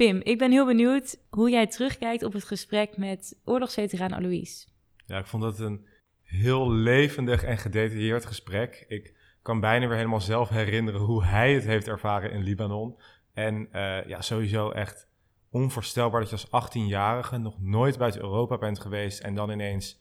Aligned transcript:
Pim, 0.00 0.20
ik 0.22 0.38
ben 0.38 0.50
heel 0.50 0.66
benieuwd 0.66 1.18
hoe 1.30 1.50
jij 1.50 1.66
terugkijkt 1.66 2.22
op 2.22 2.32
het 2.32 2.44
gesprek 2.44 2.96
met 2.96 3.38
oorlogsveteraan 3.44 4.12
Alois. 4.12 4.68
Ja, 5.06 5.18
ik 5.18 5.26
vond 5.26 5.42
het 5.42 5.58
een 5.58 5.86
heel 6.22 6.72
levendig 6.72 7.44
en 7.44 7.58
gedetailleerd 7.58 8.26
gesprek. 8.26 8.84
Ik 8.88 9.14
kan 9.42 9.60
bijna 9.60 9.86
weer 9.86 9.96
helemaal 9.96 10.20
zelf 10.20 10.48
herinneren 10.48 11.00
hoe 11.00 11.24
hij 11.24 11.54
het 11.54 11.64
heeft 11.64 11.88
ervaren 11.88 12.30
in 12.30 12.42
Libanon. 12.42 12.98
En 13.32 13.68
uh, 13.72 14.06
ja, 14.06 14.20
sowieso 14.20 14.70
echt 14.70 15.08
onvoorstelbaar 15.50 16.20
dat 16.20 16.30
je 16.30 16.48
als 16.50 16.68
18-jarige 16.68 17.38
nog 17.38 17.60
nooit 17.60 17.98
buiten 17.98 18.20
Europa 18.20 18.58
bent 18.58 18.80
geweest 18.80 19.20
en 19.20 19.34
dan 19.34 19.50
ineens 19.50 19.98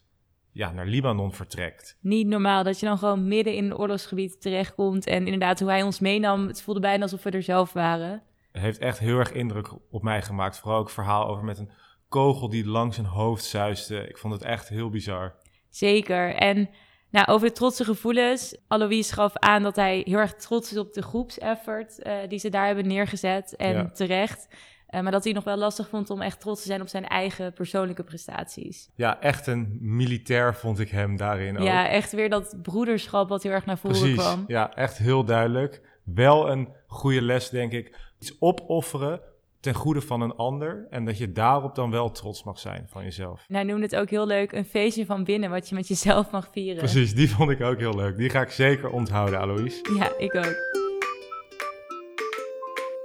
ja, 0.52 0.72
naar 0.72 0.88
Libanon 0.88 1.34
vertrekt. 1.34 1.98
Niet 2.02 2.28
normaal 2.28 2.64
dat 2.64 2.80
je 2.80 2.86
dan 2.86 2.98
gewoon 2.98 3.28
midden 3.28 3.56
in 3.56 3.66
een 3.66 3.78
oorlogsgebied 3.78 4.42
terechtkomt. 4.42 5.08
En 5.08 5.26
inderdaad, 5.26 5.60
hoe 5.60 5.70
hij 5.70 5.84
ons 5.84 6.00
meenam, 6.00 6.48
het 6.48 6.62
voelde 6.62 6.80
bijna 6.80 7.04
alsof 7.04 7.24
we 7.24 7.30
er 7.30 7.44
zelf 7.44 7.74
waren. 7.74 8.24
Heeft 8.52 8.78
echt 8.78 9.00
heel 9.00 9.18
erg 9.18 9.32
indruk 9.32 9.72
op 9.90 10.04
mij 10.04 10.22
gemaakt. 10.22 10.60
Vooral 10.60 10.80
ook 10.80 10.86
het 10.86 10.94
verhaal 10.94 11.28
over 11.28 11.44
met 11.44 11.58
een 11.58 11.72
kogel 12.10 12.50
die 12.50 12.68
langs 12.68 12.96
zijn 12.96 13.08
hoofd 13.08 13.44
zuiste. 13.44 14.08
Ik 14.08 14.18
vond 14.18 14.34
het 14.34 14.44
echt 14.44 14.70
heel 14.70 14.90
bizar. 14.90 15.36
Zeker. 15.70 16.36
En 16.36 16.70
nou, 17.10 17.28
over 17.28 17.48
de 17.48 17.54
trotse 17.54 17.84
gevoelens. 17.84 18.58
Alois 18.68 19.12
gaf 19.12 19.38
aan 19.38 19.64
dat 19.64 19.76
hij 19.76 20.02
heel 20.06 20.18
erg 20.18 20.34
trots 20.34 20.72
is 20.72 20.78
op 20.78 20.94
de 20.94 21.02
groepseffort 21.02 22.00
uh, 22.00 22.14
die 22.28 22.40
ze 22.40 22.50
daar 22.50 22.66
hebben 22.66 22.88
neergezet. 22.88 23.56
En 23.56 23.94
terecht. 23.94 24.48
Uh, 24.90 25.02
maar 25.02 25.12
dat 25.12 25.24
hij 25.24 25.34
nog 25.34 25.44
wel 25.44 25.58
lastig 25.58 25.90
vond 25.90 26.10
om 26.10 26.22
echt 26.22 26.40
trots 26.40 26.62
te 26.62 26.68
zijn 26.68 26.82
op 26.82 26.88
zijn 26.88 27.08
eigen 27.08 27.54
persoonlijke 27.54 28.04
prestaties. 28.04 28.90
Ja, 28.96 29.22
echt 29.22 29.48
een 29.48 29.78
militair 29.80 30.56
vond 30.56 30.80
ik 30.80 30.90
hem 30.90 31.18
daarin 31.18 31.58
ook. 31.58 31.66
Ja, 31.66 31.90
echt 31.90 32.12
weer 32.12 32.30
dat 32.30 32.58
broederschap 32.62 33.30
wat 33.30 33.44
heel 33.44 33.52
erg 33.52 33.66
naar 33.66 33.78
voren 33.78 34.00
Precies. 34.00 34.18
kwam. 34.18 34.44
Ja, 34.48 34.74
echt 34.74 34.98
heel 34.98 35.24
duidelijk. 35.24 35.82
Wel 36.04 36.50
een 36.52 36.70
goede 36.88 37.22
les, 37.22 37.50
denk 37.50 37.72
ik. 37.72 37.96
Iets 38.20 38.36
opofferen 38.40 39.22
ten 39.60 39.74
goede 39.74 40.02
van 40.02 40.22
een 40.22 40.36
ander. 40.36 40.88
En 40.90 41.06
dat 41.06 41.18
je 41.18 41.32
daarop 41.32 41.76
dan 41.76 41.92
wel 41.92 42.12
trots 42.12 42.44
mag 42.44 42.60
zijn 42.60 42.88
van 42.90 43.04
jezelf. 43.04 43.46
Hij 43.48 43.64
noemde 43.64 43.84
het 43.84 43.96
ook 43.96 44.10
heel 44.10 44.28
leuk 44.28 44.52
een 44.52 44.66
feestje 44.66 45.06
van 45.06 45.24
binnen, 45.24 45.50
wat 45.50 45.70
je 45.70 45.76
met 45.76 45.88
jezelf 45.88 46.32
mag 46.32 46.50
vieren. 46.52 46.78
Precies, 46.78 47.14
die 47.14 47.30
vond 47.30 47.50
ik 47.50 47.62
ook 47.62 47.80
heel 47.80 47.96
leuk. 47.96 48.18
Die 48.18 48.30
ga 48.30 48.42
ik 48.42 48.50
zeker 48.50 48.90
onthouden, 48.90 49.40
Alois. 49.40 49.82
Ja, 49.98 50.18
ik 50.18 50.36
ook. 50.36 50.56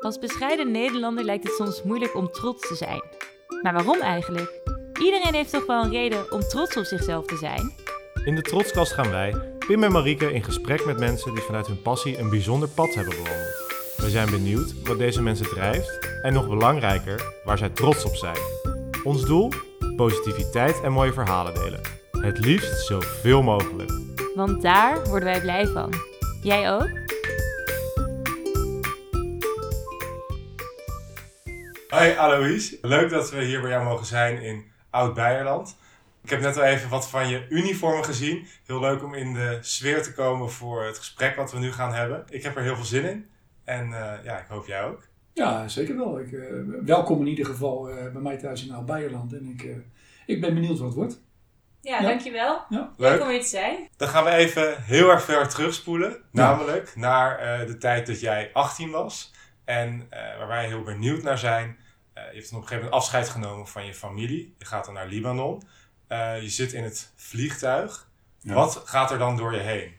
Als 0.00 0.18
bescheiden 0.18 0.70
Nederlander 0.70 1.24
lijkt 1.24 1.44
het 1.44 1.54
soms 1.54 1.82
moeilijk 1.82 2.16
om 2.16 2.30
trots 2.30 2.68
te 2.68 2.74
zijn. 2.74 3.02
Maar 3.62 3.72
waarom 3.72 4.00
eigenlijk? 4.00 4.62
Iedereen 5.02 5.34
heeft 5.34 5.50
toch 5.50 5.66
wel 5.66 5.84
een 5.84 5.90
reden 5.90 6.32
om 6.32 6.40
trots 6.40 6.76
op 6.76 6.84
zichzelf 6.84 7.26
te 7.26 7.36
zijn? 7.36 7.72
In 8.24 8.34
de 8.34 8.42
Trotskast 8.42 8.92
gaan 8.92 9.10
wij, 9.10 9.34
Pim 9.58 9.84
en 9.84 9.92
Marieke, 9.92 10.32
in 10.32 10.42
gesprek 10.42 10.84
met 10.84 10.98
mensen 10.98 11.34
die 11.34 11.42
vanuit 11.42 11.66
hun 11.66 11.82
passie 11.82 12.18
een 12.18 12.30
bijzonder 12.30 12.68
pad 12.68 12.94
hebben 12.94 13.14
bewandeld. 13.16 13.63
We 14.04 14.10
zijn 14.10 14.30
benieuwd 14.30 14.82
wat 14.82 14.98
deze 14.98 15.22
mensen 15.22 15.48
drijft 15.48 16.08
en 16.22 16.32
nog 16.32 16.48
belangrijker, 16.48 17.40
waar 17.44 17.58
zij 17.58 17.68
trots 17.68 18.04
op 18.04 18.14
zijn. 18.14 18.36
Ons 19.04 19.24
doel? 19.24 19.52
Positiviteit 19.96 20.80
en 20.80 20.92
mooie 20.92 21.12
verhalen 21.12 21.54
delen. 21.54 21.80
Het 22.10 22.38
liefst 22.38 22.86
zoveel 22.86 23.42
mogelijk. 23.42 23.90
Want 24.34 24.62
daar 24.62 25.04
worden 25.04 25.28
wij 25.28 25.40
blij 25.40 25.66
van. 25.66 25.92
Jij 26.42 26.72
ook? 26.72 26.88
Hoi 31.88 32.14
Alois, 32.16 32.76
leuk 32.82 33.10
dat 33.10 33.30
we 33.30 33.44
hier 33.44 33.60
bij 33.60 33.70
jou 33.70 33.84
mogen 33.84 34.06
zijn 34.06 34.42
in 34.42 34.64
Oud-Beierland. 34.90 35.76
Ik 36.22 36.30
heb 36.30 36.40
net 36.40 36.56
al 36.56 36.62
even 36.62 36.88
wat 36.88 37.08
van 37.08 37.28
je 37.28 37.46
uniformen 37.48 38.04
gezien. 38.04 38.46
Heel 38.66 38.80
leuk 38.80 39.02
om 39.02 39.14
in 39.14 39.32
de 39.32 39.58
sfeer 39.60 40.02
te 40.02 40.12
komen 40.12 40.50
voor 40.50 40.84
het 40.84 40.98
gesprek 40.98 41.36
wat 41.36 41.52
we 41.52 41.58
nu 41.58 41.72
gaan 41.72 41.94
hebben. 41.94 42.24
Ik 42.28 42.42
heb 42.42 42.56
er 42.56 42.62
heel 42.62 42.76
veel 42.76 42.84
zin 42.84 43.04
in. 43.04 43.32
En 43.64 43.88
uh, 43.88 44.12
ja, 44.24 44.38
ik 44.38 44.46
hoop 44.48 44.66
jij 44.66 44.84
ook. 44.84 45.08
Ja, 45.32 45.68
zeker 45.68 45.96
wel. 45.96 46.20
Ik, 46.20 46.30
uh, 46.30 46.44
welkom 46.84 47.20
in 47.20 47.26
ieder 47.26 47.46
geval 47.46 47.90
uh, 47.90 48.12
bij 48.12 48.22
mij 48.22 48.36
thuis 48.36 48.66
in 48.66 48.72
Oud-Beierland. 48.72 49.32
En 49.32 49.46
ik, 49.46 49.76
ik 50.26 50.40
ben 50.40 50.54
benieuwd 50.54 50.78
wat 50.78 50.86
het 50.86 50.96
wordt. 50.96 51.22
Ja, 51.80 52.00
ja. 52.00 52.08
dankjewel. 52.08 52.64
Ja. 52.68 52.92
Leuk 52.96 53.22
om 53.22 53.28
hier 53.28 53.40
te 53.40 53.48
zijn. 53.48 53.88
Dan 53.96 54.08
gaan 54.08 54.24
we 54.24 54.30
even 54.30 54.82
heel 54.82 55.10
erg 55.10 55.22
ver 55.22 55.48
terugspoelen. 55.48 56.10
Ja. 56.10 56.18
Namelijk 56.30 56.96
naar 56.96 57.66
de 57.66 57.78
tijd 57.78 58.06
dat 58.06 58.20
jij 58.20 58.50
18 58.52 58.90
was. 58.90 59.32
En 59.64 60.06
waar 60.10 60.48
wij 60.48 60.66
heel 60.66 60.82
benieuwd 60.82 61.22
naar 61.22 61.38
zijn. 61.38 61.76
je 62.14 62.20
hebt 62.20 62.50
dan 62.50 62.58
op 62.58 62.62
een 62.62 62.68
gegeven 62.68 62.74
moment 62.74 62.92
afscheid 62.92 63.28
genomen 63.28 63.66
van 63.66 63.86
je 63.86 63.94
familie. 63.94 64.54
Je 64.58 64.64
gaat 64.64 64.84
dan 64.84 64.94
naar 64.94 65.06
Libanon. 65.06 65.62
je 66.40 66.48
zit 66.48 66.72
in 66.72 66.84
het 66.84 67.12
vliegtuig. 67.16 68.08
Wat 68.42 68.82
gaat 68.84 69.10
er 69.10 69.18
dan 69.18 69.36
door 69.36 69.54
je 69.54 69.60
heen? 69.60 69.94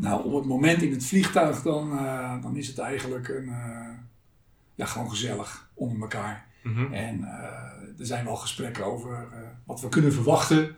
Nou, 0.00 0.24
op 0.24 0.34
het 0.34 0.44
moment 0.44 0.82
in 0.82 0.92
het 0.92 1.04
vliegtuig, 1.04 1.62
dan, 1.62 1.92
uh, 1.92 2.42
dan 2.42 2.56
is 2.56 2.66
het 2.66 2.78
eigenlijk 2.78 3.28
een, 3.28 3.44
uh, 3.44 3.88
ja, 4.74 4.86
gewoon 4.86 5.10
gezellig 5.10 5.70
onder 5.74 6.00
elkaar. 6.00 6.46
Mm 6.62 6.74
-hmm. 6.74 6.92
En 6.92 7.18
uh, 7.20 7.98
er 7.98 8.06
zijn 8.06 8.24
wel 8.24 8.36
gesprekken 8.36 8.84
over 8.84 9.28
wat 9.64 9.80
we 9.80 9.88
kunnen 9.88 10.12
verwachten, 10.12 10.76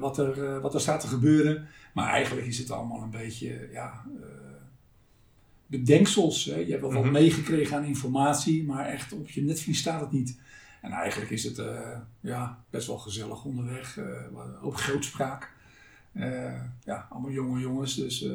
wat, 0.00 0.18
er, 0.18 0.60
wat 0.60 0.74
er 0.74 0.80
staat 0.80 1.00
te 1.00 1.06
gebeuren. 1.06 1.68
Maar 1.94 2.08
eigenlijk 2.08 2.46
is 2.46 2.58
het 2.58 2.70
allemaal 2.70 3.02
een 3.02 3.10
beetje 3.10 3.68
ja, 3.72 4.04
bedenksels. 5.66 6.44
Hè? 6.44 6.56
Je 6.56 6.70
hebt 6.70 6.80
wel 6.80 6.90
mm 6.90 6.96
-hmm. 6.96 7.04
wat 7.04 7.20
meegekregen 7.20 7.76
aan 7.76 7.84
informatie, 7.84 8.64
maar 8.64 8.86
echt 8.86 9.12
op 9.12 9.28
je 9.28 9.42
netvlies 9.42 9.78
staat 9.78 10.00
het 10.00 10.12
niet. 10.12 10.40
En 10.82 10.90
eigenlijk 10.90 11.30
is 11.30 11.44
het 11.44 11.62
ja, 12.20 12.64
best 12.70 12.86
wel 12.86 12.98
gezellig 12.98 13.44
onderweg, 13.44 13.98
ook 14.62 14.80
grootspraak. 14.80 15.54
Uh, 16.16 16.52
ja, 16.84 17.06
allemaal 17.10 17.30
jonge 17.30 17.60
jongens. 17.60 17.94
Dus, 17.94 18.28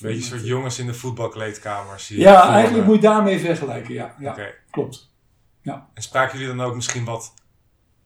Beetje 0.00 0.16
een 0.16 0.22
soort 0.22 0.46
jongens 0.46 0.78
in 0.78 0.86
de 0.86 0.94
voetbalkleedkamer. 0.94 2.00
Zie 2.00 2.18
ja, 2.18 2.52
eigenlijk 2.52 2.86
moet 2.86 2.94
je 2.94 3.00
daarmee 3.00 3.38
vergelijken. 3.38 3.94
Ja, 3.94 4.14
ja 4.18 4.30
okay. 4.30 4.54
klopt. 4.70 5.10
Ja. 5.62 5.88
En 5.94 6.02
spraken 6.02 6.38
jullie 6.38 6.56
dan 6.56 6.66
ook 6.66 6.74
misschien 6.74 7.04
wat 7.04 7.34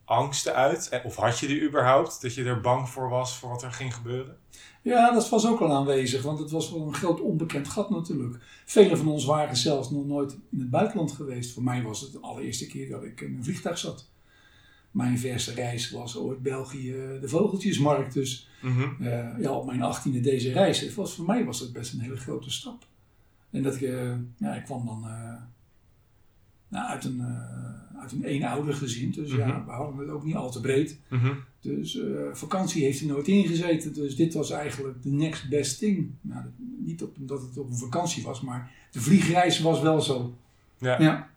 angsten 0.04 0.54
uit? 0.54 1.00
Of 1.04 1.16
had 1.16 1.38
je 1.38 1.46
die 1.46 1.62
überhaupt? 1.62 2.22
Dat 2.22 2.34
je 2.34 2.44
er 2.44 2.60
bang 2.60 2.88
voor 2.88 3.08
was 3.08 3.36
voor 3.36 3.50
wat 3.50 3.62
er 3.62 3.72
ging 3.72 3.94
gebeuren? 3.94 4.36
Ja, 4.82 5.12
dat 5.12 5.28
was 5.28 5.46
ook 5.46 5.58
wel 5.58 5.72
aanwezig. 5.72 6.22
Want 6.22 6.38
het 6.38 6.50
was 6.50 6.70
wel 6.70 6.86
een 6.86 6.94
groot 6.94 7.20
onbekend 7.20 7.68
gat 7.68 7.90
natuurlijk. 7.90 8.36
Velen 8.64 8.98
van 8.98 9.08
ons 9.08 9.24
waren 9.24 9.56
zelfs 9.56 9.90
nog 9.90 10.06
nooit 10.06 10.32
in 10.50 10.58
het 10.58 10.70
buitenland 10.70 11.12
geweest. 11.12 11.52
Voor 11.52 11.62
mij 11.62 11.82
was 11.82 12.00
het 12.00 12.12
de 12.12 12.20
allereerste 12.20 12.66
keer 12.66 12.88
dat 12.88 13.04
ik 13.04 13.20
in 13.20 13.36
een 13.36 13.44
vliegtuig 13.44 13.78
zat. 13.78 14.08
Mijn 14.90 15.18
verste 15.18 15.54
reis 15.54 15.90
was 15.90 16.16
ooit 16.16 16.42
België, 16.42 16.92
de 17.20 17.28
Vogeltjesmarkt. 17.28 18.14
Dus 18.14 18.48
mm 18.62 18.76
-hmm. 18.76 18.96
uh, 19.00 19.28
ja, 19.40 19.52
op 19.52 19.66
mijn 19.66 19.82
achttiende 19.82 20.20
deze 20.20 20.52
reis. 20.52 20.80
Het 20.80 20.94
was, 20.94 21.14
voor 21.14 21.24
mij 21.24 21.44
was 21.44 21.60
het 21.60 21.72
best 21.72 21.92
een 21.92 22.00
hele 22.00 22.16
grote 22.16 22.50
stap. 22.50 22.86
En 23.50 23.62
dat 23.62 23.74
ik, 23.74 23.80
uh, 23.80 24.12
ja, 24.36 24.54
ik 24.54 24.64
kwam 24.64 24.86
dan 24.86 25.04
uh, 25.04 25.34
nou, 26.68 26.88
uit 26.88 27.04
een, 27.04 27.22
uit 28.00 28.12
een 28.12 28.24
eenouder 28.24 28.74
gezin. 28.74 29.10
Dus 29.10 29.32
mm 29.32 29.40
-hmm. 29.40 29.48
ja, 29.48 29.64
we 29.64 29.70
hadden 29.70 29.98
het 29.98 30.08
ook 30.08 30.24
niet 30.24 30.34
al 30.34 30.50
te 30.50 30.60
breed. 30.60 30.98
Mm 31.08 31.18
-hmm. 31.18 31.38
Dus 31.60 32.00
vakantie 32.32 32.84
heeft 32.84 33.00
er 33.00 33.06
nooit 33.06 33.28
ingezeten. 33.28 33.94
Dus 33.94 34.16
dit 34.16 34.34
was 34.34 34.50
eigenlijk 34.50 35.02
de 35.02 35.10
next 35.10 35.48
best 35.48 35.78
thing. 35.78 36.10
Nou, 36.20 36.44
niet 36.78 37.02
op, 37.02 37.16
dat 37.18 37.42
het 37.42 37.58
op 37.58 37.70
een 37.70 37.76
vakantie 37.76 38.22
was, 38.22 38.40
maar 38.40 38.70
de 38.90 39.00
vliegreis 39.00 39.60
was 39.60 39.80
wel 39.80 40.00
zo. 40.00 40.34
Ja. 40.78 41.00
ja. 41.00 41.30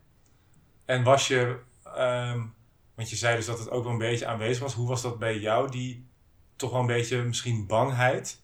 En 0.85 1.03
was 1.03 1.27
je... 1.27 1.57
Um 1.97 2.53
want 2.95 3.09
je 3.09 3.15
zei 3.15 3.35
dus 3.35 3.45
dat 3.45 3.59
het 3.59 3.69
ook 3.69 3.83
wel 3.83 3.91
een 3.91 3.97
beetje 3.97 4.25
aanwezig 4.25 4.63
was. 4.63 4.73
Hoe 4.73 4.87
was 4.87 5.01
dat 5.01 5.19
bij 5.19 5.39
jou, 5.39 5.71
die 5.71 6.05
toch 6.55 6.71
wel 6.71 6.79
een 6.79 6.85
beetje 6.85 7.23
misschien 7.23 7.67
bangheid? 7.67 8.41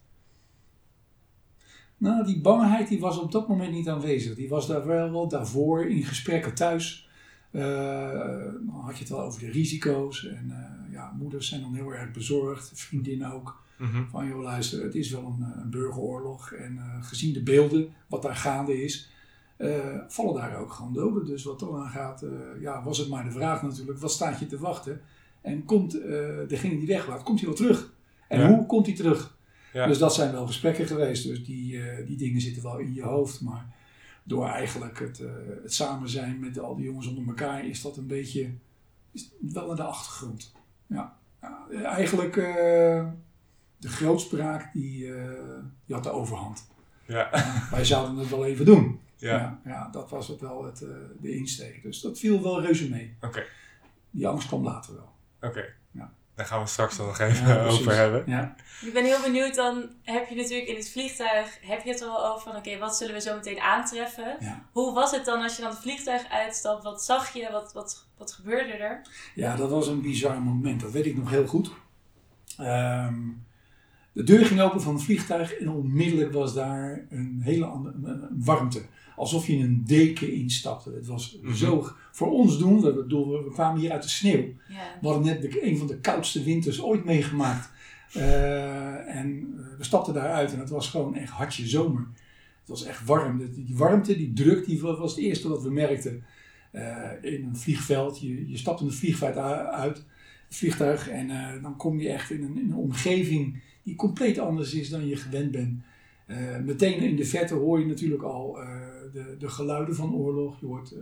Nou, 1.98 2.26
die 2.26 2.42
bangheid 2.42 2.88
die 2.88 3.00
was 3.00 3.18
op 3.18 3.32
dat 3.32 3.48
moment 3.48 3.72
niet 3.72 3.90
aanwezig. 3.90 4.36
Die 4.36 4.50
was 4.50 4.68
daar 4.68 4.86
wel, 4.86 5.12
wel 5.12 5.28
daarvoor 5.28 5.86
in 5.86 6.04
gesprekken 6.04 6.56
thuis. 6.56 7.10
Uh, 7.52 7.64
dan 8.66 8.82
had 8.82 8.94
je 8.94 9.00
het 9.00 9.10
wel 9.10 9.22
over 9.22 9.40
de 9.40 9.52
risico's. 9.52 10.28
En 10.28 10.46
uh, 10.48 10.94
ja, 10.94 11.16
moeders 11.18 11.50
zijn 11.50 11.62
dan 11.62 11.76
heel 11.76 11.94
erg 11.94 12.12
bezorgd, 12.12 12.72
vriendinnen 12.74 13.32
ook. 13.32 13.64
Mm-hmm. 13.78 14.08
Van 14.10 14.28
joh, 14.28 14.42
luister, 14.42 14.84
het 14.84 14.96
is 14.96 15.12
wel 15.12 15.26
een, 15.26 15.62
een 15.62 15.70
burgeroorlog. 15.70 16.52
En 16.52 16.76
uh, 16.76 17.04
gezien 17.06 17.34
de 17.34 17.44
beelden, 17.44 17.94
wat 18.08 18.22
daar 18.22 18.36
gaande 18.36 18.84
is, 18.84 19.10
uh, 19.60 19.96
vallen 20.08 20.34
daar 20.34 20.58
ook 20.58 20.74
gewoon 20.74 20.94
doden. 20.94 21.26
Dus 21.26 21.44
wat 21.44 21.60
dan 21.60 21.76
aan 21.76 21.90
gaat, 21.90 22.24
uh, 22.24 22.30
ja, 22.60 22.84
was 22.84 22.98
het 22.98 23.10
maar 23.10 23.24
de 23.24 23.32
vraag 23.32 23.62
natuurlijk, 23.62 24.00
wat 24.00 24.12
staat 24.12 24.40
je 24.40 24.46
te 24.46 24.60
wachten? 24.60 25.02
En 25.42 25.66
komt 25.66 25.96
uh, 25.96 26.04
degene 26.48 26.78
die 26.78 26.88
weglaat, 26.88 27.24
komt 27.24 27.40
hij 27.40 27.48
wel 27.48 27.58
terug? 27.58 27.94
En 28.28 28.40
ja. 28.40 28.56
hoe 28.56 28.66
komt 28.66 28.86
hij 28.86 28.96
terug? 28.96 29.38
Ja. 29.74 29.88
Dus 29.88 29.98
dat 29.98 30.14
zijn 30.14 30.32
wel 30.32 30.48
gesprekken 30.48 30.88
geweest. 30.88 31.28
Dus 31.28 31.46
die, 31.46 31.82
die 32.06 32.18
dingen 32.18 32.42
zitten 32.42 32.64
wel 32.64 32.78
in 32.78 32.94
je 32.94 33.04
hoofd. 33.04 33.42
Maar 33.42 33.74
door 34.24 34.48
eigenlijk 34.48 35.00
het, 35.00 35.22
het 35.64 35.74
samen 35.74 36.10
zijn 36.10 36.40
met 36.40 36.60
al 36.60 36.76
die 36.76 36.86
jongens 36.86 37.08
onder 37.08 37.28
elkaar, 37.28 37.66
is 37.66 37.82
dat 37.82 37.98
een 37.98 38.08
beetje 38.08 38.50
is 39.12 39.32
wel 39.40 39.68
naar 39.68 39.76
de 39.76 39.84
achtergrond. 39.84 40.52
Ja, 40.88 41.18
ja 41.42 41.84
eigenlijk 41.84 42.34
de 43.78 43.90
grootspraak, 43.90 44.74
die, 44.74 45.12
die 45.86 45.96
had 45.96 46.04
de 46.04 46.12
overhand. 46.12 46.68
Ja. 47.06 47.30
wij 47.72 47.86
zouden 47.86 48.18
het 48.18 48.30
wel 48.30 48.46
even 48.46 48.66
doen. 48.66 49.00
Ja. 49.20 49.38
ja. 49.38 49.60
Ja, 49.66 49.90
dat 49.92 50.10
was 50.10 50.28
het 50.28 50.42
wel 50.42 50.64
het, 50.64 50.82
uh, 50.82 50.90
de 51.22 51.36
insteek. 51.36 51.84
Dus 51.84 52.02
dat 52.02 52.20
viel 52.20 52.42
wel 52.42 52.62
reuze 52.62 52.90
mee. 52.90 53.16
Oké. 53.18 53.28
Okay. 53.28 53.46
Die 54.12 54.28
angst 54.28 54.48
kwam 54.48 54.64
later 54.64 54.94
wel. 54.94 55.12
Oké. 55.38 55.48
Okay. 55.48 55.74
Ja. 55.92 56.14
Daar 56.36 56.46
gaan 56.46 56.62
we 56.62 56.68
straks 56.68 56.98
nog 56.98 57.20
even 57.20 57.62
over 57.62 57.96
hebben. 57.96 58.24
Ja. 58.28 58.56
Ik 58.82 58.94
ben 58.94 59.04
heel 59.04 59.22
benieuwd, 59.22 59.56
dan 59.56 59.90
heb 60.04 60.30
je 60.30 60.36
natuurlijk 60.36 60.68
in 60.68 60.76
het 60.76 60.92
vliegtuig, 60.92 61.58
heb 61.62 61.84
je 61.84 61.90
het 61.90 62.02
er 62.02 62.08
al 62.08 62.26
over 62.26 62.52
van 62.52 62.56
oké, 62.56 62.78
wat 62.78 62.98
zullen 62.98 63.14
we 63.14 63.22
zo 63.22 63.36
meteen 63.36 63.60
aantreffen? 63.60 64.36
Ja. 64.40 64.66
Hoe 64.72 64.94
was 64.94 65.12
het 65.12 65.26
dan 65.26 65.42
als 65.42 65.56
je 65.56 65.62
dan 65.62 65.72
het 65.72 65.80
vliegtuig 65.80 66.30
uitstapt? 66.30 66.84
Wat 66.84 67.04
zag 67.04 67.34
je? 67.34 67.50
Wat, 67.52 67.74
wat, 67.74 68.06
wat 68.18 68.32
gebeurde 68.32 68.74
er? 68.74 69.02
ja, 69.36 69.56
dat 69.56 69.70
was 69.70 69.88
een 69.88 70.02
bizar 70.02 70.42
moment. 70.42 70.82
Dat 70.82 70.92
weet 70.92 71.06
ik 71.06 71.18
nog 71.18 71.30
heel 71.30 71.48
goed. 71.48 71.72
Ehm, 72.58 73.18
de 74.12 74.24
deur 74.24 74.46
ging 74.46 74.62
open 74.62 74.82
van 74.82 74.94
het 74.94 75.04
vliegtuig 75.04 75.54
en 75.54 75.70
onmiddellijk 75.70 76.34
was 76.34 76.54
daar 76.54 77.06
een 77.10 77.42
hele 77.44 77.66
andere 77.66 77.96
een 78.06 78.44
warmte. 78.44 78.82
Alsof 79.20 79.48
je 79.48 79.54
in 79.54 79.62
een 79.64 79.84
deken 79.86 80.34
instapte. 80.34 80.92
Het 80.92 81.08
was 81.08 81.38
Mhm. 81.42 81.54
zo, 81.54 81.88
voor 82.12 82.32
ons 82.32 82.58
doen, 82.58 82.82
we, 82.82 82.94
we, 82.94 83.42
we 83.46 83.50
kwamen 83.54 83.80
hier 83.82 83.92
uit 83.92 84.04
de 84.04 84.10
sneeuw. 84.10 84.44
Ja. 84.70 84.98
We 85.02 85.08
hadden 85.08 85.26
net 85.26 85.42
de, 85.42 85.66
een 85.66 85.78
van 85.78 85.88
de 85.88 85.98
koudste 86.00 86.44
winters 86.44 86.82
ooit 86.82 87.06
meegemaakt. 87.06 87.70
Eh, 88.14 89.16
en 89.16 89.54
eh, 89.58 89.78
we 89.78 89.84
stapten 89.84 90.14
daaruit 90.14 90.54
en 90.54 90.60
het 90.60 90.70
was 90.70 90.90
gewoon 90.90 91.16
echt 91.16 91.32
hartje 91.32 91.68
zomer. 91.68 92.08
Het 92.60 92.70
was 92.70 92.84
echt 92.86 93.06
warm. 93.06 93.38
Die, 93.38 93.66
die 93.66 93.76
warmte, 93.78 94.18
die 94.18 94.34
druk, 94.34 94.66
die 94.66 94.82
wa- 94.82 94.98
was 94.98 95.12
het 95.16 95.20
eerste 95.24 95.50
wat 95.50 95.64
we 95.64 95.72
merkten 95.72 96.24
eh, 96.72 97.10
in 97.22 97.44
een 97.44 97.58
vliegveld. 97.58 98.20
Je, 98.22 98.50
je 98.50 98.58
stapt 98.58 98.82
in 98.82 98.86
een 98.88 98.94
vliegveld 98.94 99.36
uit, 99.38 99.98
het 100.48 100.56
vliegtuig, 100.58 101.10
en 101.10 101.30
eh, 101.30 101.62
dan 101.64 101.76
kom 101.78 102.00
je 102.00 102.10
echt 102.10 102.32
in 102.32 102.44
een, 102.44 102.58
in 102.58 102.70
een 102.72 102.76
omgeving 102.78 103.62
die 103.84 103.96
compleet 103.96 104.40
anders 104.40 104.74
is 104.74 104.90
dan 104.90 105.08
je 105.08 105.16
gewend 105.16 105.52
bent. 105.52 105.82
Eh, 106.26 106.38
meteen 106.66 107.00
in 107.02 107.16
de 107.16 107.26
verte 107.26 107.54
hoor 107.54 107.80
je 107.80 107.86
natuurlijk 107.86 108.24
al 108.24 108.62
eh, 108.62 108.68
de, 109.14 109.36
de 109.40 109.50
geluiden 109.50 109.96
van 109.96 110.14
oorlog. 110.14 110.60
Je 110.60 110.66
hoort 110.66 110.92
eh, 110.92 111.00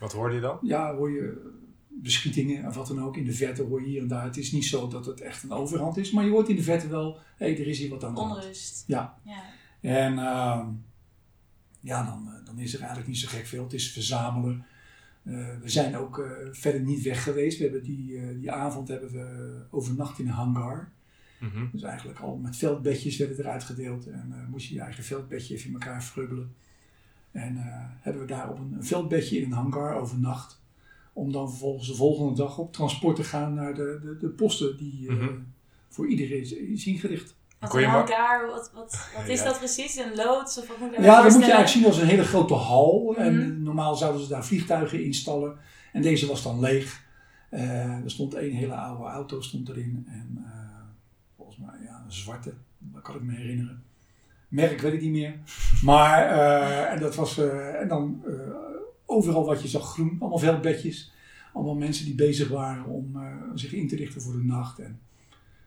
Wat 0.00 0.12
hoorde 0.12 0.34
je 0.34 0.40
dan? 0.40 0.58
ja, 0.62 0.94
hoor 0.94 1.10
je 1.10 1.50
beschietingen 1.88 2.66
of 2.66 2.74
wat 2.74 2.86
dan 2.86 3.02
ook. 3.02 3.16
In 3.16 3.24
de 3.24 3.32
verte 3.32 3.62
hoor 3.62 3.80
je 3.80 3.86
hier 3.88 4.02
en 4.02 4.08
daar. 4.08 4.24
Het 4.24 4.36
is 4.36 4.52
niet 4.52 4.64
zo 4.64 4.88
dat 4.88 5.06
het 5.06 5.20
echt 5.20 5.42
een 5.42 5.52
overhand 5.52 5.96
is, 5.96 6.10
maar 6.10 6.24
je 6.24 6.30
hoort 6.30 6.48
in 6.48 6.56
de 6.56 6.62
verte 6.62 6.88
wel, 6.88 7.18
hé, 7.36 7.46
er 7.46 7.66
is 7.66 7.78
hier 7.78 7.90
wat 7.90 8.04
aan 8.04 8.14
de 8.14 8.20
hand. 8.20 8.36
Onrust. 8.36 8.84
Ja. 8.86 9.18
ja. 9.24 9.42
En 9.80 10.18
ehm, 10.18 10.66
ja, 11.80 12.04
dan, 12.04 12.28
eh, 12.28 12.46
dan 12.46 12.58
is 12.58 12.72
er 12.72 12.78
eigenlijk 12.78 13.08
niet 13.08 13.18
zo 13.18 13.28
gek 13.28 13.46
veel. 13.46 13.62
Het 13.62 13.72
is 13.72 13.92
verzamelen. 13.92 14.64
Eh, 15.22 15.34
we 15.60 15.68
zijn 15.68 15.96
ook 15.96 16.18
eh, 16.18 16.30
verder 16.50 16.80
niet 16.80 17.02
weg 17.02 17.22
geweest. 17.22 17.58
We 17.58 17.64
hebben 17.64 17.82
die, 17.82 18.16
eh, 18.16 18.38
die 18.38 18.50
avond 18.50 18.88
hebben 18.88 19.12
we 19.12 19.54
overnacht 19.70 20.18
in 20.18 20.26
een 20.26 20.32
hangar. 20.32 20.92
Mhm. 21.42 21.64
Dus 21.72 21.82
eigenlijk 21.82 22.18
al 22.20 22.36
met 22.36 22.56
veldbedjes 22.56 23.16
werden 23.16 23.38
eruit 23.38 23.64
gedeeld. 23.64 24.06
En 24.06 24.26
eh, 24.32 24.48
moest 24.50 24.68
je 24.68 24.74
je 24.74 24.80
eigen 24.80 25.04
veldbedje 25.04 25.54
even 25.54 25.66
in 25.66 25.72
elkaar 25.72 26.02
frubbelen. 26.02 26.54
En 27.32 27.56
eh, 27.56 27.64
hebben 28.00 28.22
we 28.22 28.28
daar 28.28 28.50
op 28.50 28.58
een, 28.58 28.72
een 28.76 28.84
veldbedje 28.84 29.36
in 29.38 29.44
een 29.44 29.52
hangar 29.52 29.94
overnacht. 29.94 30.60
Om 31.12 31.32
dan 31.32 31.48
vervolgens 31.50 31.88
de 31.88 31.94
volgende 31.94 32.34
dag 32.34 32.58
op 32.58 32.72
transport 32.72 33.16
te 33.16 33.24
gaan 33.24 33.54
naar 33.54 33.74
de, 33.74 33.98
de, 34.02 34.16
de 34.16 34.28
posten 34.28 34.76
die 34.76 35.08
eh, 35.08 35.14
Mhm. 35.14 35.28
voor 35.88 36.08
iedereen 36.08 36.40
is, 36.40 36.52
is 36.52 36.86
ingericht. 36.86 37.34
Wat 37.58 37.74
een 37.74 37.84
hangar, 37.84 38.46
wat, 38.46 38.70
wat, 38.74 39.08
wat 39.16 39.28
is 39.28 39.38
Ja. 39.38 39.44
dat 39.44 39.58
precies? 39.58 39.96
Een 39.96 40.14
loods? 40.14 40.58
Of 40.58 40.68
wat 40.68 40.78
moet 40.78 40.92
ik 40.92 40.98
Ja, 40.98 41.22
dat 41.22 41.32
moet 41.32 41.32
je 41.32 41.38
eigenlijk 41.52 41.68
zien 41.68 41.84
als 41.84 41.98
een 41.98 42.06
hele 42.06 42.24
grote 42.24 42.54
hal. 42.54 43.14
En 43.16 43.34
Mhm. 43.36 43.62
normaal 43.62 43.94
zouden 43.96 44.22
ze 44.22 44.28
daar 44.28 44.44
vliegtuigen 44.44 45.04
installen. 45.04 45.56
En 45.92 46.02
deze 46.02 46.26
was 46.26 46.42
dan 46.42 46.60
leeg. 46.60 47.04
Eh, 47.50 47.94
er 48.04 48.10
stond 48.10 48.34
één 48.34 48.52
hele 48.52 48.74
oude 48.74 49.04
auto 49.04 49.40
stond 49.40 49.68
erin. 49.68 50.06
En 50.08 50.44
eh, 50.44 50.60
volgens 51.54 51.76
mij 51.76 51.86
ja, 51.86 52.02
een 52.04 52.12
zwarte, 52.12 52.52
dat 52.78 53.02
kan 53.02 53.14
ik 53.14 53.22
me 53.22 53.34
herinneren. 53.34 53.82
Merk 54.48 54.80
weet 54.80 54.92
ik 54.92 55.00
niet 55.00 55.10
meer. 55.10 55.38
Maar 55.82 56.28
eh, 56.30 56.92
en 56.92 57.00
dat 57.00 57.14
was, 57.14 57.38
eh, 57.38 57.80
en 57.80 57.88
dan 57.88 58.22
eh, 58.26 58.32
overal 59.06 59.44
wat 59.44 59.62
je 59.62 59.68
zag 59.68 59.92
groen, 59.92 60.16
allemaal 60.18 60.38
veldbedjes. 60.38 61.12
Allemaal 61.52 61.74
mensen 61.74 62.04
die 62.04 62.14
bezig 62.14 62.48
waren 62.48 62.84
om 62.84 63.16
zich 63.54 63.72
in 63.72 63.88
te 63.88 63.96
richten 63.96 64.22
voor 64.22 64.32
de 64.32 64.44
nacht. 64.44 64.78
En, 64.78 65.00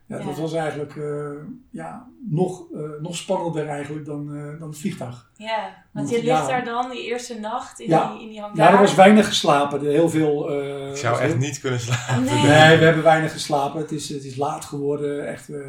ja, 0.07 0.17
dat 0.17 0.35
Ja. 0.35 0.41
was 0.41 0.53
eigenlijk 0.53 0.95
eh, 0.95 1.31
ja, 1.69 2.07
nog, 2.29 2.65
eh, 2.73 2.79
nog 3.01 3.15
spannender 3.15 3.67
eigenlijk 3.67 4.05
dan, 4.05 4.35
eh, 4.35 4.59
dan 4.59 4.69
het 4.69 4.77
vliegtuig. 4.77 5.31
Ja, 5.37 5.83
want 5.93 6.09
je 6.09 6.15
ligt 6.15 6.27
ja. 6.27 6.47
daar 6.47 6.65
dan 6.65 6.89
die 6.89 7.05
eerste 7.05 7.39
nacht 7.39 7.79
in, 7.79 7.87
Ja. 7.89 8.11
die, 8.13 8.21
in 8.23 8.29
die 8.29 8.39
hangar. 8.41 8.57
Ja, 8.57 8.71
er 8.71 8.79
was 8.79 8.95
weinig 8.95 9.27
geslapen. 9.27 9.79
Er 9.79 9.91
Heel 9.91 10.09
veel. 10.09 10.49
eh, 10.51 10.89
Ik 10.89 10.97
zou 10.97 11.19
echt 11.19 11.31
heel- 11.31 11.37
niet 11.41 11.59
kunnen 11.59 11.79
slapen. 11.79 12.23
Nee. 12.23 12.33
Nee, 12.33 12.77
we 12.77 12.83
hebben 12.85 13.03
weinig 13.03 13.31
geslapen. 13.31 13.81
Het 13.81 13.91
is, 13.91 14.09
het 14.09 14.23
is 14.23 14.35
laat 14.35 14.65
geworden. 14.65 15.27
Echt 15.27 15.49
eh, 15.49 15.59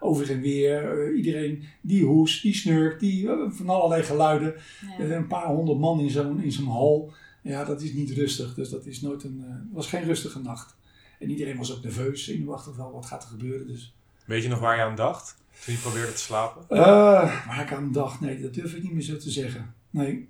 over 0.00 0.30
en 0.30 0.40
weer. 0.40 1.00
Eh, 1.08 1.16
iedereen 1.16 1.64
die 1.80 2.04
hoest, 2.04 2.42
die 2.42 2.54
snurkt, 2.54 3.00
die, 3.00 3.28
van 3.48 3.68
allerlei 3.68 4.02
geluiden. 4.02 4.54
Ja. 4.98 5.04
Een 5.04 5.26
paar 5.26 5.46
honderd 5.46 5.78
man 5.78 6.00
in 6.00 6.10
zo'n, 6.10 6.42
in 6.42 6.52
zo'n 6.52 6.66
hal. 6.68 7.12
Ja, 7.42 7.64
dat 7.64 7.82
is 7.82 7.92
niet 7.92 8.10
rustig. 8.10 8.54
Dus 8.54 8.70
dat 8.70 8.86
is 8.86 9.00
nooit 9.00 9.24
een. 9.24 9.44
was 9.72 9.86
geen 9.88 10.04
rustige 10.04 10.38
nacht. 10.40 10.76
En 11.22 11.30
iedereen 11.30 11.56
was 11.56 11.76
ook 11.76 11.82
nerveus, 11.82 12.24
zenuwachtig 12.24 12.76
wel. 12.76 12.92
Wat 12.92 13.06
gaat 13.06 13.22
er 13.22 13.28
gebeuren? 13.28 13.66
Dus. 13.66 13.94
Weet 14.24 14.42
je 14.42 14.48
nog 14.48 14.58
waar 14.58 14.76
je 14.76 14.82
aan 14.82 14.96
dacht? 14.96 15.36
Toen 15.64 15.74
je 15.74 15.80
probeerde 15.80 16.12
te 16.12 16.18
slapen? 16.18 16.62
Eh, 16.68 17.46
waar 17.46 17.60
ik 17.60 17.72
aan 17.72 17.92
dacht, 17.92 18.20
nee, 18.20 18.40
dat 18.40 18.54
durf 18.54 18.74
ik 18.74 18.82
niet 18.82 18.92
meer 18.92 19.02
zo 19.02 19.16
te 19.16 19.30
zeggen. 19.30 19.74
Nee. 19.90 20.28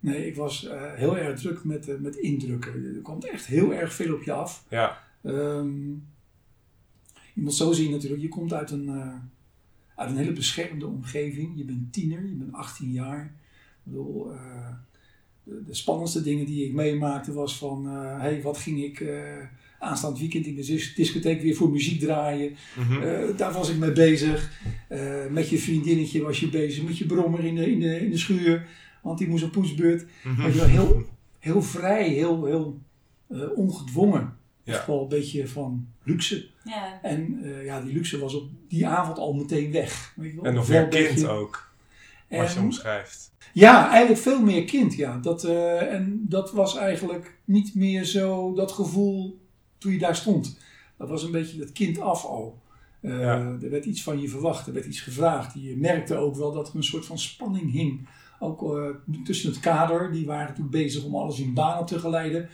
Nee, 0.00 0.26
ik 0.26 0.36
was 0.36 0.66
eh, 0.66 0.92
heel 0.92 1.18
erg 1.18 1.40
druk 1.40 1.64
met, 1.64 1.88
eh, 1.88 1.96
met 1.98 2.16
indrukken. 2.16 2.94
Er 2.96 3.02
komt 3.02 3.24
echt 3.24 3.46
heel 3.46 3.74
erg 3.74 3.94
veel 3.94 4.14
op 4.14 4.22
je 4.22 4.32
af. 4.32 4.64
Ja. 4.68 5.02
Ehm, 5.22 5.88
je 7.34 7.42
moet 7.42 7.54
zo 7.54 7.72
zien 7.72 7.90
natuurlijk, 7.90 8.22
je 8.22 8.28
komt 8.28 8.52
uit 8.52 8.70
een, 8.70 8.90
uit 9.94 10.10
een 10.10 10.16
hele 10.16 10.32
beschermde 10.32 10.86
omgeving. 10.86 11.52
Je 11.56 11.64
bent 11.64 11.92
tiener, 11.92 12.26
je 12.26 12.34
bent 12.34 12.52
18 12.52 12.92
jaar. 12.92 13.24
Ik 13.24 13.92
bedoel, 13.92 14.32
de, 15.42 15.64
de 15.64 15.74
spannendste 15.74 16.22
dingen 16.22 16.46
die 16.46 16.64
ik 16.64 16.72
meemaakte 16.72 17.32
was 17.32 17.58
van, 17.58 17.86
hé, 17.86 18.18
hey, 18.18 18.42
wat 18.42 18.58
ging 18.58 18.82
ik 18.82 19.04
aanstaand 19.86 20.18
weekend 20.18 20.46
in 20.46 20.54
de 20.54 20.64
dis- 20.64 20.94
discotheek 20.94 21.42
weer 21.42 21.54
voor 21.54 21.70
muziek 21.70 22.00
draaien? 22.00 22.56
Mhm. 22.76 23.02
Eh, 23.02 23.36
daar 23.36 23.52
was 23.52 23.70
ik 23.70 23.76
mee 23.78 23.92
bezig. 23.92 24.52
Eh, 24.88 25.26
met 25.30 25.48
je 25.48 25.58
vriendinnetje 25.58 26.22
was 26.22 26.40
je 26.40 26.48
bezig, 26.48 26.82
met 26.84 26.98
je 26.98 27.06
brommer 27.06 27.44
in 27.44 27.54
de, 27.54 27.70
in 27.70 27.80
de, 27.80 28.00
in 28.00 28.10
de 28.10 28.18
schuur. 28.18 28.66
Want 29.02 29.18
die 29.18 29.28
moest 29.28 29.44
op 29.44 29.52
poetsbeurt. 29.52 30.06
Mhm. 30.24 30.42
Weet 30.42 30.52
je 30.52 30.58
wel, 30.58 30.68
heel, 30.68 31.04
heel 31.38 31.62
vrij, 31.62 32.08
heel, 32.08 32.44
heel 32.44 32.78
eh, 33.28 33.40
ongedwongen. 33.54 34.36
Ja. 34.62 34.72
Echt 34.72 34.86
wel 34.86 35.02
een 35.02 35.08
beetje 35.08 35.48
van 35.48 35.86
luxe. 36.04 36.46
Ja. 36.64 36.98
En 37.02 37.38
eh, 37.42 37.64
ja, 37.64 37.80
die 37.80 37.92
luxe 37.94 38.18
was 38.18 38.34
op 38.34 38.48
die 38.68 38.86
avond 38.86 39.18
al 39.18 39.34
meteen 39.34 39.72
weg. 39.72 40.12
Weet 40.16 40.30
je 40.30 40.36
wel? 40.36 40.44
En 40.44 40.54
nog 40.54 40.68
meer 40.68 40.88
beetje- 40.88 41.06
kind 41.06 41.26
ook, 41.26 41.72
als 42.30 42.54
je 42.54 42.60
omschrijft. 42.60 43.32
ja, 43.52 43.90
eigenlijk 43.90 44.20
veel 44.20 44.42
meer 44.42 44.64
kind, 44.64 44.94
ja. 44.94 45.18
Dat, 45.18 45.44
eh, 45.44 45.92
en 45.94 46.24
dat 46.28 46.52
was 46.52 46.76
eigenlijk 46.76 47.38
niet 47.44 47.74
meer 47.74 48.04
zo 48.04 48.54
dat 48.54 48.72
gevoel 48.72 49.38
toen 49.78 49.92
je 49.92 49.98
daar 49.98 50.16
stond. 50.16 50.58
Dat 50.98 51.08
was 51.08 51.22
een 51.22 51.30
beetje 51.30 51.58
dat 51.58 51.72
kind 51.72 52.00
af 52.00 52.24
al. 52.24 52.58
Eh, 53.00 53.20
Ja. 53.20 53.56
Er 53.62 53.70
werd 53.70 53.84
iets 53.84 54.02
van 54.02 54.20
je 54.20 54.28
verwacht, 54.28 54.66
er 54.66 54.72
werd 54.72 54.86
iets 54.86 55.00
gevraagd. 55.00 55.54
Je 55.54 55.76
merkte 55.76 56.16
ook 56.16 56.36
wel 56.36 56.52
dat 56.52 56.68
er 56.68 56.76
een 56.76 56.84
soort 56.84 57.06
van 57.06 57.18
spanning 57.18 57.72
hing. 57.72 58.08
Ook 58.38 58.76
eh, 58.76 58.88
tussen 59.24 59.50
het 59.50 59.60
kader, 59.60 60.12
die 60.12 60.26
waren 60.26 60.54
toen 60.54 60.70
bezig 60.70 61.04
om 61.04 61.14
alles 61.16 61.38
in 61.40 61.54
banen 61.54 61.86
te 61.86 61.98
geleiden. 61.98 62.48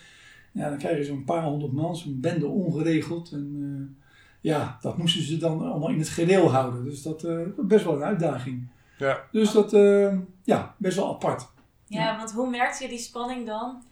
Ja, 0.52 0.68
dan 0.68 0.78
krijg 0.78 0.96
je 0.96 1.04
zo'n 1.04 1.24
paar 1.24 1.44
honderd 1.44 1.72
man, 1.72 1.96
zo'n 1.96 2.20
bende 2.20 2.46
ongeregeld. 2.46 3.30
En 3.32 3.56
eh, 3.60 4.04
ja, 4.40 4.78
dat 4.80 4.98
moesten 4.98 5.22
ze 5.22 5.36
dan 5.36 5.60
allemaal 5.70 5.88
in 5.90 5.98
het 5.98 6.08
gereel 6.08 6.50
houden. 6.50 6.84
Dus 6.84 7.02
dat 7.02 7.24
eh, 7.24 7.38
best 7.56 7.84
wel 7.84 7.94
een 7.94 8.04
uitdaging. 8.04 8.68
Ja. 8.98 9.20
Dus 9.32 9.52
dat, 9.52 9.72
eh, 9.72 10.16
ja, 10.44 10.74
best 10.78 10.96
wel 10.96 11.08
apart. 11.14 11.50
ja, 11.86 12.16
want 12.16 12.32
hoe 12.32 12.50
merkte 12.50 12.82
je 12.82 12.88
die 12.88 12.98
spanning 12.98 13.46
dan? 13.46 13.82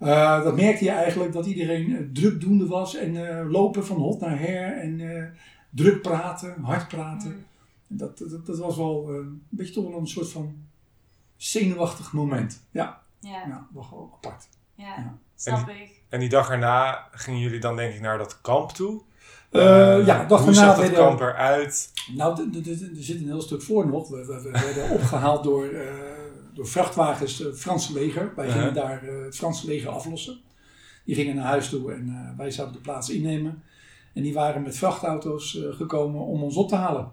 Uh, 0.00 0.42
dat 0.44 0.56
merkte 0.56 0.84
je 0.84 0.90
eigenlijk 0.90 1.32
dat 1.32 1.46
iedereen 1.46 1.90
uh, 1.90 2.08
drukdoende 2.12 2.66
was 2.66 2.94
en 2.94 3.14
uh, 3.14 3.50
lopen 3.50 3.86
van 3.86 3.96
hot 3.96 4.20
naar 4.20 4.38
her 4.38 4.78
en 4.78 4.98
uh, 4.98 5.24
druk 5.70 6.02
praten, 6.02 6.62
hard 6.62 6.88
praten. 6.88 7.30
Mm. 7.30 7.44
Dat, 7.98 8.18
dat, 8.18 8.46
dat, 8.46 8.58
was 8.58 8.76
wel 8.76 9.08
een 9.08 9.42
beetje 9.48 9.74
toch 9.74 9.90
wel 9.90 9.98
een 9.98 10.06
soort 10.06 10.30
van 10.30 10.56
zenuwachtig 11.36 12.12
moment. 12.12 12.62
Ja, 12.70 13.00
Ja, 13.20 13.44
ja 13.46 13.66
wel 13.72 13.82
gewoon 13.82 14.10
apart. 14.12 14.48
ja, 14.74 14.84
Ja. 14.96 15.18
snap 15.34 15.68
En 15.68 15.76
ik. 15.76 16.02
En 16.08 16.20
die 16.20 16.28
dag 16.28 16.50
erna 16.50 17.08
gingen 17.10 17.40
jullie 17.40 17.60
dan 17.60 17.76
denk 17.76 17.94
ik 17.94 18.00
naar 18.00 18.18
dat 18.18 18.40
kamp 18.40 18.70
toe? 18.70 19.02
Uh, 19.50 20.06
ja, 20.06 20.24
dag 20.24 20.44
Hoe 20.44 20.54
zag 20.54 20.76
dat 20.76 20.92
kamp 20.92 21.20
eruit? 21.20 21.92
Nou, 22.14 22.50
er 22.54 23.02
zit 23.02 23.20
een 23.20 23.26
heel 23.26 23.40
stuk 23.40 23.62
voor 23.62 23.86
nog. 23.86 24.08
We, 24.08 24.26
we, 24.26 24.42
we 24.42 24.50
werden 24.50 24.90
opgehaald 24.90 25.44
door, 25.44 25.64
uh, 25.64 25.82
door 26.58 26.66
vrachtwagens, 26.66 27.38
het 27.38 27.60
Franse 27.60 27.92
leger. 27.92 28.32
Wij 28.36 28.50
gingen 28.50 28.68
Uh-huh. 28.68 28.82
daar 28.82 29.04
uh, 29.04 29.24
het 29.24 29.36
Franse 29.36 29.66
leger 29.66 29.88
aflossen. 29.88 30.40
Die 31.04 31.14
gingen 31.14 31.34
naar 31.34 31.44
huis 31.44 31.68
toe 31.68 31.92
en 31.92 32.08
uh, 32.08 32.36
wij 32.36 32.50
zouden 32.50 32.76
de 32.76 32.82
plaats 32.82 33.10
innemen. 33.10 33.62
En 34.12 34.22
die 34.22 34.32
waren 34.32 34.62
met 34.62 34.76
vrachtauto's 34.76 35.58
gekomen 35.70 36.20
om 36.20 36.42
ons 36.42 36.56
op 36.56 36.68
te 36.68 36.74
halen. 36.74 37.12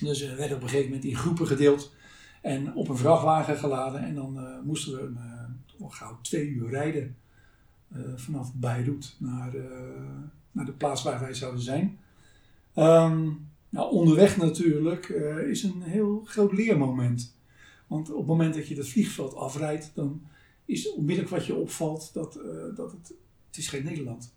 Dus 0.00 0.20
we 0.20 0.34
werden 0.34 0.56
op 0.56 0.62
een 0.62 0.68
gegeven 0.68 0.90
moment 0.90 1.08
in 1.08 1.16
groepen 1.16 1.46
gedeeld 1.46 1.94
en 2.40 2.74
op 2.74 2.88
een 2.88 2.96
vrachtwagen 2.96 3.56
geladen. 3.56 4.00
En 4.00 4.14
dan 4.14 4.60
moesten 4.64 4.92
we 4.92 5.10
uh, 5.80 5.90
gauw 5.90 6.18
twee 6.22 6.46
uur 6.48 6.70
rijden 6.70 7.16
vanaf 8.16 8.54
Beirut 8.54 9.16
naar, 9.18 9.54
naar 10.52 10.64
de 10.64 10.72
plaats 10.72 11.02
waar 11.02 11.20
wij 11.20 11.34
zouden 11.34 11.62
zijn. 11.62 11.98
Um, 12.76 13.48
nou, 13.68 13.92
onderweg 13.92 14.36
natuurlijk 14.36 15.08
uh, 15.08 15.38
is 15.38 15.62
een 15.62 15.82
heel 15.82 16.22
groot 16.24 16.52
leermoment. 16.52 17.38
Want 17.90 18.10
op 18.10 18.18
het 18.18 18.26
moment 18.26 18.54
dat 18.54 18.68
je 18.68 18.74
dat 18.74 18.88
vliegveld 18.88 19.34
afrijdt, 19.34 19.90
dan 19.94 20.22
is 20.64 20.92
onmiddellijk 20.92 21.34
wat 21.34 21.46
je 21.46 21.54
opvalt 21.54 22.10
dat, 22.12 22.36
uh, 22.36 22.76
dat 22.76 22.92
het, 22.92 23.14
het 23.46 23.56
is 23.56 23.68
geen 23.68 23.84
Nederland 23.84 24.34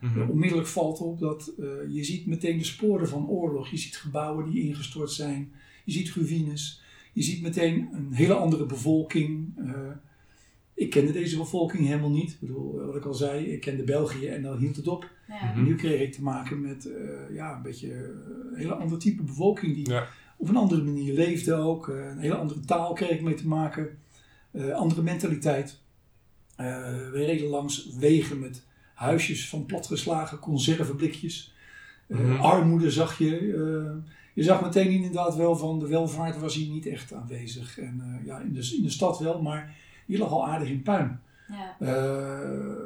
Mhm. 0.00 0.30
onmiddellijk 0.30 0.68
valt 0.68 1.00
op 1.00 1.18
dat 1.18 1.52
je 1.88 2.04
ziet 2.04 2.26
meteen 2.26 2.58
de 2.58 2.64
sporen 2.64 3.08
van 3.08 3.28
oorlog. 3.28 3.68
Je 3.68 3.76
ziet 3.76 3.96
gebouwen 3.96 4.50
die 4.50 4.62
ingestort 4.62 5.10
zijn. 5.10 5.52
Je 5.84 5.92
ziet 5.92 6.10
ruïnes. 6.10 6.82
Je 7.12 7.22
ziet 7.22 7.42
meteen 7.42 7.88
een 7.92 8.12
hele 8.12 8.34
andere 8.34 8.66
bevolking. 8.66 9.54
ik 10.74 10.90
kende 10.90 11.12
deze 11.12 11.36
bevolking 11.36 11.86
helemaal 11.86 12.10
niet. 12.10 12.30
Ik 12.30 12.40
bedoel, 12.40 12.86
wat 12.86 12.96
ik 12.96 13.04
al 13.04 13.14
zei, 13.14 13.44
ik 13.44 13.60
kende 13.60 13.82
België 13.84 14.26
en 14.26 14.42
dan 14.42 14.58
hield 14.58 14.76
het 14.76 14.88
op. 14.88 15.10
Ja. 15.28 15.54
En 15.54 15.64
nu 15.64 15.74
kreeg 15.74 16.00
ik 16.00 16.12
te 16.12 16.22
maken 16.22 16.60
met 16.60 16.88
ja, 17.32 17.56
een 17.56 17.62
beetje 17.62 17.92
een 18.50 18.56
hele 18.56 18.74
andere 18.74 19.00
type 19.00 19.22
bevolking 19.22 19.74
die 19.74 19.90
ja. 19.90 20.08
Op 20.42 20.48
een 20.48 20.56
andere 20.56 20.82
manier 20.82 21.14
leefde 21.14 21.54
ook. 21.54 21.88
een 21.88 22.18
hele 22.18 22.34
andere 22.34 22.60
taal 22.60 22.92
kreeg 22.92 23.10
ik 23.10 23.22
mee 23.22 23.34
te 23.34 23.48
maken. 23.48 23.98
andere 24.74 25.02
mentaliteit. 25.02 25.80
we 26.56 27.10
reden 27.12 27.46
langs 27.46 27.88
wegen 27.98 28.38
met 28.38 28.66
huisjes 28.94 29.48
van 29.48 29.66
platgeslagen 29.66 30.38
conserveblikjes. 30.38 31.54
Uh, 32.08 32.40
Armoede 32.40 32.90
zag 32.90 33.18
je. 33.18 34.02
Je 34.34 34.42
zag 34.42 34.62
meteen 34.62 34.90
inderdaad 34.90 35.36
wel 35.36 35.56
van 35.56 35.78
de 35.78 35.86
welvaart 35.86 36.38
was 36.38 36.54
hier 36.54 36.70
niet 36.70 36.86
echt 36.86 37.12
aanwezig. 37.12 37.78
En 37.78 38.02
uh, 38.20 38.26
ja, 38.26 38.38
in 38.40 38.52
de, 38.52 38.74
in 38.76 38.82
de 38.82 38.90
stad 38.90 39.18
wel, 39.18 39.42
maar 39.42 39.76
hier 40.06 40.18
lag 40.18 40.30
al 40.30 40.46
aardig 40.46 40.68
in 40.68 40.82
puin. 40.82 41.20
Ja. 41.52 41.76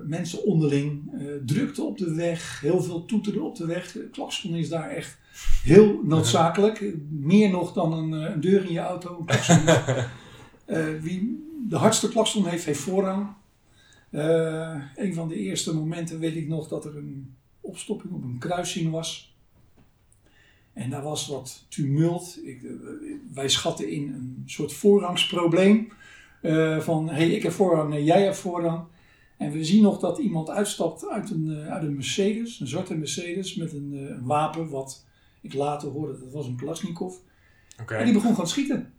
mensen 0.06 0.44
onderling, 0.44 1.10
drukte 1.46 1.82
op 1.82 1.98
de 1.98 2.14
weg, 2.14 2.60
heel 2.60 2.82
veel 2.82 3.04
toeteren 3.04 3.42
op 3.42 3.56
de 3.56 3.66
weg. 3.66 3.96
Klakson 4.12 4.54
is 4.54 4.68
daar 4.68 4.90
echt 4.90 5.18
heel 5.62 6.00
noodzakelijk. 6.04 6.94
Meer 7.10 7.50
nog 7.50 7.72
dan 7.72 7.92
een, 7.92 8.12
een 8.12 8.40
deur 8.40 8.64
in 8.64 8.72
je 8.72 8.78
auto. 8.78 9.24
Een 10.66 11.00
wie 11.06 11.44
de 11.68 11.76
hardste 11.76 12.08
klakson 12.08 12.46
heeft, 12.46 12.64
heeft 12.64 12.80
voorrang. 12.80 13.28
Uh, 14.10 14.82
een 14.96 15.14
van 15.14 15.28
de 15.28 15.34
eerste 15.34 15.74
momenten 15.74 16.18
weet 16.18 16.36
ik 16.36 16.48
nog 16.48 16.68
dat 16.68 16.84
er 16.84 16.96
een 16.96 17.34
opstopping 17.60 18.12
op 18.12 18.22
een 18.22 18.38
kruising 18.38 18.90
was. 18.90 19.36
En 20.72 20.90
daar 20.90 21.02
was 21.02 21.26
wat 21.26 21.64
tumult. 21.68 22.38
Ik, 22.42 22.62
eh, 22.62 22.70
wij 23.32 23.48
schatten 23.48 23.90
in 23.90 24.12
een 24.12 24.42
soort 24.46 24.72
voorrangsprobleem. 24.72 25.92
Uh, 26.42 26.80
van 26.80 27.08
hey, 27.08 27.30
ik 27.30 27.42
heb 27.42 27.52
voorrang, 27.52 27.90
nee, 27.90 28.04
jij 28.04 28.22
hebt 28.22 28.36
voorrang. 28.36 28.84
En 29.36 29.52
we 29.52 29.64
zien 29.64 29.82
nog 29.82 29.98
dat 29.98 30.18
iemand 30.18 30.50
uitstapt 30.50 31.08
uit 31.08 31.30
een, 31.30 31.66
uit 31.68 31.82
een 31.82 31.94
Mercedes, 31.94 32.60
een 32.60 32.66
zwarte 32.66 32.94
Mercedes, 32.94 33.54
met 33.54 33.72
een, 33.72 33.92
een 33.92 34.24
wapen 34.24 34.70
wat 34.70 35.06
ik 35.40 35.54
later 35.54 35.88
hoorde, 35.88 36.18
dat 36.18 36.32
was 36.32 36.46
een 36.46 36.56
Klasnikov. 36.56 37.14
Okay. 37.80 37.98
En 37.98 38.04
die 38.04 38.14
begon 38.14 38.30
gewoon 38.30 38.48
schieten. 38.48 38.92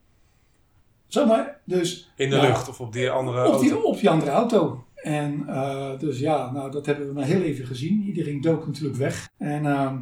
Zomaar. 1.08 1.62
Dus, 1.64 2.12
in 2.16 2.30
de 2.30 2.42
lucht 2.42 2.70
of 2.70 2.82
op 2.82 2.94
die 2.94 3.10
andere 3.10 3.38
op 3.38 3.52
auto? 3.52 3.62
Die, 3.62 3.84
op 3.84 4.00
die 4.00 4.10
andere 4.10 4.32
auto. 4.32 4.86
En 4.96 5.44
uh, 5.48 6.00
dus 6.00 6.20
ja, 6.20 6.52
nou, 6.52 6.72
dat 6.72 6.86
hebben 6.86 7.08
we 7.08 7.14
maar 7.14 7.26
heel 7.26 7.42
even 7.42 7.66
gezien. 7.66 8.04
Iedereen 8.04 8.42
dook 8.42 8.66
natuurlijk 8.66 8.96
weg. 8.96 9.30
En 9.38 9.64
uh, 9.64 9.94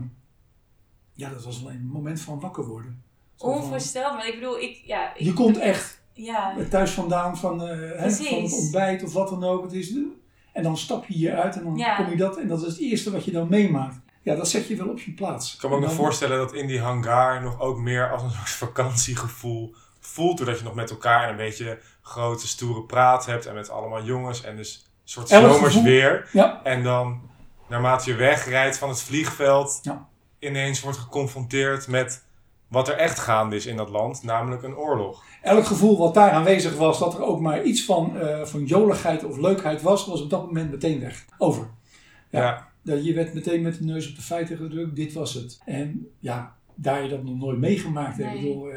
ja, 1.13 1.29
dat 1.29 1.43
was 1.43 1.61
alleen 1.61 1.75
een 1.75 1.85
moment 1.85 2.21
van 2.21 2.39
wakker 2.39 2.65
worden. 2.65 3.03
Onvoorstelbaar. 3.37 4.27
Ik 4.27 4.33
bedoel, 4.33 4.59
ik, 4.59 4.81
ja, 4.85 5.15
ik, 5.15 5.25
je 5.25 5.33
komt 5.33 5.57
echt 5.57 5.94
ja. 6.15 6.55
thuis 6.69 6.91
vandaan 6.91 7.37
van, 7.37 7.61
uh, 7.61 7.69
hè, 7.69 8.11
van 8.11 8.41
het 8.41 8.53
ontbijt 8.53 9.03
of 9.03 9.13
wat 9.13 9.29
dan 9.29 9.43
ook. 9.43 9.63
Het 9.63 9.73
is, 9.73 9.93
en 10.53 10.63
dan 10.63 10.77
stap 10.77 11.05
je 11.05 11.13
hier 11.13 11.35
uit 11.35 11.55
en 11.55 11.63
dan 11.63 11.77
ja. 11.77 11.95
kom 11.95 12.09
je 12.09 12.15
dat. 12.15 12.37
En 12.37 12.47
dat 12.47 12.61
is 12.61 12.67
het 12.67 12.79
eerste 12.79 13.11
wat 13.11 13.25
je 13.25 13.31
dan 13.31 13.49
meemaakt. 13.49 13.95
Ja, 14.21 14.35
dat 14.35 14.49
zet 14.49 14.67
je 14.67 14.75
wel 14.75 14.87
op 14.87 14.99
je 14.99 15.11
plaats. 15.11 15.53
Ik 15.53 15.59
kan 15.59 15.69
me 15.69 15.75
ook 15.75 15.81
nog 15.81 15.93
voorstellen 15.93 16.37
dat 16.37 16.53
in 16.53 16.67
die 16.67 16.79
hangar 16.79 17.41
nog 17.41 17.59
ook 17.59 17.77
meer 17.77 18.11
als 18.11 18.23
een 18.23 18.29
soort 18.31 18.49
vakantiegevoel 18.69 19.75
voelt. 19.99 20.37
Doordat 20.37 20.57
je 20.57 20.63
nog 20.63 20.75
met 20.75 20.89
elkaar 20.89 21.29
een 21.29 21.35
beetje 21.35 21.79
grote, 22.01 22.47
stoere 22.47 22.83
praat 22.83 23.25
hebt. 23.25 23.45
En 23.45 23.53
met 23.53 23.69
allemaal 23.69 24.03
jongens. 24.03 24.43
En 24.43 24.55
dus 24.55 24.75
een 24.75 25.09
soort 25.09 25.27
zomers 25.27 25.81
weer. 25.81 26.29
Ja. 26.31 26.63
En 26.63 26.83
dan, 26.83 27.21
naarmate 27.67 28.11
je 28.11 28.15
wegrijdt 28.15 28.77
van 28.77 28.89
het 28.89 29.01
vliegveld, 29.01 29.79
ja. 29.81 30.07
ineens 30.39 30.81
wordt 30.81 30.97
geconfronteerd 30.97 31.87
met 31.87 32.24
wat 32.67 32.87
er 32.87 32.95
echt 32.95 33.19
gaande 33.19 33.55
is 33.55 33.65
in 33.65 33.77
dat 33.77 33.89
land, 33.89 34.23
namelijk 34.23 34.63
een 34.63 34.75
oorlog. 34.75 35.23
Elk 35.41 35.65
gevoel 35.65 35.97
wat 35.97 36.13
daar 36.13 36.31
aanwezig 36.31 36.77
was, 36.77 36.99
dat 36.99 37.13
er 37.13 37.23
ook 37.23 37.39
maar 37.39 37.63
iets 37.63 37.85
van, 37.85 38.11
uh, 38.15 38.41
van 38.41 38.65
joligheid 38.65 39.23
of 39.23 39.37
leukheid 39.37 39.81
was, 39.81 40.05
was 40.05 40.21
op 40.21 40.29
dat 40.29 40.45
moment 40.45 40.71
meteen 40.71 40.99
weg. 40.99 41.25
Over. 41.37 41.67
Ja. 42.29 42.67
ja. 42.81 42.93
Je 42.93 43.13
werd 43.13 43.33
meteen 43.33 43.61
met 43.61 43.77
de 43.77 43.83
neus 43.83 44.09
op 44.09 44.15
de 44.15 44.21
feiten 44.21 44.57
gedrukt, 44.57 44.95
dit 44.95 45.13
was 45.13 45.33
het. 45.33 45.61
En 45.65 46.07
ja, 46.19 46.55
daar 46.75 47.03
je 47.03 47.09
dat 47.09 47.23
nog 47.23 47.37
nooit 47.37 47.59
meegemaakt 47.59 48.17
hebt. 48.17 48.41
Nee. 48.41 48.55
uh, 48.55 48.73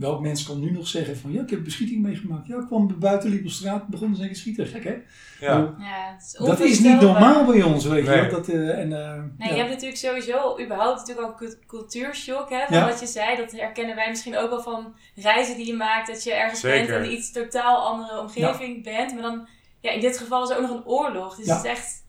Welk 0.00 0.20
mens 0.20 0.42
kan 0.42 0.60
nu 0.60 0.70
nog 0.70 0.86
zeggen 0.86 1.16
van 1.16 1.32
ja, 1.32 1.42
ik 1.42 1.50
heb 1.50 1.64
beschieting 1.64 2.02
meegemaakt. 2.02 2.46
Ja, 2.46 2.56
ik 2.56 2.66
kwam 2.66 2.98
buiten, 2.98 3.30
liep 3.30 3.44
op 3.44 3.50
straat, 3.50 3.86
begon 3.86 4.16
ze 4.16 4.28
schieten. 4.32 4.66
Gek 4.66 4.84
hè? 4.84 4.96
Ja. 5.40 5.74
ja 5.78 6.16
is 6.18 6.32
dat 6.32 6.60
is 6.60 6.80
niet 6.80 7.00
normaal 7.00 7.44
bij 7.44 7.62
ons, 7.62 7.84
weet 7.84 8.06
je. 8.06 8.28
Dat, 8.30 8.48
uh, 8.48 8.78
en, 8.78 8.90
uh, 8.90 9.22
nee, 9.38 9.48
Je 9.48 9.58
hebt 9.58 9.70
natuurlijk 9.70 9.98
sowieso 9.98 10.60
überhaupt 10.60 10.98
natuurlijk 10.98 11.26
ook 11.26 11.40
een 11.40 11.56
cultuurshock. 11.66 12.50
Hè, 12.50 12.66
van 12.68 12.88
wat 12.88 13.00
je 13.00 13.06
zei, 13.06 13.36
dat 13.36 13.52
herkennen 13.52 13.96
wij 13.96 14.08
misschien 14.08 14.36
ook 14.36 14.50
wel 14.50 14.62
van 14.62 14.94
reizen 15.14 15.56
die 15.56 15.66
je 15.66 15.74
maakt. 15.74 16.06
Dat 16.06 16.24
je 16.24 16.32
ergens 16.32 16.60
Zeker. 16.60 16.86
bent 16.86 17.04
in 17.04 17.12
iets 17.12 17.32
totaal 17.32 17.86
andere 17.86 18.20
omgeving 18.20 18.84
bent. 18.84 19.12
Maar 19.12 19.22
dan, 19.22 19.48
ja, 19.80 19.90
in 19.90 20.00
dit 20.00 20.18
geval 20.18 20.42
is 20.42 20.50
er 20.50 20.56
ook 20.56 20.68
nog 20.68 20.76
een 20.76 20.86
oorlog. 20.86 21.36
Dus 21.36 21.46
het 21.46 21.64
is 21.64 21.70
echt 21.70 22.04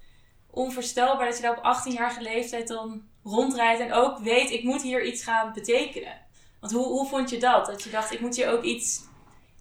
onvoorstelbaar 0.50 1.26
dat 1.26 1.38
je 1.38 1.44
daar 1.44 1.58
op 1.58 1.78
18-jarige 1.78 2.22
leeftijd 2.22 2.68
dan 2.68 3.02
rondrijdt. 3.24 3.82
En 3.82 3.94
ook 3.94 4.20
weet, 4.20 4.52
ik 4.52 4.64
moet 4.64 4.82
hier 4.82 5.06
iets 5.06 5.24
gaan 5.24 5.54
betekenen. 5.54 6.30
Want 6.62 6.74
hoe, 6.74 6.86
hoe 6.86 7.08
vond 7.08 7.30
je 7.30 7.40
dat? 7.40 7.66
Dat 7.66 7.84
je 7.84 7.90
dacht, 7.90 8.14
ik 8.14 8.20
moet 8.20 8.36
hier 8.36 8.52
ook 8.52 8.64
iets 8.64 9.02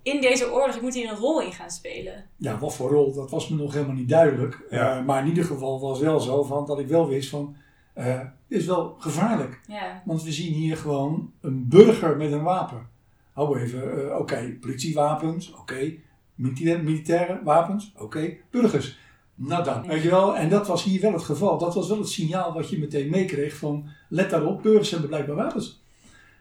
in 0.02 0.21
deze 0.21 0.52
oorlog, 0.52 0.76
ik 0.76 0.83
moet 0.83 0.95
hier 0.95 1.11
een 1.11 1.16
rol 1.16 1.42
in 1.42 1.52
gaan 1.52 1.71
spelen. 1.71 2.25
Ja, 2.37 2.59
wat 2.59 2.75
voor 2.75 2.90
rol, 2.90 3.14
dat 3.14 3.30
was 3.30 3.49
me 3.49 3.57
nog 3.57 3.73
helemaal 3.73 3.95
niet 3.95 4.09
duidelijk. 4.09 4.66
Uh, 4.71 5.04
maar 5.04 5.23
in 5.23 5.28
ieder 5.28 5.45
geval 5.45 5.80
was 5.80 6.00
wel 6.00 6.21
zo 6.21 6.42
van, 6.42 6.66
dat 6.66 6.78
ik 6.78 6.88
wel 6.88 7.09
wist 7.09 7.28
van, 7.28 7.57
uh, 7.95 8.19
het 8.19 8.33
is 8.49 8.66
wel 8.66 8.97
gevaarlijk. 8.99 9.61
Ja. 9.66 10.02
Want 10.04 10.23
we 10.23 10.33
zien 10.33 10.52
hier 10.52 10.76
gewoon 10.76 11.33
een 11.40 11.69
burger 11.69 12.16
met 12.16 12.33
een 12.33 12.42
wapen. 12.42 12.88
Hou 13.33 13.61
even, 13.61 13.99
uh, 13.99 14.19
oké, 14.19 14.57
politiewapens, 14.61 15.52
oké, 15.52 15.95
militaire 16.35 17.40
wapens, 17.45 17.92
oké, 17.99 18.37
burgers. 18.50 18.99
Nou 19.35 19.64
dan, 19.64 19.87
weet 19.87 20.02
je 20.02 20.11
wel. 20.11 20.37
En 20.37 20.49
dat 20.49 20.66
was 20.66 20.85
hier 20.85 21.00
wel 21.00 21.12
het 21.12 21.23
geval. 21.23 21.59
Dat 21.59 21.75
was 21.75 21.88
wel 21.88 21.99
het 21.99 22.09
signaal 22.09 22.52
wat 22.52 22.71
je 22.71 22.78
meteen 22.78 23.11
meekreeg 23.11 23.57
van, 23.57 23.88
let 24.09 24.30
daarop, 24.30 24.62
burgers 24.62 24.90
hebben 24.90 25.09
blijkbaar 25.09 25.37
wapens. 25.37 25.83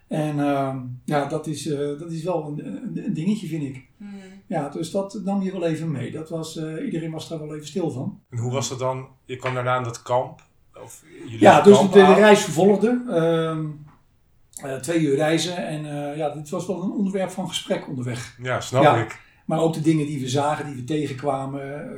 En 0.10 0.38
uh, 0.38 0.76
ja, 1.06 1.26
dat 1.26 1.48
is, 1.48 1.66
uh, 1.66 2.00
dat 2.00 2.12
is 2.12 2.24
wel 2.24 2.48
een, 2.48 2.66
een, 3.06 3.14
dingetje, 3.14 3.48
vind 3.48 3.64
ik. 3.64 3.88
Hmm. 3.98 4.20
Ja, 4.48 4.70
dus 4.70 4.92
dat 4.92 5.22
nam 5.24 5.42
je 5.42 5.52
wel 5.52 5.66
even 5.66 5.92
mee. 5.92 6.12
Dat 6.12 6.30
was, 6.30 6.58
uh, 6.58 6.86
iedereen 6.86 7.12
was 7.12 7.28
daar 7.28 7.40
wel 7.40 7.56
even 7.56 7.68
stil 7.68 7.92
van. 7.92 8.20
En 8.30 8.38
hoe 8.38 8.52
was 8.52 8.70
dat 8.70 8.80
dan? 8.80 9.08
Je 9.26 9.36
kwam 9.36 9.54
daarna 9.54 9.78
in 9.78 9.84
dat 9.84 10.02
kamp? 10.02 10.42
Of 10.84 11.04
ja, 11.28 11.62
dus 11.62 11.80
de, 11.80 11.90
de, 11.90 12.14
reis 12.14 12.44
vervolgde. 12.44 13.02
Uh, 14.66 14.76
twee 14.76 15.00
uur 15.00 15.16
reizen. 15.16 15.68
En 15.68 15.86
ja, 16.18 16.30
dit 16.30 16.50
was 16.50 16.68
wel 16.68 16.84
een 16.84 16.92
onderwerp 16.92 17.30
van 17.30 17.48
gesprek 17.48 17.88
onderweg. 17.88 18.38
Ja, 18.42 18.62
snap 18.62 18.84
ja, 18.84 18.96
ik. 18.96 19.22
Maar 19.46 19.60
ook 19.60 19.74
de 19.74 19.82
dingen 19.82 20.06
die 20.06 20.20
we 20.20 20.30
zagen, 20.30 20.66
die 20.66 20.76
we 20.76 20.84
tegenkwamen. 20.84 21.92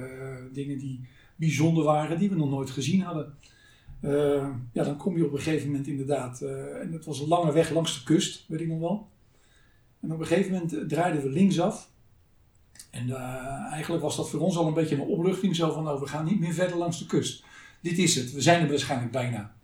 dingen 0.53 0.77
die 0.77 1.07
bijzonder 1.35 1.83
waren, 1.83 2.19
die 2.19 2.29
we 2.29 2.35
nog 2.35 2.49
nooit 2.49 2.69
gezien 2.69 3.01
hadden. 3.01 3.33
Uh, 4.01 4.47
ja, 4.71 4.83
dan 4.83 4.97
kom 4.97 5.17
je 5.17 5.25
op 5.25 5.33
een 5.33 5.39
gegeven 5.39 5.67
moment 5.67 5.87
inderdaad, 5.87 6.41
uh, 6.41 6.81
en 6.81 6.91
het 6.91 7.05
was 7.05 7.19
een 7.19 7.27
lange 7.27 7.51
weg 7.51 7.69
langs 7.69 7.99
de 7.99 8.03
kust, 8.03 8.45
weet 8.47 8.61
ik 8.61 8.67
nog 8.67 8.79
wel. 8.79 9.09
En 9.99 10.11
op 10.13 10.19
een 10.19 10.25
gegeven 10.25 10.51
moment 10.51 10.89
draaiden 10.89 11.21
we 11.21 11.29
linksaf. 11.29 11.89
En 12.89 13.07
uh, 13.07 13.71
eigenlijk 13.71 14.03
was 14.03 14.15
dat 14.15 14.29
voor 14.29 14.39
ons 14.39 14.57
al 14.57 14.67
een 14.67 14.73
beetje 14.73 14.95
een 14.95 15.01
opluchting, 15.01 15.55
zo 15.55 15.71
van, 15.71 15.83
nou, 15.83 15.99
we 15.99 16.07
gaan 16.07 16.25
niet 16.25 16.39
meer 16.39 16.53
verder 16.53 16.77
langs 16.77 16.99
de 16.99 17.05
kust. 17.05 17.43
Dit 17.81 17.97
is 17.97 18.15
het, 18.15 18.31
we 18.31 18.41
zijn 18.41 18.61
er 18.61 18.69
waarschijnlijk 18.69 19.11
bijna. 19.11 19.55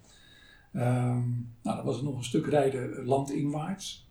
Ehm, 0.74 1.29
nou, 1.62 1.75
dan 1.75 1.86
was 1.86 1.96
het 1.96 2.06
nog 2.06 2.17
een 2.17 2.24
stuk 2.24 2.48
rijden 2.48 3.06
landinwaarts. 3.06 4.10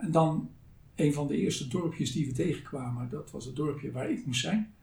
en 0.00 0.10
dan 0.10 0.50
een 0.94 1.12
van 1.12 1.26
de 1.26 1.36
eerste 1.36 1.68
dorpjes 1.68 2.12
die 2.12 2.26
we 2.26 2.32
tegenkwamen, 2.32 3.08
dat 3.08 3.30
was 3.30 3.44
het 3.44 3.56
dorpje 3.56 3.92
waar 3.92 4.10
ik 4.10 4.26
moest 4.26 4.40
zijn. 4.40 4.73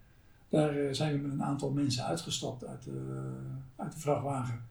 Daar 0.51 0.77
eh, 0.77 0.93
zijn 0.93 1.13
we 1.13 1.27
met 1.27 1.31
een 1.31 1.43
aantal 1.43 1.72
mensen 1.72 2.05
uitgestapt 2.05 2.65
uit 2.65 2.84
de, 2.84 3.31
uit 3.75 3.91
de 3.91 4.00
vrachtwagen. 4.00 4.70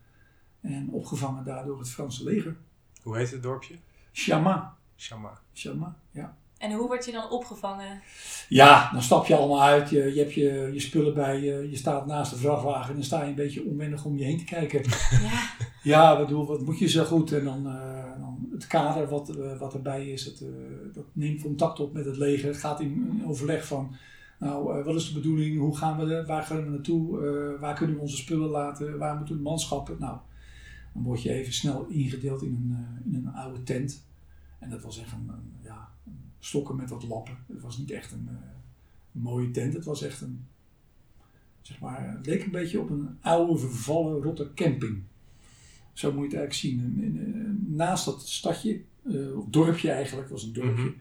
En 0.61 0.89
opgevangen 0.91 1.45
daardoor 1.45 1.79
het 1.79 1.89
Franse 1.89 2.25
leger. 2.25 2.57
Hoe 3.03 3.17
heet 3.17 3.31
het 3.31 3.43
dorpje? 3.43 3.75
Chama. 4.13 4.77
Chama. 4.97 5.41
Chama, 5.53 5.97
ja. 6.11 6.37
En 6.59 6.73
hoe 6.73 6.87
word 6.87 7.05
je 7.05 7.13
dan 7.13 7.31
opgevangen? 7.31 8.03
Ja, 8.49 8.93
dan 8.93 9.03
stap 9.03 9.27
je 9.27 9.37
allemaal 9.37 9.63
uit. 9.63 9.91
Je, 9.91 10.15
je 10.15 10.21
hebt 10.21 10.35
je, 10.35 10.71
je 10.73 10.81
spullen 10.81 11.15
bij 11.15 11.41
je. 11.41 11.71
Je 11.71 11.77
staat 11.77 12.07
naast 12.07 12.31
de 12.31 12.37
vrachtwagen. 12.37 12.89
En 12.89 12.95
dan 12.95 13.05
sta 13.05 13.23
je 13.23 13.29
een 13.29 13.35
beetje 13.35 13.65
onwennig 13.65 14.05
om 14.05 14.17
je 14.17 14.25
heen 14.25 14.39
te 14.39 14.45
kijken. 14.45 14.83
Ja. 15.23 15.51
ja, 15.83 16.19
bedoel, 16.19 16.47
wat 16.47 16.61
moet 16.61 16.79
je 16.79 16.89
zo 16.89 17.05
goed? 17.05 17.33
En 17.33 17.45
dan, 17.45 17.67
uh, 17.67 18.19
dan 18.19 18.49
het 18.53 18.67
kader 18.67 19.09
wat, 19.09 19.37
uh, 19.37 19.59
wat 19.59 19.75
erbij 19.75 20.09
is. 20.09 20.25
Het, 20.25 20.41
uh, 20.41 20.49
dat 20.95 21.05
neemt 21.13 21.43
contact 21.43 21.81
op 21.81 21.93
met 21.93 22.05
het 22.05 22.17
leger. 22.17 22.49
Het 22.49 22.59
gaat 22.59 22.81
in, 22.81 23.19
in 23.21 23.27
overleg 23.27 23.67
van 23.67 23.95
nou, 24.41 24.79
uh, 24.79 24.85
wat 24.85 24.95
is 24.95 25.09
de 25.09 25.15
bedoeling? 25.15 25.59
Hoe 25.59 25.77
gaan 25.77 25.99
we 25.99 26.15
er? 26.15 26.27
Waar 26.27 26.43
gaan 26.43 26.65
we 26.65 26.71
naartoe? 26.71 27.21
Uh, 27.21 27.61
waar 27.61 27.75
kunnen 27.75 27.97
we 27.97 28.03
onze 28.03 28.17
spullen 28.17 28.49
laten? 28.49 28.99
Waar 28.99 29.17
moeten 29.17 29.37
we 29.37 29.43
manschappen? 29.43 29.97
Nou, 29.99 30.19
dan 30.95 31.03
word 31.03 31.23
je 31.23 31.33
even 31.33 31.53
snel 31.53 31.87
ingedeeld 31.87 32.43
in 32.43 32.55
een, 32.55 32.71
uh, 32.71 33.13
in 33.13 33.15
een 33.15 33.35
oude 33.35 33.63
tent. 33.63 34.05
En 34.59 34.71
dat 34.71 34.83
was 34.83 34.99
echt 34.99 35.13
een, 35.13 35.31
ja, 35.63 35.89
stokken 36.39 36.77
met 36.77 36.91
wat 36.91 37.03
lappen. 37.03 37.37
Het 37.47 37.61
was 37.61 37.79
niet 37.79 37.91
echt 37.91 38.13
een, 38.13 38.29
mooie 39.13 39.51
tent. 39.51 39.75
Het 39.75 39.85
was 39.85 40.03
echt 40.03 40.21
een, 40.21 40.47
zeg 41.61 41.81
maar, 41.81 42.19
leek 42.23 42.45
een 42.45 42.51
beetje 42.51 42.81
op 42.81 42.91
een 42.91 43.19
oude 43.21 43.59
vervallen 43.59 44.23
rotte 44.23 44.51
camping. 44.55 45.03
Zo 45.93 46.13
moet 46.13 46.31
je 46.31 46.37
het 46.37 46.39
eigenlijk 46.39 46.53
zien. 46.53 47.67
naast 47.69 48.05
dat 48.05 48.29
stadje, 48.29 48.81
of 49.37 49.45
dorpje 49.49 49.91
eigenlijk, 49.91 50.29
was 50.29 50.43
een 50.43 50.53
dorpje, 50.53 50.85
mm 50.85 50.95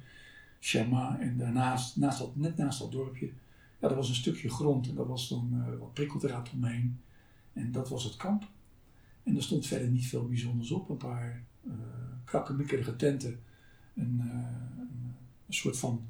Shema, 0.59 1.19
en 1.19 1.37
daarnaast, 1.37 1.97
naast 1.97 2.25
net 2.33 2.57
naast 2.57 2.79
dat 2.79 2.91
dorpje, 2.91 3.31
ja, 3.79 3.87
dat 3.87 3.95
was 3.95 4.09
een 4.09 4.15
stukje 4.15 4.49
grond 4.49 4.87
en 4.87 4.95
dat 4.95 5.07
was 5.07 5.29
dan 5.29 5.49
uh, 5.53 5.79
wat 5.79 5.93
prikkeldraad 5.93 6.51
omheen. 6.53 6.99
En 7.53 7.71
dat 7.71 7.89
was 7.89 8.03
het 8.03 8.15
kamp. 8.15 8.47
En 9.23 9.35
er 9.35 9.43
stond 9.43 9.67
verder 9.67 9.87
niet 9.87 10.07
veel 10.07 10.27
bijzonders 10.27 10.71
op. 10.71 10.89
Een 10.89 10.97
paar 10.97 11.43
uh, 11.63 11.73
krakkemikkerige 12.23 12.95
tenten. 12.95 13.39
Een, 13.95 14.21
uh, 14.23 14.31
een, 15.45 15.53
soort 15.53 15.77
van 15.77 16.07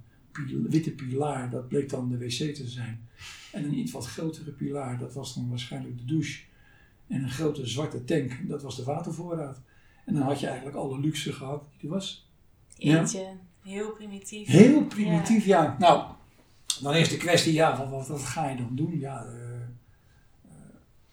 witte 0.70 0.91
pilaar, 0.91 1.50
dat 1.50 1.68
bleek 1.68 1.89
dan 1.89 2.10
de 2.10 2.18
wc 2.18 2.56
te 2.56 2.68
zijn. 2.68 3.08
En 3.51 3.63
een 3.63 3.77
iets 3.77 3.91
wat 3.91 4.06
grotere 4.06 4.51
pilaar, 4.51 4.98
dat 4.98 5.13
was 5.13 5.36
dan 5.36 5.50
waarschijnlijk 5.50 5.98
de 5.98 6.06
douche. 6.06 6.44
En 7.08 7.24
een 7.24 7.29
grote 7.29 7.65
zwarte 7.65 8.03
tank, 8.03 8.48
dat 8.48 8.62
was 8.62 8.75
de 8.75 8.84
watervoorraad. 8.84 9.62
En 10.06 10.13
dan 10.13 10.24
had 10.24 10.39
je 10.39 10.48
eigenlijk 10.48 10.77
alle 10.77 11.00
luxe 11.00 11.34
gehad 11.34 11.63
die 11.72 11.89
er 11.89 11.96
was. 11.96 12.29
Eentje, 12.77 13.38
heel 13.63 13.92
primitief. 13.92 14.48
Heel 14.48 14.86
primitief, 14.86 15.46
ja. 15.46 15.75
Nou, 15.80 16.04
dan 16.82 16.96
is 16.96 17.10
de 17.10 17.18
kwestie, 17.18 17.54
ja, 17.54 17.78
wat, 17.78 17.89
wat, 17.89 18.08
wat 18.08 18.22
ga 18.22 18.50
je 18.50 18.58
dan 18.58 18.75
doen? 18.75 19.00
Ja, 19.00 19.25
uh, 19.25 19.32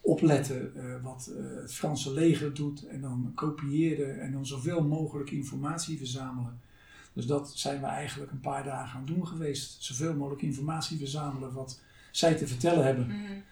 opletten 0.01 0.71
uh, 0.75 1.03
wat 1.03 1.31
het 1.61 1.73
Franse 1.73 2.13
leger 2.13 2.53
doet 2.53 2.87
en 2.87 3.01
dan 3.01 3.31
kopiëren 3.35 4.21
en 4.21 4.31
dan 4.31 4.45
zoveel 4.45 4.83
mogelijk 4.83 5.31
informatie 5.31 5.97
verzamelen. 5.97 6.59
Dus 7.13 7.25
dat 7.25 7.51
zijn 7.55 7.79
we 7.79 7.85
eigenlijk 7.85 8.31
een 8.31 8.39
paar 8.39 8.63
dagen 8.63 8.99
aan 8.99 9.05
het 9.05 9.15
doen 9.15 9.27
geweest. 9.27 9.83
Zoveel 9.83 10.15
mogelijk 10.15 10.41
informatie 10.41 10.97
verzamelen 10.97 11.53
wat 11.53 11.81
zij 12.11 12.35
te 12.35 12.47
vertellen 12.47 12.85
hebben. 12.85 13.07
Mm 13.07 13.43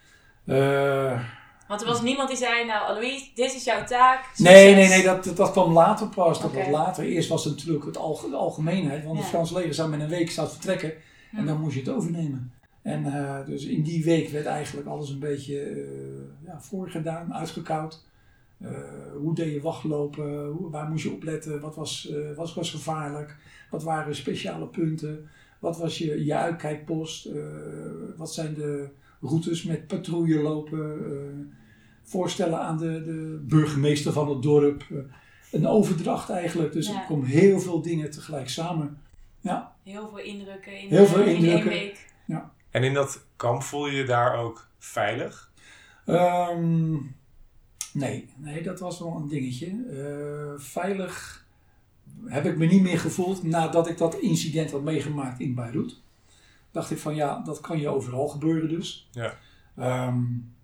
want 1.68 1.80
er 1.80 1.86
was 1.86 2.02
niemand 2.02 2.28
die 2.28 2.36
zei, 2.36 2.66
nou 2.66 2.86
Alois, 2.86 3.32
dit 3.34 3.54
is 3.54 3.64
jouw 3.64 3.84
taak. 3.84 4.30
Nee, 4.36 4.74
nee, 4.74 4.88
nee, 4.88 5.02
dat, 5.02 5.36
dat, 5.36 5.50
kwam 5.50 5.72
later 5.72 6.08
pas. 6.08 6.40
Dat 6.40 6.50
okay. 6.50 6.70
later. 6.70 7.04
Eerst 7.04 7.28
was 7.28 7.44
het 7.44 7.56
natuurlijk 7.56 7.84
het 7.84 7.96
alge 7.96 8.30
de 8.30 8.36
algemeenheid. 8.36 9.04
Want 9.04 9.16
ja. 9.16 9.20
het 9.20 9.30
Frans 9.30 9.50
leger 9.50 9.74
zou 9.74 9.90
met 9.90 10.00
een 10.00 10.08
week 10.08 10.30
zou 10.30 10.48
vertrekken. 10.48 10.92
En 11.32 11.38
hm. 11.38 11.46
dan 11.46 11.60
moest 11.60 11.74
je 11.74 11.80
het 11.80 11.88
overnemen. 11.88 12.52
En 12.82 13.06
uh, 13.06 13.46
dus 13.46 13.64
in 13.64 13.82
die 13.82 14.04
week 14.04 14.28
werd 14.28 14.46
eigenlijk 14.46 14.86
alles 14.86 15.10
een 15.10 15.18
beetje 15.18 15.70
uh, 15.70 16.46
ja, 16.46 16.60
voorgedaan, 16.60 17.34
uitgekoud. 17.34 18.04
Uh, 18.58 18.70
hoe 19.18 19.34
deed 19.34 19.52
je 19.52 19.60
wachtlopen? 19.60 20.46
Hoe, 20.46 20.70
waar 20.70 20.88
moest 20.88 21.04
je 21.04 21.12
opletten? 21.12 21.60
Wat 21.60 21.74
was, 21.74 22.12
wat 22.36 22.54
was 22.54 22.70
gevaarlijk? 22.70 23.36
Wat 23.70 23.82
waren 23.82 24.14
speciale 24.14 24.66
punten? 24.66 25.28
Wat 25.58 25.78
was 25.78 25.98
je, 25.98 26.24
je 26.24 26.34
uitkijkpost? 26.34 27.28
wat 28.16 28.32
zijn 28.32 28.54
de 28.54 28.88
routes 29.26 29.62
met 29.62 29.86
patrouille 29.86 30.42
lopen, 30.42 30.98
uh, 31.00 31.54
voorstellen 32.02 32.60
aan 32.60 32.78
de, 32.78 33.04
de, 33.04 33.44
burgemeester 33.48 34.12
van 34.12 34.28
het 34.28 34.42
dorp. 34.42 34.86
Uh, 34.90 34.98
een 35.52 35.66
overdracht 35.66 36.30
eigenlijk. 36.30 36.72
Dus 36.72 36.88
er 36.88 37.04
komen 37.08 37.26
heel 37.26 37.60
veel 37.60 37.82
dingen 37.82 38.10
tegelijk 38.10 38.48
samen. 38.48 38.98
Ja. 39.40 39.74
Heel 39.82 40.08
veel 40.08 40.18
indrukken 40.18 40.80
in, 40.80 40.88
heel 40.88 41.06
veel 41.06 41.22
indrukken. 41.22 41.70
één 41.70 41.80
week. 41.80 42.10
Ja. 42.26 42.52
En 42.70 42.82
in 42.82 42.94
dat 42.94 43.26
kamp 43.36 43.62
voel 43.62 43.86
je 43.86 43.96
je 43.96 44.04
daar 44.04 44.38
ook 44.38 44.68
veilig? 44.78 45.52
Um, 46.06 47.16
nee, 47.92 48.28
nee, 48.36 48.62
dat 48.62 48.80
was 48.80 48.98
wel 48.98 49.16
een 49.16 49.28
dingetje. 49.28 49.66
Uh, 49.66 50.60
veilig 50.60 51.46
heb 52.24 52.44
ik 52.44 52.56
me 52.56 52.66
niet 52.66 52.82
meer 52.82 52.98
gevoeld 52.98 53.42
nadat 53.42 53.88
ik 53.88 53.98
dat 53.98 54.14
incident 54.14 54.70
had 54.70 54.82
meegemaakt 54.82 55.40
in 55.40 55.54
Beirut 55.54 56.00
dacht 56.76 56.90
ik 56.90 56.98
van 56.98 57.14
ja, 57.14 57.42
dat 57.44 57.60
kan 57.60 57.78
je 57.78 57.88
overal 57.88 58.28
gebeuren 58.28 58.68
dus. 58.68 59.08
Ja. 59.12 59.38
Um, 60.08 60.54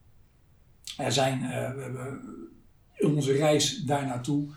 er 0.97 1.13
zijn, 1.13 1.43
uh, 1.43 1.49
we 1.51 1.81
hebben 1.83 2.21
in 2.97 3.15
onze 3.15 3.33
reis 3.33 3.77
daar 3.77 4.07
naartoe 4.07 4.49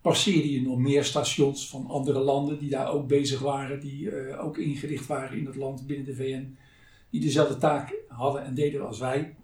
passeerde 0.00 0.52
je 0.52 0.62
nog 0.62 0.78
meer 0.78 1.04
stations 1.04 1.68
van 1.68 1.86
andere 1.86 2.18
landen 2.18 2.58
die 2.58 2.70
daar 2.70 2.88
ook 2.88 3.08
bezig 3.08 3.40
waren, 3.40 3.80
die 3.80 4.02
uh, 4.02 4.44
ook 4.44 4.58
ingericht 4.58 5.06
waren 5.06 5.38
in 5.38 5.46
het 5.46 5.56
land 5.56 5.86
binnen 5.86 6.06
de 6.06 6.14
VN, 6.14 6.56
die 7.10 7.20
dezelfde 7.20 7.56
taak 7.56 7.94
hadden 8.08 8.44
en 8.44 8.54
deden 8.54 8.86
als 8.86 8.98
wij. 8.98 9.34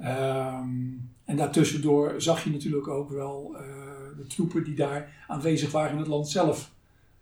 Um, 0.00 1.10
en 1.24 1.36
daartussendoor 1.36 2.14
zag 2.22 2.44
je 2.44 2.50
natuurlijk 2.50 2.88
ook 2.88 3.10
wel 3.10 3.54
uh, 3.54 3.60
de 4.16 4.26
troepen 4.26 4.64
die 4.64 4.74
daar 4.74 5.24
aanwezig 5.28 5.70
waren 5.70 5.92
in 5.92 5.98
het 5.98 6.06
land 6.06 6.28
zelf. 6.28 6.71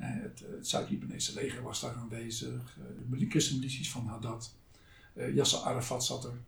Eh, 0.00 0.08
het, 0.08 0.44
het 0.56 0.68
Zuid-Libanese 0.68 1.34
leger 1.34 1.62
was 1.62 1.80
daar 1.80 1.94
aanwezig, 1.94 2.78
eh, 3.10 3.18
de 3.18 3.26
christenmilities 3.28 3.90
van 3.90 4.06
Haddad. 4.06 4.54
Eh, 5.12 5.34
Yasser 5.34 5.58
Arafat 5.58 6.04
zat 6.04 6.24
er 6.24 6.38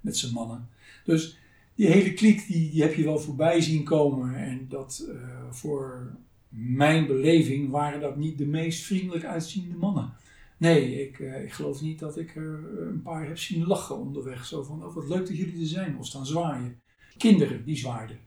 met 0.00 0.16
zijn 0.16 0.32
mannen. 0.32 0.68
Dus 1.04 1.38
die 1.74 1.86
hele 1.86 2.12
kliek 2.12 2.46
die, 2.46 2.82
heb 2.82 2.94
je 2.94 3.04
wel 3.04 3.18
voorbij 3.18 3.60
zien 3.60 3.84
komen. 3.84 4.34
En 4.34 4.66
dat 4.68 5.04
voor 5.50 6.16
mijn 6.48 7.06
beleving 7.06 7.70
waren 7.70 8.00
dat 8.00 8.16
niet 8.16 8.38
de 8.38 8.46
meest 8.46 8.84
vriendelijk 8.84 9.24
uitziende 9.24 9.76
mannen. 9.76 10.12
Nee, 10.56 11.08
ik, 11.08 11.18
ik 11.18 11.52
geloof 11.52 11.80
niet 11.80 11.98
dat 11.98 12.18
ik 12.18 12.36
er 12.36 12.80
een 12.80 13.02
paar 13.02 13.26
heb 13.26 13.38
zien 13.38 13.66
lachen 13.66 13.98
onderweg. 13.98 14.44
Zo 14.44 14.62
van, 14.62 14.84
oh, 14.84 14.94
wat 14.94 15.08
leuk 15.08 15.26
dat 15.26 15.36
jullie 15.36 15.60
er 15.60 15.66
zijn. 15.66 15.98
Of 15.98 16.06
staan 16.06 16.26
zwaaien. 16.26 16.80
Kinderen 17.18 17.64
die 17.64 17.76
zwaarden. 17.76 18.18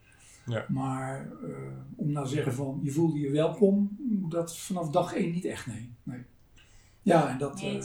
Ja. 0.46 0.66
Maar 0.68 1.30
uh, 1.44 1.58
om 1.96 2.12
nou 2.12 2.28
zeggen 2.28 2.54
van 2.54 2.80
je 2.84 2.92
voelde 2.92 3.20
je 3.20 3.32
welkom, 3.32 3.98
dat 4.30 4.58
vanaf 4.58 4.90
dag 4.90 5.14
één 5.14 5.32
niet 5.32 5.46
echt, 5.46 5.66
nee. 5.66 5.96
nee. 6.04 6.26
Ja, 7.02 7.30
en 7.30 7.38
dat. 7.38 7.62
Uh, 7.62 7.84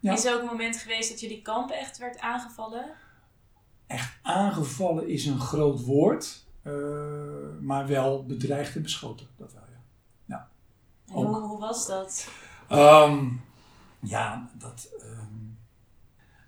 ja. 0.00 0.12
Is 0.12 0.24
er 0.24 0.34
ook 0.34 0.40
een 0.40 0.46
moment 0.46 0.76
geweest 0.76 1.10
dat 1.10 1.20
jullie 1.20 1.42
kamp 1.42 1.70
echt 1.70 1.98
werd 1.98 2.18
aangevallen? 2.18 2.92
Echt 3.86 4.18
aangevallen 4.22 5.08
is 5.08 5.26
een 5.26 5.40
groot 5.40 5.84
woord, 5.84 6.46
uh, 6.62 6.72
maar 7.60 7.86
wel 7.86 8.26
bedreigd 8.26 8.76
en 8.76 8.82
beschoten. 8.82 9.26
Dat 9.36 9.52
wel, 9.52 9.62
ja. 9.70 9.82
ja. 10.24 10.48
Hoe, 11.14 11.36
hoe, 11.36 11.60
was 11.60 11.86
dat? 11.86 12.28
Um, 12.70 13.40
ja, 14.00 14.50
dat. 14.58 14.88
Um, 15.02 15.58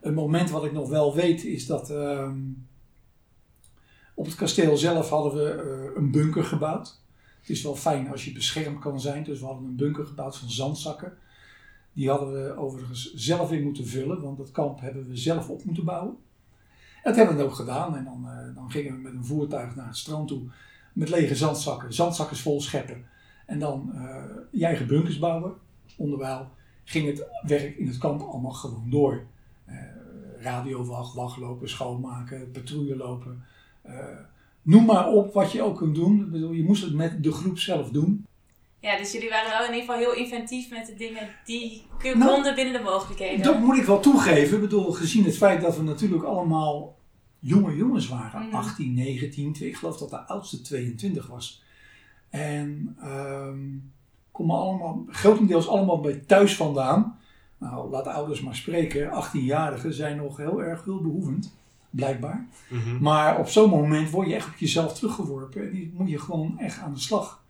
een 0.00 0.14
moment 0.14 0.50
wat 0.50 0.64
ik 0.64 0.72
nog 0.72 0.88
wel 0.88 1.14
weet 1.14 1.44
is 1.44 1.66
dat. 1.66 1.90
Um, 1.90 2.68
op 4.14 4.24
het 4.24 4.34
kasteel 4.34 4.76
zelf 4.76 5.08
hadden 5.08 5.34
we 5.34 5.62
uh, 5.64 5.96
een 5.96 6.10
bunker 6.10 6.44
gebouwd. 6.44 7.00
Het 7.40 7.50
is 7.50 7.62
wel 7.62 7.76
fijn 7.76 8.10
als 8.10 8.24
je 8.24 8.32
beschermd 8.32 8.78
kan 8.78 9.00
zijn, 9.00 9.24
dus 9.24 9.40
we 9.40 9.46
hadden 9.46 9.64
een 9.64 9.76
bunker 9.76 10.06
gebouwd 10.06 10.36
van 10.36 10.50
zandzakken. 10.50 11.12
Die 11.92 12.08
hadden 12.08 12.32
we 12.32 12.56
overigens 12.56 13.14
zelf 13.14 13.52
in 13.52 13.62
moeten 13.62 13.86
vullen, 13.86 14.22
want 14.22 14.38
dat 14.38 14.50
kamp 14.50 14.80
hebben 14.80 15.08
we 15.08 15.16
zelf 15.16 15.48
op 15.48 15.64
moeten 15.64 15.84
bouwen. 15.84 16.16
dat 17.02 17.16
hebben 17.16 17.36
we 17.36 17.42
ook 17.42 17.54
gedaan 17.54 17.96
en 17.96 18.04
dan, 18.04 18.24
uh, 18.26 18.54
dan 18.54 18.70
gingen 18.70 18.92
we 18.92 18.98
met 18.98 19.12
een 19.12 19.24
voertuig 19.24 19.74
naar 19.74 19.86
het 19.86 19.96
strand 19.96 20.28
toe 20.28 20.42
met 20.92 21.08
lege 21.08 21.34
zandzakken, 21.34 21.94
zandzakken 21.94 22.36
vol 22.36 22.60
scheppen. 22.60 23.04
En 23.46 23.58
dan 23.58 23.90
uh, 23.94 24.24
je 24.50 24.64
eigen 24.64 24.86
bunkers 24.86 25.18
bouwen. 25.18 25.52
Onderwijl 25.96 26.48
ging 26.84 27.06
het 27.06 27.26
werk 27.46 27.76
in 27.76 27.86
het 27.86 27.98
kamp 27.98 28.20
allemaal 28.20 28.52
gewoon 28.52 28.90
door. 28.90 29.24
Uh, 29.68 29.74
radiowacht, 30.38 31.14
wachtlopen, 31.14 31.68
schoonmaken, 31.68 32.50
patrouille 32.50 32.96
lopen, 32.96 33.44
noem 34.62 34.84
maar 34.84 35.08
op 35.08 35.32
wat 35.32 35.52
je 35.52 35.62
ook 35.62 35.76
kunt 35.76 35.94
doen. 35.94 36.20
Ik 36.20 36.30
bedoel, 36.30 36.52
je 36.52 36.64
moest 36.64 36.82
het 36.82 36.94
met 36.94 37.22
de 37.22 37.32
groep 37.32 37.58
zelf 37.58 37.90
doen. 37.90 38.26
Ja, 38.80 38.96
dus 38.96 39.12
jullie 39.12 39.28
waren 39.28 39.50
wel 39.50 39.66
in 39.66 39.74
ieder 39.74 39.80
geval 39.80 39.96
heel 39.96 40.24
inventief 40.24 40.70
met 40.70 40.86
de 40.86 40.94
dingen 40.94 41.28
die 41.44 41.82
nou, 42.02 42.32
konden 42.34 42.54
binnen 42.54 42.72
de 42.74 42.80
mogelijkheden. 42.90 43.42
Dat 43.42 43.60
moet 43.60 43.76
ik 43.76 43.84
wel 43.84 44.00
toegeven. 44.00 44.54
Ik 44.54 44.62
bedoel, 44.62 44.92
gezien 44.92 45.24
het 45.24 45.36
feit 45.36 45.60
dat 45.60 45.76
we 45.76 45.82
natuurlijk 45.82 46.22
allemaal 46.22 46.96
jonge 47.38 47.76
jongens 47.76 48.08
waren. 48.08 48.52
18, 48.52 48.94
19, 48.94 49.54
ik 49.58 49.76
geloof 49.76 49.98
dat 49.98 50.10
de 50.10 50.18
oudste 50.18 50.60
22 50.60 51.26
was. 51.26 51.62
En 52.30 52.96
um, 53.04 53.92
komen 54.32 54.56
allemaal, 54.56 55.04
grotendeels 55.08 55.68
allemaal 55.68 56.00
bij 56.00 56.14
thuis 56.14 56.56
vandaan. 56.56 57.18
Nou, 57.58 57.90
laat 57.90 58.04
de 58.04 58.12
ouders 58.12 58.40
maar 58.40 58.56
spreken. 58.56 59.24
18-jarigen 59.24 59.92
zijn 59.92 60.16
nog 60.16 60.36
heel 60.36 60.62
erg 60.62 60.84
hulpbehoevend 60.84 61.54
blijkbaar. 61.94 62.46
Mhm. 62.68 63.02
Maar 63.02 63.38
op 63.38 63.48
zo'n 63.48 63.70
moment 63.70 64.10
word 64.10 64.28
je 64.28 64.34
echt 64.34 64.48
op 64.48 64.56
jezelf 64.56 64.94
teruggeworpen 64.94 65.62
en 65.62 65.70
die 65.70 65.92
moet 65.94 66.10
je 66.10 66.18
gewoon 66.18 66.58
echt 66.58 66.78
aan 66.78 66.94
de 66.94 67.00
slag. 67.00 67.42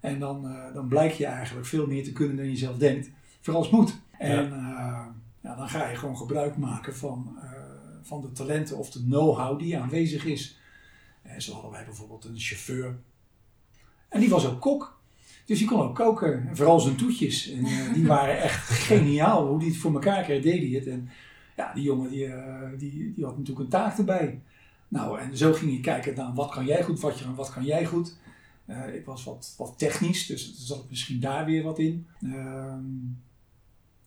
En 0.00 0.18
dan, 0.18 0.44
uh, 0.44 0.74
dan 0.74 0.88
blijk 0.88 1.12
je 1.12 1.26
eigenlijk 1.26 1.66
veel 1.66 1.86
meer 1.86 2.04
te 2.04 2.12
kunnen 2.12 2.36
dan 2.36 2.50
je 2.50 2.56
zelf 2.56 2.76
denkt, 2.76 3.10
vooral 3.40 3.62
als 3.62 3.70
moet. 3.70 3.98
En 4.18 4.48
ja. 4.48 4.56
Uh, 4.56 5.06
ja, 5.42 5.56
dan 5.56 5.68
ga 5.68 5.88
je 5.88 5.96
gewoon 5.96 6.16
gebruik 6.16 6.56
maken 6.56 6.96
van, 6.96 7.36
uh, 7.36 7.50
van 8.02 8.20
de 8.20 8.32
talenten 8.32 8.76
of 8.76 8.90
de 8.90 9.04
know-how 9.04 9.58
die 9.58 9.78
aanwezig 9.78 10.24
is. 10.24 10.58
En 11.22 11.42
zo 11.42 11.52
hadden 11.52 11.70
wij 11.70 11.84
bijvoorbeeld 11.84 12.24
een 12.24 12.38
chauffeur. 12.38 12.96
En 14.08 14.20
die 14.20 14.28
was 14.28 14.46
ook 14.46 14.60
kok. 14.60 14.98
Dus 15.44 15.58
die 15.58 15.68
kon 15.68 15.80
ook 15.80 15.94
koken. 15.94 16.48
En 16.48 16.56
vooral 16.56 16.80
zijn 16.80 16.96
toetjes. 16.96 17.50
En 17.50 17.64
die 17.92 18.06
waren 18.16 18.42
echt 18.42 18.68
geniaal. 18.68 19.46
Hoe 19.46 19.58
die 19.58 19.68
het 19.68 19.76
voor 19.76 19.92
elkaar 19.92 20.22
kreeg, 20.22 20.42
deed 20.42 20.62
hij 20.62 20.70
het. 20.70 20.86
En 20.86 21.08
ja, 21.60 21.72
die 21.74 21.82
jongen 21.82 22.10
die, 22.10 22.26
uh, 22.26 22.68
die, 22.78 23.12
die 23.14 23.24
had 23.24 23.38
natuurlijk 23.38 23.64
een 23.64 23.78
taak 23.80 23.98
erbij. 23.98 24.40
Nou, 24.88 25.18
en 25.18 25.36
zo 25.36 25.52
ging 25.52 25.72
je 25.72 25.80
kijken 25.80 26.16
naar 26.16 26.34
wat 26.34 26.50
kan 26.50 26.66
jij 26.66 26.82
goed, 26.82 27.00
wat, 27.00 27.18
je, 27.18 27.34
wat 27.34 27.52
kan 27.52 27.64
jij 27.64 27.86
goed. 27.86 28.16
Uh, 28.66 28.94
ik 28.94 29.04
was 29.04 29.24
wat, 29.24 29.54
wat 29.58 29.74
technisch, 29.76 30.26
dus 30.26 30.48
er 30.48 30.66
zat 30.66 30.90
misschien 30.90 31.20
daar 31.20 31.44
weer 31.44 31.62
wat 31.62 31.78
in. 31.78 32.06
Uh, 32.20 32.74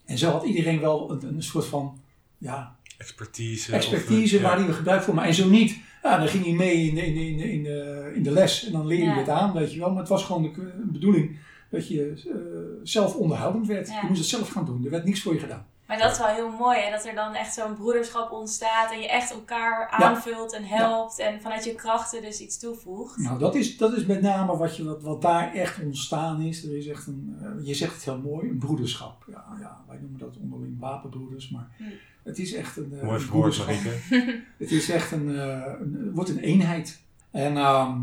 en 0.05 0.17
zo 0.17 0.31
had 0.31 0.43
iedereen 0.43 0.79
wel 0.79 1.11
een, 1.11 1.35
een 1.35 1.43
soort 1.43 1.65
van 1.65 1.99
ja, 2.37 2.75
expertise. 2.97 3.73
Expertise 3.73 4.41
waar 4.41 4.57
hij 4.57 4.65
we 4.65 4.73
gebruik 4.73 5.01
voor. 5.01 5.13
Maar 5.13 5.25
en 5.25 5.33
zo 5.33 5.49
niet, 5.49 5.77
ja, 6.03 6.17
dan 6.17 6.27
ging 6.27 6.45
hij 6.45 6.53
mee 6.53 6.87
in 6.89 6.95
de, 6.95 7.05
in, 7.05 7.13
de, 7.13 7.25
in, 7.25 7.37
de, 7.37 7.51
in, 7.51 7.63
de, 7.63 8.11
in 8.15 8.23
de 8.23 8.31
les 8.31 8.65
en 8.65 8.71
dan 8.71 8.87
leer 8.87 9.03
je 9.03 9.09
het 9.09 9.29
aan, 9.29 9.53
weet 9.53 9.73
je 9.73 9.79
wel. 9.79 9.89
Maar 9.89 9.99
het 9.99 10.09
was 10.09 10.23
gewoon 10.23 10.43
de 10.43 10.89
bedoeling 10.91 11.37
dat 11.69 11.87
je 11.87 12.23
eh, 12.27 12.35
zelf 12.83 13.15
onderhoudend 13.15 13.67
werd. 13.67 13.87
Ja. 13.87 14.01
Je 14.01 14.07
moest 14.07 14.19
het 14.19 14.29
zelf 14.29 14.49
gaan 14.49 14.65
doen. 14.65 14.85
Er 14.85 14.91
werd 14.91 15.05
niks 15.05 15.21
voor 15.21 15.33
je 15.33 15.39
gedaan. 15.39 15.65
Maar 15.88 15.98
dat 15.98 16.12
is 16.12 16.17
wel 16.17 16.28
heel 16.28 16.52
mooi, 16.52 16.80
hè? 16.80 16.91
dat 16.91 17.06
er 17.06 17.15
dan 17.15 17.34
echt 17.34 17.54
zo'n 17.54 17.76
broederschap 17.76 18.32
ontstaat 18.32 18.91
en 18.91 19.00
je 19.00 19.10
echt 19.10 19.32
elkaar 19.32 19.89
aanvult 19.89 20.54
en 20.54 20.63
helpt 20.63 21.19
en 21.19 21.41
vanuit 21.41 21.63
je 21.63 21.76
krachten 21.76 22.22
dus 22.22 22.39
iets 22.39 22.60
toevoegt. 22.60 23.17
Nou, 23.17 23.39
dat 23.39 23.56
is, 23.56 23.78
dat 23.78 23.93
is 23.93 24.06
met 24.06 24.22
name 24.22 24.58
wat, 24.58 24.78
je, 24.78 24.84
wat, 24.84 25.02
wat 25.02 25.22
daar 25.22 25.54
echt 25.54 25.84
ontstaan 25.84 26.41
is. 26.41 26.63
Er 26.63 26.78
is 26.78 26.88
echt 26.88 27.08
een, 27.08 27.38
eh, 27.41 27.67
je 27.67 27.74
zegt 27.74 27.93
het 27.93 28.04
heel 28.04 28.19
mooi, 28.19 28.50
een 28.50 28.58
broederschap. 28.58 29.26
Ja, 29.28 29.46
ja, 29.60 29.84
wij 29.88 29.98
noemen 30.02 30.19
dat 30.19 30.38
onderling 30.41 30.80
wapenbroeders, 30.80 31.50
maar 31.50 31.69
Hm. 31.78 31.84
het 32.24 32.39
is 32.39 32.54
echt 32.54 32.78
een, 32.78 32.93
eh, 32.93 33.04
Mooi 33.04 33.13
een 33.13 33.22
verwoord, 33.22 33.56
broederschap. 33.56 33.67
Marieke. 33.67 34.41
Het 34.63 34.72
is 34.72 34.89
echt 34.89 35.12
een, 35.12 35.36
eh, 35.39 35.74
een 35.80 36.04
het 36.06 36.13
wordt 36.15 36.30
een 36.30 36.39
eenheid. 36.39 37.02
En 37.32 37.58
ehm, 37.58 38.00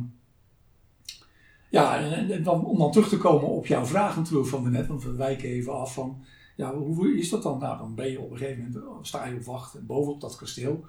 ja, 1.70 1.98
en, 1.98 2.48
om 2.48 2.78
dan 2.78 2.92
terug 2.92 3.08
te 3.08 3.18
komen 3.18 3.48
op 3.48 3.66
jouw 3.66 3.84
vraag 3.84 4.16
natuurlijk 4.16 4.48
van 4.48 4.64
de 4.64 4.70
net, 4.70 4.86
want 4.86 5.02
we 5.02 5.14
wijken 5.14 5.48
even 5.48 5.78
af 5.80 5.94
van, 5.94 6.24
ja, 6.60 6.74
hoe 6.74 7.18
is 7.18 7.30
dat 7.30 7.42
dan? 7.42 7.58
Nou, 7.58 7.78
dan 7.78 7.94
ben 7.94 8.10
je 8.10 8.20
op 8.20 8.30
een 8.30 8.36
gegeven 8.36 8.72
moment, 8.82 9.06
sta 9.06 9.26
je 9.26 9.34
op 9.36 9.44
wacht 9.44 9.74
en 9.74 9.86
bovenop 9.86 10.20
dat 10.20 10.36
kasteel. 10.36 10.84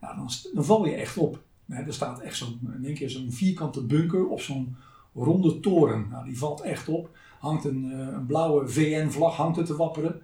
Nou, 0.00 0.16
dan, 0.16 0.64
val 0.64 0.86
je 0.86 0.94
echt 0.94 1.16
op. 1.18 1.42
Hè, 1.66 1.82
er 1.82 1.94
staat 1.94 2.20
echt 2.20 2.36
zo'n, 2.36 2.60
in 2.76 2.84
één 2.84 2.94
keer 2.94 3.10
zo'n 3.10 3.32
vierkante 3.32 3.84
bunker 3.84 4.26
op 4.28 4.40
zo'n 4.40 4.76
ronde 5.14 5.60
toren. 5.60 6.06
Nou, 6.10 6.24
die 6.24 6.38
valt 6.38 6.60
echt 6.60 6.88
op. 6.88 7.08
Hangt 7.38 7.64
een, 7.64 7.92
eh, 7.92 7.98
een 7.98 8.26
blauwe 8.26 8.68
VN-vlag 8.68 9.36
hangt 9.36 9.58
er 9.58 9.64
te 9.64 9.76
wapperen. 9.76 10.20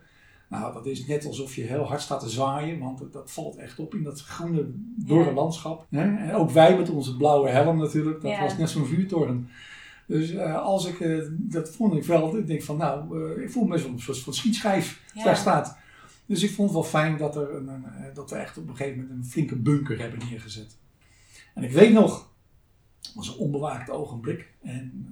Nou, 0.49 0.73
dat 0.73 0.87
is 0.87 1.07
net 1.07 1.27
alsof 1.27 1.55
je 1.57 1.63
heel 1.63 1.85
hard 1.85 2.01
staat 2.01 2.21
te 2.21 2.29
zwaaien, 2.31 2.79
want 2.79 3.13
dat, 3.13 3.31
valt 3.31 3.57
echt 3.57 3.79
op 3.79 3.95
in 3.95 4.03
dat 4.03 4.21
groene, 4.21 4.71
dorre 4.97 5.29
Ja. 5.29 5.33
landschap. 5.33 5.87
En 5.91 6.35
ook 6.35 6.51
wij 6.51 6.77
met 6.77 6.91
onze 6.91 7.17
blauwe 7.17 7.49
helm 7.49 7.79
natuurlijk, 7.79 8.21
dat 8.23 8.31
Ja. 8.31 8.41
was 8.41 8.57
net 8.57 8.71
zo'n 8.71 8.87
vuurtoren. 8.87 9.49
Dus 10.11 10.31
eh, 10.31 10.57
als 10.63 10.87
ik, 10.87 11.01
eh, 11.01 11.19
dat 11.31 11.71
vond 11.71 11.95
ik 11.95 12.05
wel, 12.05 12.37
ik 12.37 12.47
denk 12.47 12.63
van 12.63 12.77
nou, 12.77 13.25
eh, 13.37 13.43
ik 13.43 13.51
voel 13.51 13.65
me 13.65 13.71
best 13.71 13.85
wel 13.85 13.93
een 13.93 14.01
soort 14.01 14.19
van 14.19 14.35
schietschijf 14.35 15.03
Ja. 15.15 15.25
daar 15.25 15.37
staat. 15.37 15.77
Dus 16.27 16.43
ik 16.43 16.51
vond 16.51 16.69
het 16.71 16.79
wel 16.79 16.89
fijn 16.89 17.17
dat, 17.17 17.37
er 17.37 17.55
een, 17.55 17.69
een, 17.69 17.85
dat 18.15 18.31
we 18.31 18.37
echt 18.37 18.59
op 18.59 18.69
een 18.69 18.77
gegeven 18.77 19.01
moment 19.01 19.19
een 19.19 19.31
flinke 19.31 19.57
bunker 19.57 19.99
hebben 20.01 20.19
neergezet. 20.31 20.77
En 21.55 21.63
ik 21.63 21.71
weet 21.71 21.93
nog, 21.93 22.31
het 23.01 23.15
was 23.15 23.29
een 23.29 23.35
onbewaakt 23.37 23.91
ogenblik. 23.91 24.49
En 24.63 25.07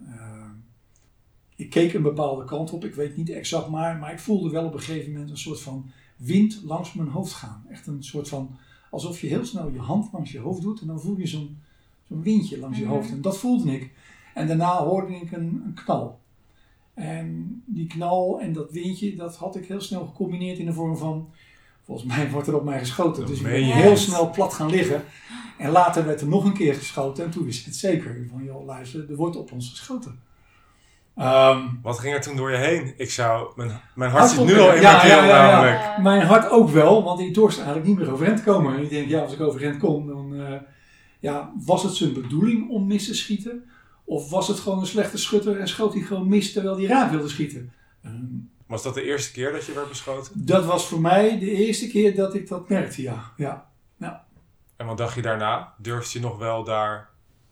ik 1.56 1.70
keek 1.70 1.92
een 1.94 2.02
bepaalde 2.02 2.44
kant 2.44 2.70
op, 2.72 2.84
ik 2.84 2.94
weet 2.94 3.16
niet 3.16 3.30
exact 3.30 3.68
maar, 3.68 3.96
maar 3.96 4.12
ik 4.12 4.18
voelde 4.18 4.50
wel 4.50 4.64
op 4.64 4.74
een 4.74 4.80
gegeven 4.80 5.12
moment 5.12 5.30
een 5.30 5.38
soort 5.38 5.60
van 5.60 5.90
wind 6.16 6.60
langs 6.64 6.92
mijn 6.92 7.08
hoofd 7.08 7.32
gaan. 7.32 7.64
Echt 7.68 7.86
een 7.86 8.02
soort 8.04 8.28
van, 8.28 8.56
alsof 8.90 9.20
je 9.20 9.26
heel 9.26 9.44
snel 9.44 9.70
je 9.70 9.78
hand 9.78 10.12
langs 10.12 10.32
je 10.32 10.38
hoofd 10.38 10.62
doet 10.62 10.80
en 10.80 10.86
dan 10.86 11.00
voel 11.00 11.18
je 11.18 11.26
zo'n 11.26 11.58
zo'n 12.08 12.22
windje 12.22 12.58
langs 12.58 12.78
je 12.78 12.84
Mhm. 12.84 12.92
hoofd. 12.92 13.10
En 13.10 13.20
dat 13.22 13.38
voelde 13.38 13.72
ik. 13.72 13.92
En 14.34 14.46
daarna 14.46 14.76
hoorde 14.76 15.14
ik 15.14 15.32
een, 15.32 15.62
een 15.66 15.74
knal. 15.84 16.20
En 16.94 17.62
die 17.66 17.86
knal 17.86 18.40
en 18.40 18.52
dat 18.52 18.70
windje, 18.70 19.16
dat 19.16 19.36
had 19.36 19.56
ik 19.56 19.66
heel 19.66 19.80
snel 19.80 20.06
gecombineerd 20.06 20.58
in 20.58 20.66
de 20.66 20.72
vorm 20.72 20.96
van, 20.96 21.30
volgens 21.84 22.08
mij 22.08 22.30
wordt 22.32 22.48
er 22.48 22.56
op 22.56 22.64
mij 22.64 22.78
geschoten. 22.78 23.26
Dus 23.26 23.38
ik 23.38 23.44
ben 23.44 23.62
heel 23.62 23.96
snel 23.96 24.30
plat 24.30 24.54
gaan 24.54 24.70
liggen. 24.70 25.04
En 25.58 25.70
later 25.70 26.04
werd 26.04 26.20
er 26.20 26.28
nog 26.28 26.44
een 26.44 26.52
keer 26.52 26.74
geschoten 26.74 27.24
en 27.24 27.30
toen 27.30 27.44
wist 27.44 27.60
ik 27.60 27.64
het 27.64 27.76
zeker. 27.76 28.26
Van 28.30 28.44
joh, 28.44 28.66
luister, 28.66 29.10
er 29.10 29.16
wordt 29.16 29.36
op 29.36 29.52
ons 29.52 29.70
geschoten. 29.70 30.20
Ehm, 31.18 31.58
Wat 31.82 31.98
ging 31.98 32.14
er 32.14 32.20
toen 32.20 32.36
door 32.36 32.50
je 32.50 32.56
heen? 32.56 32.94
Ik 32.96 33.10
zou... 33.10 33.52
Mijn, 33.56 33.80
mijn 33.94 34.10
hart 34.10 34.30
zit 34.30 34.44
nu 34.44 34.58
al 34.58 34.74
in 34.74 34.80
ja, 34.80 34.90
mijn 34.90 35.06
keel 35.08 35.18
ja, 35.18 35.26
ja. 35.26 35.50
namelijk. 35.50 35.98
Mijn 36.02 36.26
hart 36.26 36.50
ook 36.50 36.68
wel, 36.68 37.02
want 37.02 37.20
ik 37.20 37.34
dorst 37.34 37.56
eigenlijk 37.58 37.86
niet 37.86 37.98
meer 37.98 38.12
overeind 38.12 38.42
komen. 38.42 38.76
En 38.76 38.82
ik 38.82 38.90
denk, 38.90 39.08
ja, 39.08 39.20
als 39.20 39.32
ik 39.32 39.40
overeind 39.40 39.78
kom, 39.78 40.06
dan 40.06 40.34
eh, 40.34 40.60
ja, 41.18 41.52
was 41.64 41.82
het 41.82 41.94
zijn 41.94 42.12
bedoeling 42.12 42.70
om 42.70 42.86
mis 42.86 43.06
te 43.06 43.14
schieten? 43.14 43.64
Of 44.08 44.30
was 44.30 44.48
het 44.48 44.58
gewoon 44.58 44.78
een 44.78 44.86
slechte 44.86 45.18
schutter 45.18 45.60
en 45.60 45.68
schoot 45.68 45.92
hij 45.92 46.02
gewoon 46.02 46.28
mis 46.28 46.52
terwijl 46.52 46.76
hij 46.76 46.86
raak 46.86 47.10
wilde 47.10 47.28
schieten? 47.28 47.72
Ehm, 48.02 48.14
Was 48.66 48.82
dat 48.82 48.94
de 48.94 49.02
eerste 49.02 49.32
keer 49.32 49.52
dat 49.52 49.66
je 49.66 49.72
werd 49.72 49.88
beschoten? 49.88 50.32
dat 50.46 50.64
was 50.64 50.86
voor 50.86 51.00
mij 51.00 51.38
de 51.38 51.50
eerste 51.50 51.88
keer 51.88 52.14
dat 52.14 52.34
ik 52.34 52.48
dat 52.48 52.68
merkte, 52.68 53.02
ja. 53.02 53.32
ja. 53.36 53.68
En 54.78 54.86
wat 54.86 54.96
dacht 54.96 55.14
je 55.14 55.22
daarna? 55.22 55.74
Durfde 55.78 56.18
je 56.18 56.24
nog 56.24 56.38
wel 56.38 56.64
daar... 56.64 57.08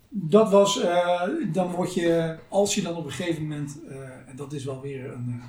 Dat 0.08 0.50
was, 0.50 0.80
eh, 0.80 1.22
dan 1.52 1.70
word 1.70 1.94
je, 1.94 2.38
als 2.48 2.74
je 2.74 2.82
dan 2.82 2.94
op 2.94 3.04
een 3.04 3.12
gegeven 3.12 3.42
moment, 3.42 3.80
eh, 3.88 4.28
en 4.28 4.36
dat 4.36 4.52
is 4.52 4.64
wel 4.64 4.80
weer 4.80 5.12
een 5.12 5.42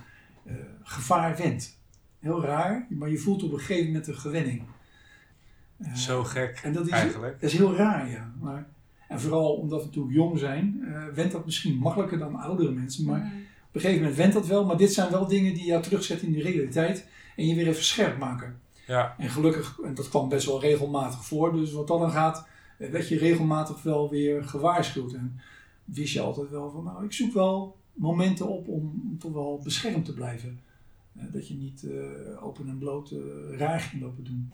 eh, 0.46 0.56
gevaar 0.84 1.38
went. 1.38 1.80
Heel 2.20 2.44
raar, 2.44 2.88
maar 2.90 3.10
je 3.10 3.18
voelt 3.18 3.44
op 3.44 3.54
een 3.54 3.60
gegeven 3.60 3.86
moment 3.86 4.08
een 4.08 4.18
gewenning. 4.18 4.64
Zo 5.96 6.24
gek, 6.24 6.60
En 6.64 6.74
dat 6.74 6.86
is, 6.86 6.92
eigenlijk. 6.92 7.42
dat 7.42 7.52
is 7.52 7.58
heel 7.58 7.76
raar, 7.76 8.10
ja. 8.10 8.34
Maar, 8.40 8.68
en 9.08 9.20
vooral 9.20 9.54
omdat 9.54 9.80
we 9.80 9.86
natuurlijk 9.86 10.16
jong 10.16 10.40
zijn, 10.40 10.84
eh 10.84 11.06
went 11.14 11.32
dat 11.32 11.46
misschien 11.46 11.78
makkelijker 11.78 12.18
dan 12.18 12.36
oudere 12.36 12.72
mensen. 12.72 13.06
Maar 13.06 13.20
mhm. 13.20 13.28
op 13.68 13.76
een 13.76 13.82
gegeven 13.82 14.02
moment 14.02 14.18
went 14.18 14.34
dat 14.34 14.48
wel. 14.48 14.66
Maar 14.66 14.78
dit 14.78 14.94
zijn 14.94 15.12
wel 15.12 15.28
dingen 15.28 15.54
die 15.54 15.66
jou 15.66 15.84
terugzetten 15.84 16.28
in 16.28 16.34
de 16.34 16.42
realiteit. 16.42 17.08
En 17.36 17.48
je 17.48 17.56
weer 17.56 17.68
even 17.68 17.84
scherp 17.84 18.18
maken. 18.18 18.60
Ja, 18.88 19.16
En 19.18 19.30
gelukkig, 19.30 19.80
en 19.84 19.94
dat 19.94 20.10
kwam 20.10 20.30
best 20.30 20.46
wel 20.46 20.62
regelmatig 20.62 21.26
voor. 21.26 21.52
Dus 21.52 21.72
wat 21.72 21.88
dat 21.88 22.00
dan 22.00 22.12
gaat, 22.12 22.48
eh, 22.78 22.90
werd 22.90 23.08
je 23.08 23.18
regelmatig 23.18 23.84
wel 23.84 24.10
weer 24.10 24.44
gewaarschuwd. 24.44 25.14
En 25.14 25.40
wist 25.84 26.14
je 26.14 26.22
altijd 26.22 26.50
wel 26.50 26.72
van, 26.72 26.84
nou, 26.84 27.06
ik 27.06 27.14
zoek 27.14 27.34
wel 27.34 27.78
momenten 27.94 28.48
op 28.48 28.68
om, 28.68 29.02
om 29.10 29.18
toch 29.20 29.34
wel 29.34 29.60
beschermd 29.64 30.06
te 30.06 30.14
blijven. 30.14 30.60
Eh, 31.16 31.24
dat 31.32 31.48
je 31.48 31.54
niet 31.54 31.84
eh, 31.84 32.44
open 32.44 32.68
en 32.68 32.78
bloot 32.78 33.14
raar 33.52 33.80
ging 33.80 34.02
lopen 34.02 34.24
doen. 34.24 34.52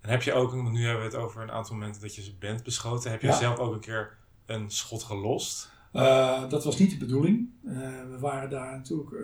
En 0.00 0.10
heb 0.10 0.22
je 0.22 0.32
ook, 0.32 0.50
want 0.52 0.70
nu 0.72 0.84
hebben 0.84 1.04
we 1.04 1.16
het 1.16 1.24
over 1.24 1.42
een 1.42 1.50
aantal 1.50 1.74
momenten 1.76 2.00
dat 2.00 2.14
je 2.14 2.22
ze 2.22 2.34
bent 2.38 2.62
beschoten. 2.62 3.10
Heb 3.10 3.20
je 3.20 3.26
Ja. 3.26 3.38
zelf 3.38 3.58
ook 3.58 3.74
een 3.74 3.80
keer 3.80 4.16
een 4.46 4.70
schot 4.70 5.02
gelost? 5.02 5.70
Eh, 5.92 6.48
dat 6.48 6.64
was 6.64 6.78
niet 6.78 6.90
de 6.90 6.96
bedoeling. 6.96 7.48
Eh, 7.64 7.72
we 8.10 8.16
waren 8.20 8.50
daar 8.50 8.76
natuurlijk 8.76 9.12
eh, 9.12 9.20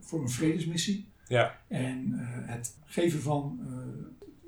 voor 0.00 0.20
een 0.20 0.28
vredesmissie. 0.28 1.08
Ja. 1.26 1.58
En 1.68 2.12
het 2.46 2.76
geven 2.84 3.22
van 3.22 3.60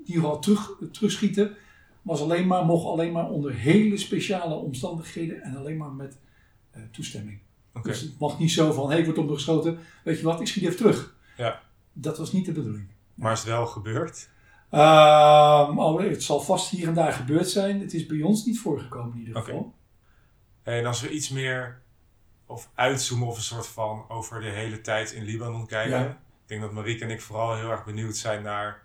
die 0.05 0.15
geval 0.15 0.39
terug, 0.39 0.71
terugschieten 0.91 1.55
was 2.01 2.21
alleen 2.21 2.47
maar, 2.47 2.65
mocht 2.65 2.85
alleen 2.85 3.11
maar 3.11 3.29
onder 3.29 3.53
hele 3.53 3.97
speciale 3.97 4.55
omstandigheden 4.55 5.41
en 5.41 5.55
alleen 5.55 5.77
maar 5.77 5.91
met 5.91 6.17
toestemming. 6.91 7.39
Oké. 7.73 7.89
Dus 7.89 8.01
het 8.01 8.19
mag 8.19 8.39
niet 8.39 8.51
zo 8.51 8.71
van, 8.71 8.89
hé, 8.89 8.95
hey, 8.95 9.03
wordt 9.05 9.19
opgeschoten, 9.19 9.77
weet 10.03 10.17
je 10.17 10.23
wat, 10.23 10.41
ik 10.41 10.47
schiet 10.47 10.63
even 10.63 10.77
terug. 10.77 11.15
Ja. 11.37 11.61
Dat 11.93 12.17
was 12.17 12.31
niet 12.31 12.45
de 12.45 12.51
bedoeling. 12.51 12.87
Maar 13.13 13.31
is 13.31 13.39
het 13.39 13.47
wel 13.47 13.65
gebeurd? 13.67 14.29
Ehm, 14.73 15.79
oh, 15.79 16.01
het 16.01 16.23
zal 16.23 16.41
vast 16.41 16.69
hier 16.69 16.87
en 16.87 16.93
daar 16.93 17.13
gebeurd 17.13 17.49
zijn. 17.49 17.79
Het 17.79 17.93
is 17.93 18.05
bij 18.05 18.21
ons 18.21 18.45
niet 18.45 18.59
voorgekomen 18.59 19.13
in 19.13 19.19
ieder 19.19 19.41
geval. 19.41 19.73
En 20.63 20.85
als 20.85 21.01
we 21.01 21.09
iets 21.09 21.29
meer 21.29 21.81
of 22.45 22.69
uitzoomen 22.75 23.27
of 23.27 23.35
een 23.35 23.43
soort 23.43 23.67
van 23.67 24.05
over 24.09 24.41
de 24.41 24.49
hele 24.49 24.81
tijd 24.81 25.11
in 25.11 25.23
Libanon 25.23 25.67
kijken. 25.67 25.99
Ja. 25.99 26.09
Ik 26.09 26.47
denk 26.47 26.61
dat 26.61 26.71
Marieke 26.71 27.03
en 27.03 27.09
ik 27.09 27.21
vooral 27.21 27.55
heel 27.55 27.69
erg 27.71 27.85
benieuwd 27.85 28.17
zijn 28.17 28.43
naar 28.43 28.83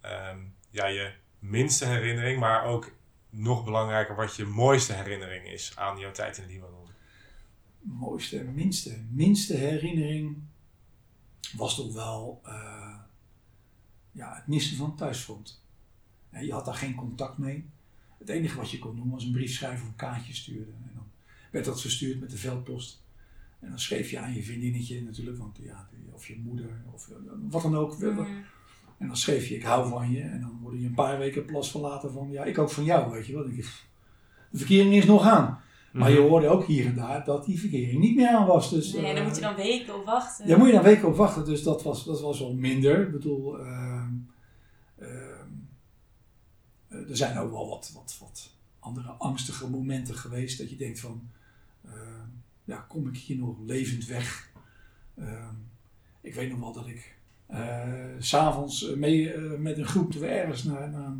ehm, 0.00 0.38
ja, 0.70 0.86
je 0.86 1.12
minste 1.38 1.84
herinnering, 1.84 2.40
maar 2.40 2.64
ook 2.64 2.92
nog 3.30 3.64
belangrijker 3.64 4.16
wat 4.16 4.36
je 4.36 4.44
mooiste 4.44 4.92
herinnering 4.92 5.46
is 5.46 5.72
aan 5.76 5.98
jouw 5.98 6.10
tijd 6.10 6.38
in 6.38 6.46
Libanon. 6.46 6.88
mooiste, 7.80 8.42
minste, 8.42 9.04
minste 9.10 9.56
herinnering 9.56 10.42
was 11.56 11.74
toch 11.74 11.92
wel 11.92 12.40
eh, 12.44 12.97
ja, 14.18 14.34
het 14.34 14.46
missen 14.46 14.76
van 14.76 14.88
het 14.88 14.96
thuisfront. 14.96 15.62
En 16.30 16.46
je 16.46 16.52
had 16.52 16.64
daar 16.64 16.74
geen 16.74 16.94
contact 16.94 17.38
mee. 17.38 17.64
Het 18.18 18.28
enige 18.28 18.56
wat 18.56 18.70
je 18.70 18.78
kon 18.78 18.96
doen 18.96 19.10
was 19.10 19.24
een 19.24 19.32
brief 19.32 19.52
schrijven 19.52 19.82
of 19.82 19.88
een 19.88 19.96
kaartje 19.96 20.34
sturen. 20.34 20.74
En 20.86 20.90
dan 20.94 21.06
werd 21.50 21.64
dat 21.64 21.80
verstuurd 21.80 22.20
met 22.20 22.30
de 22.30 22.36
veldpost. 22.36 23.02
En 23.60 23.68
dan 23.68 23.78
schreef 23.78 24.10
je 24.10 24.18
aan 24.18 24.34
je 24.34 24.42
vriendinnetje 24.42 25.02
natuurlijk, 25.02 25.38
want 25.38 25.58
ja, 25.62 25.88
of 26.12 26.26
je 26.26 26.38
moeder 26.38 26.70
of 26.92 27.08
eh, 27.08 27.16
wat 27.48 27.62
dan 27.62 27.76
ook. 27.76 27.98
Mhm. 27.98 28.26
En 28.98 29.06
dan 29.06 29.16
schreef 29.16 29.46
je, 29.46 29.54
ik 29.54 29.62
hou 29.62 29.88
van 29.88 30.10
je. 30.10 30.20
En 30.20 30.40
dan 30.40 30.58
word 30.62 30.80
je 30.80 30.86
een 30.86 30.94
paar 30.94 31.18
weken 31.18 31.44
plas 31.44 31.70
verlaten 31.70 32.12
van, 32.12 32.30
ja, 32.30 32.44
ik 32.44 32.58
ook 32.58 32.70
van 32.70 32.84
jou, 32.84 33.12
weet 33.12 33.26
je 33.26 33.34
wel. 33.34 33.44
De 33.44 34.58
verkering 34.58 34.94
is 34.94 35.04
nog 35.04 35.22
aan. 35.22 35.60
Maar 35.92 36.10
je 36.10 36.18
hoorde 36.18 36.48
ook 36.48 36.64
hier 36.64 36.86
en 36.86 36.94
daar 36.94 37.24
dat 37.24 37.44
die 37.44 37.60
verkering 37.60 38.00
niet 38.00 38.16
meer 38.16 38.28
aan 38.28 38.46
was. 38.46 38.70
Dus, 38.70 38.92
Nee, 38.92 39.02
daar 39.02 39.14
eh, 39.14 39.24
moet 39.24 39.34
je 39.34 39.40
dan 39.40 39.54
weken 39.54 39.94
op 39.94 40.04
wachten. 40.04 40.48
Daar 40.48 40.58
moet 40.58 40.66
je 40.66 40.72
dan 40.72 40.82
weken 40.82 41.08
op 41.08 41.16
wachten. 41.16 41.44
Dus 41.44 41.62
dat 41.62 41.82
was, 41.82 42.04
dat 42.04 42.20
was 42.20 42.38
wel 42.38 42.54
minder. 42.54 43.02
Ik 43.02 43.12
bedoel, 43.12 43.58
ehm, 43.58 44.08
ehm, 44.98 45.10
eh, 46.88 46.97
er 47.08 47.16
zijn 47.16 47.38
ook 47.38 47.50
wel 47.50 47.68
wat, 47.68 47.90
wat, 47.94 48.16
wat 48.20 48.50
andere 48.78 49.08
angstige 49.08 49.70
momenten 49.70 50.14
geweest. 50.14 50.58
Dat 50.58 50.70
je 50.70 50.76
denkt 50.76 51.00
van, 51.00 51.30
ehm, 51.84 52.28
ja, 52.64 52.76
kom 52.76 53.08
ik 53.08 53.16
hier 53.16 53.36
nog 53.36 53.56
levend 53.66 54.06
weg? 54.06 54.50
Ehm, 55.14 55.54
ik 56.20 56.34
weet 56.34 56.50
nog 56.50 56.58
wel 56.58 56.72
dat 56.72 56.86
ik 56.86 57.16
eh, 57.46 58.04
s 58.18 58.28
s'avonds 58.28 58.94
mee 58.94 59.32
eh, 59.32 59.58
met 59.58 59.78
een 59.78 59.86
groep 59.86 60.12
toen 60.12 60.22
ergens 60.22 60.64
naar, 60.64 60.90
naar 60.90 61.16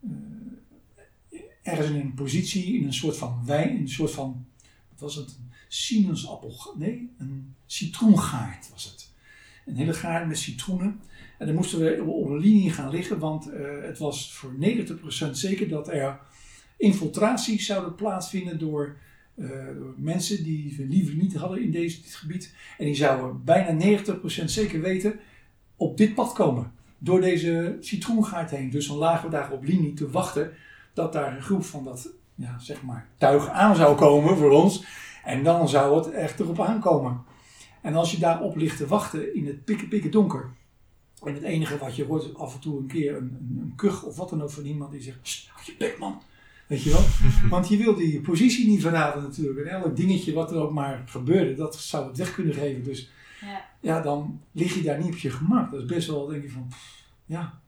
eh, 0.00 1.40
ergens 1.62 1.88
in 1.88 2.00
een 2.00 2.14
positie, 2.14 2.78
in 2.78 2.86
een 2.86 2.92
soort 2.92 3.16
van 3.16 3.42
wijn, 3.46 3.76
een 3.76 3.88
soort 3.88 4.10
van, 4.10 4.46
wat 4.90 5.00
was 5.00 5.14
het, 5.14 5.28
een 5.28 5.52
sinaasappel, 5.68 6.74
nee, 6.76 7.10
een 7.18 7.54
citroengaard 7.66 8.70
was 8.70 8.84
het. 8.84 9.10
Een 9.66 9.76
hele 9.76 9.94
gaard 9.94 10.28
met 10.28 10.38
citroenen. 10.38 11.00
En 11.38 11.46
dan 11.46 11.54
moesten 11.54 11.78
we 11.78 12.02
op 12.02 12.30
een 12.30 12.38
linie 12.38 12.70
gaan 12.70 12.90
liggen, 12.90 13.18
want 13.18 13.48
uh, 13.48 13.60
het 13.82 13.98
was 13.98 14.32
voor 14.32 14.52
90% 14.60 15.30
zeker 15.30 15.68
dat 15.68 15.88
er 15.88 16.20
infiltraties 16.76 17.66
zouden 17.66 17.94
plaatsvinden 17.94 18.58
door, 18.58 18.96
uh, 19.34 19.50
door 19.76 19.94
mensen 19.96 20.44
die 20.44 20.74
we 20.76 20.86
liever 20.86 21.14
niet 21.14 21.34
hadden 21.34 21.62
in 21.62 21.70
deze, 21.70 22.02
dit 22.02 22.14
gebied. 22.14 22.54
En 22.78 22.84
die 22.84 22.94
zouden 22.94 23.44
bijna 23.44 23.98
90% 24.04 24.44
zeker 24.44 24.80
weten 24.80 25.18
op 25.76 25.96
dit 25.96 26.14
pad 26.14 26.32
komen. 26.32 26.72
Door 26.98 27.20
deze 27.20 27.76
citroengaard 27.80 28.50
heen. 28.50 28.70
Dus 28.70 28.86
dan 28.86 28.96
lagen 28.96 29.30
we 29.30 29.36
daar 29.36 29.52
op 29.52 29.64
linie 29.64 29.92
te 29.92 30.10
wachten 30.10 30.52
dat 30.94 31.12
daar 31.12 31.36
een 31.36 31.42
groep 31.42 31.64
van 31.64 31.84
dat 31.84 32.10
ja, 32.34 32.58
zeg 32.58 32.82
maar, 32.82 33.08
tuig 33.18 33.48
aan 33.48 33.76
zou 33.76 33.96
komen 33.96 34.36
voor 34.36 34.50
ons. 34.50 34.84
En 35.24 35.44
dan 35.44 35.68
zou 35.68 35.96
het 35.96 36.10
echt 36.10 36.40
erop 36.40 36.60
aankomen. 36.60 37.22
En 37.82 37.94
als 37.94 38.10
je 38.10 38.18
daarop 38.18 38.56
ligt 38.56 38.76
te 38.76 38.86
wachten 38.86 39.34
in 39.34 39.46
het 39.46 39.64
pikken 39.64 39.88
pikken 39.88 40.10
donker. 40.10 40.50
En 41.24 41.34
het 41.34 41.42
enige 41.42 41.78
wat 41.78 41.96
je 41.96 42.04
hoort 42.04 42.24
is 42.24 42.34
af 42.34 42.54
en 42.54 42.60
toe 42.60 42.78
een 42.78 42.86
keer 42.86 43.16
een, 43.16 43.36
een, 43.40 43.58
een 43.62 43.72
kuch 43.76 44.02
of 44.02 44.16
wat 44.16 44.30
dan 44.30 44.42
ook 44.42 44.50
van 44.50 44.64
iemand 44.64 44.90
die 44.90 45.02
zegt: 45.02 45.48
houd 45.52 45.66
je 45.66 45.74
bek 45.78 45.98
man. 45.98 46.22
Weet 46.66 46.82
je 46.82 46.90
wel? 46.90 47.00
Mhm. 47.00 47.48
Want 47.48 47.68
je 47.68 47.76
wilde 47.76 48.12
je 48.12 48.20
positie 48.20 48.68
niet 48.68 48.80
verraden 48.80 49.22
natuurlijk. 49.22 49.66
En 49.66 49.82
elk 49.82 49.96
dingetje 49.96 50.32
wat 50.32 50.50
er 50.50 50.56
ook 50.56 50.72
maar 50.72 51.02
gebeurde, 51.06 51.54
dat 51.54 51.76
zou 51.76 52.08
het 52.08 52.16
weg 52.16 52.34
kunnen 52.34 52.54
geven. 52.54 52.84
Dus 52.84 53.10
ja, 53.40 53.64
ja 53.80 54.00
dan 54.00 54.40
lig 54.52 54.74
je 54.74 54.82
daar 54.82 54.98
niet 54.98 55.12
op 55.12 55.18
je 55.18 55.30
gemak. 55.30 55.70
Dat 55.70 55.80
is 55.80 55.86
best 55.86 56.08
wel, 56.08 56.26
denk 56.26 56.42
je 56.42 56.50
van, 56.50 56.68
ja, 57.24 57.60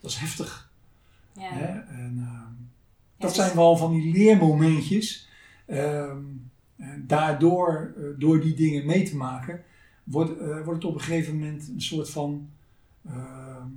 dat 0.00 0.10
is 0.10 0.16
heftig. 0.16 0.70
Ja. 1.32 1.52
Hè? 1.52 1.78
En, 1.94 2.14
uh, 2.18 2.40
dat 3.16 3.34
dus 3.34 3.44
zijn 3.44 3.56
wel 3.56 3.76
van 3.76 3.92
die 3.92 4.12
leermomentjes. 4.12 5.28
Uh, 5.66 6.12
daardoor, 6.98 7.94
uh, 7.98 8.06
door 8.18 8.40
die 8.40 8.54
dingen 8.54 8.86
mee 8.86 9.02
te 9.02 9.16
maken, 9.16 9.62
wordt, 10.04 10.40
uh, 10.40 10.46
wordt 10.46 10.82
het 10.82 10.84
op 10.84 10.94
een 10.94 11.00
gegeven 11.00 11.34
moment 11.34 11.68
een 11.68 11.82
soort 11.82 12.10
van 12.10 12.48
ehm, 13.06 13.68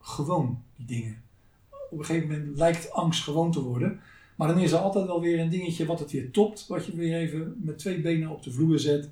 gewoon, 0.00 0.62
die 0.76 0.86
dingen. 0.86 1.22
Op 1.90 1.98
een 1.98 2.04
gegeven 2.04 2.28
moment 2.28 2.58
lijkt 2.58 2.92
angst 2.92 3.22
gewoon 3.22 3.52
te 3.52 3.62
worden. 3.62 4.00
Maar 4.36 4.48
dan 4.48 4.58
is 4.58 4.72
er 4.72 4.78
altijd 4.78 5.06
wel 5.06 5.20
weer 5.20 5.40
een 5.40 5.50
dingetje 5.50 5.86
wat 5.86 5.98
het 5.98 6.10
weer 6.10 6.30
topt, 6.30 6.66
wat 6.66 6.86
je 6.86 6.96
weer 6.96 7.18
even 7.18 7.56
met 7.58 7.78
twee 7.78 8.00
benen 8.00 8.30
op 8.30 8.42
de 8.42 8.52
vloer 8.52 8.78
zet. 8.78 9.10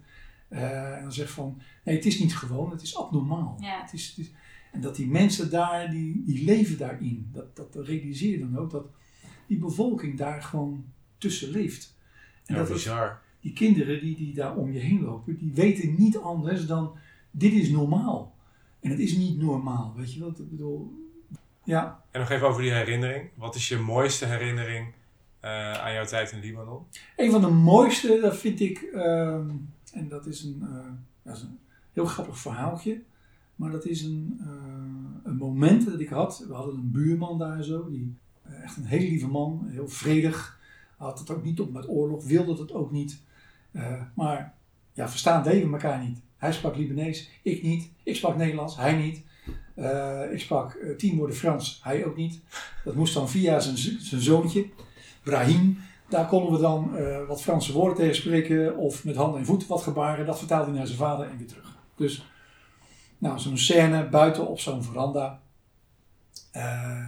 Uh, 0.51 0.97
en 0.97 1.03
dan 1.03 1.13
zegt 1.13 1.31
van, 1.31 1.61
nee, 1.85 1.97
het 1.97 2.07
is 2.07 2.19
niet 2.19 2.37
gewoon, 2.37 2.71
het 2.71 2.83
is 2.83 2.97
abnormaal. 2.97 3.57
Ja. 3.61 3.81
Het 3.83 3.93
is, 3.93 4.09
het 4.09 4.19
is, 4.19 4.31
en 4.73 4.81
dat 4.81 4.97
die 4.97 5.07
mensen 5.07 5.51
daar, 5.51 5.91
die, 5.91 6.23
die 6.25 6.45
leven 6.45 6.79
daarin. 6.79 7.29
Dat, 7.33 7.57
dat 7.57 7.87
realiseer 7.87 8.31
je 8.31 8.39
dan 8.39 8.59
ook, 8.59 8.71
dat 8.71 8.87
die 9.47 9.59
bevolking 9.59 10.19
daar 10.19 10.43
gewoon 10.43 10.85
tussen 11.19 11.51
leeft. 11.51 11.97
En 12.45 12.55
ja, 12.55 12.61
dat 12.61 12.73
bizar. 12.73 13.23
die 13.41 13.53
kinderen 13.53 14.01
die, 14.01 14.17
die 14.17 14.35
daar 14.35 14.57
om 14.57 14.73
je 14.73 14.79
heen 14.79 15.03
lopen, 15.03 15.39
die 15.39 15.53
weten 15.53 15.95
niet 15.99 16.19
anders 16.19 16.67
dan, 16.67 16.93
dit 17.31 17.53
is 17.53 17.69
normaal. 17.69 18.36
En 18.81 18.91
het 18.91 18.99
is 18.99 19.17
niet 19.17 19.39
normaal, 19.39 19.93
weet 19.97 20.15
je 20.15 20.21
wat? 20.21 20.39
Ik 20.39 20.51
bedoel, 20.51 21.07
ja. 21.65 22.03
En 22.11 22.21
nog 22.21 22.31
even 22.31 22.49
over 22.49 22.63
die 22.63 22.73
herinnering. 22.73 23.31
Wat 23.35 23.55
is 23.55 23.69
je 23.69 23.79
mooiste 23.79 24.27
herinnering 24.27 24.93
uh, 25.45 25.73
aan 25.73 25.93
jouw 25.93 26.05
tijd 26.05 26.33
in 26.33 26.41
Libanon? 26.41 26.83
Een 27.17 27.31
van 27.31 27.41
de 27.41 27.51
mooiste, 27.51 28.19
dat 28.21 28.37
vind 28.37 28.61
ik, 28.61 28.81
uh, 28.93 29.35
en 29.93 30.09
dat 30.09 30.27
is 30.27 30.43
een, 30.43 30.59
uh, 30.63 30.93
dat 31.23 31.37
is 31.37 31.43
een 31.43 31.59
heel 31.93 32.05
grappig 32.05 32.39
verhaaltje. 32.39 33.03
Maar 33.57 33.71
dat 33.71 33.87
is 33.87 34.03
een, 34.03 34.41
uh, 34.41 34.47
een 35.23 35.37
moment 35.37 35.87
dat 35.87 36.01
ik 36.01 36.09
had. 36.09 36.45
We 36.49 36.55
hadden 36.55 36.75
een 36.75 36.91
buurman 36.91 37.39
daar 37.39 37.63
zo, 37.63 37.91
die, 37.91 38.17
echt 38.63 38.77
een 38.77 38.85
hele 38.85 39.09
lieve 39.09 39.29
man, 39.29 39.67
heel 39.69 39.89
vredig. 39.89 40.59
Had 40.97 41.19
het 41.19 41.31
ook 41.31 41.45
niet 41.45 41.61
op 41.61 41.73
met 41.73 41.89
oorlog, 41.89 42.25
wilde 42.25 42.61
het 42.61 42.73
ook 42.73 42.91
niet. 42.91 43.23
Maar 44.15 44.55
ja, 44.93 45.09
verstaan 45.09 45.43
deden 45.43 45.67
we 45.67 45.73
elkaar 45.73 46.05
niet. 46.05 46.21
Hij 46.37 46.53
sprak 46.53 46.77
Libanees, 46.77 47.31
ik 47.43 47.63
niet. 47.63 47.91
Ik 48.03 48.17
sprak 48.17 48.37
Nederlands, 48.37 48.77
hij 48.77 48.95
niet. 48.95 49.25
ik 50.33 50.41
sprak 50.41 50.79
tien 50.97 51.17
woorden 51.17 51.37
Frans, 51.37 51.81
hij 51.83 52.05
ook 52.05 52.17
niet. 52.17 52.41
Dat 52.85 52.95
moest 52.95 53.15
dan 53.15 53.29
via 53.29 53.61
zijn, 53.61 53.77
zijn 54.01 54.21
zoontje, 54.21 54.67
Brahim. 55.23 55.79
Daar 56.09 56.27
konden 56.27 56.53
we 56.53 56.59
dan 56.59 56.97
wat 57.27 57.43
Franse 57.43 57.73
woorden 57.73 57.97
tegen 57.97 58.15
spreken 58.15 58.77
of 58.77 59.05
met 59.05 59.17
handen 59.17 59.41
en 59.41 59.47
voeten 59.47 59.69
wat 59.69 59.83
gebaren. 59.83 60.27
Dat 60.27 60.39
vertaalde 60.39 60.67
hij 60.71 60.77
naar 60.79 60.87
zijn 60.87 60.99
vader 60.99 61.29
en 61.29 61.39
weer 61.39 61.47
terug. 61.47 61.77
Dus 61.97 62.27
nou, 63.19 63.39
zo'n 63.39 63.59
scène 63.59 64.09
buiten 64.09 64.49
op 64.49 64.61
zo'n 64.61 64.83
veranda 64.83 65.41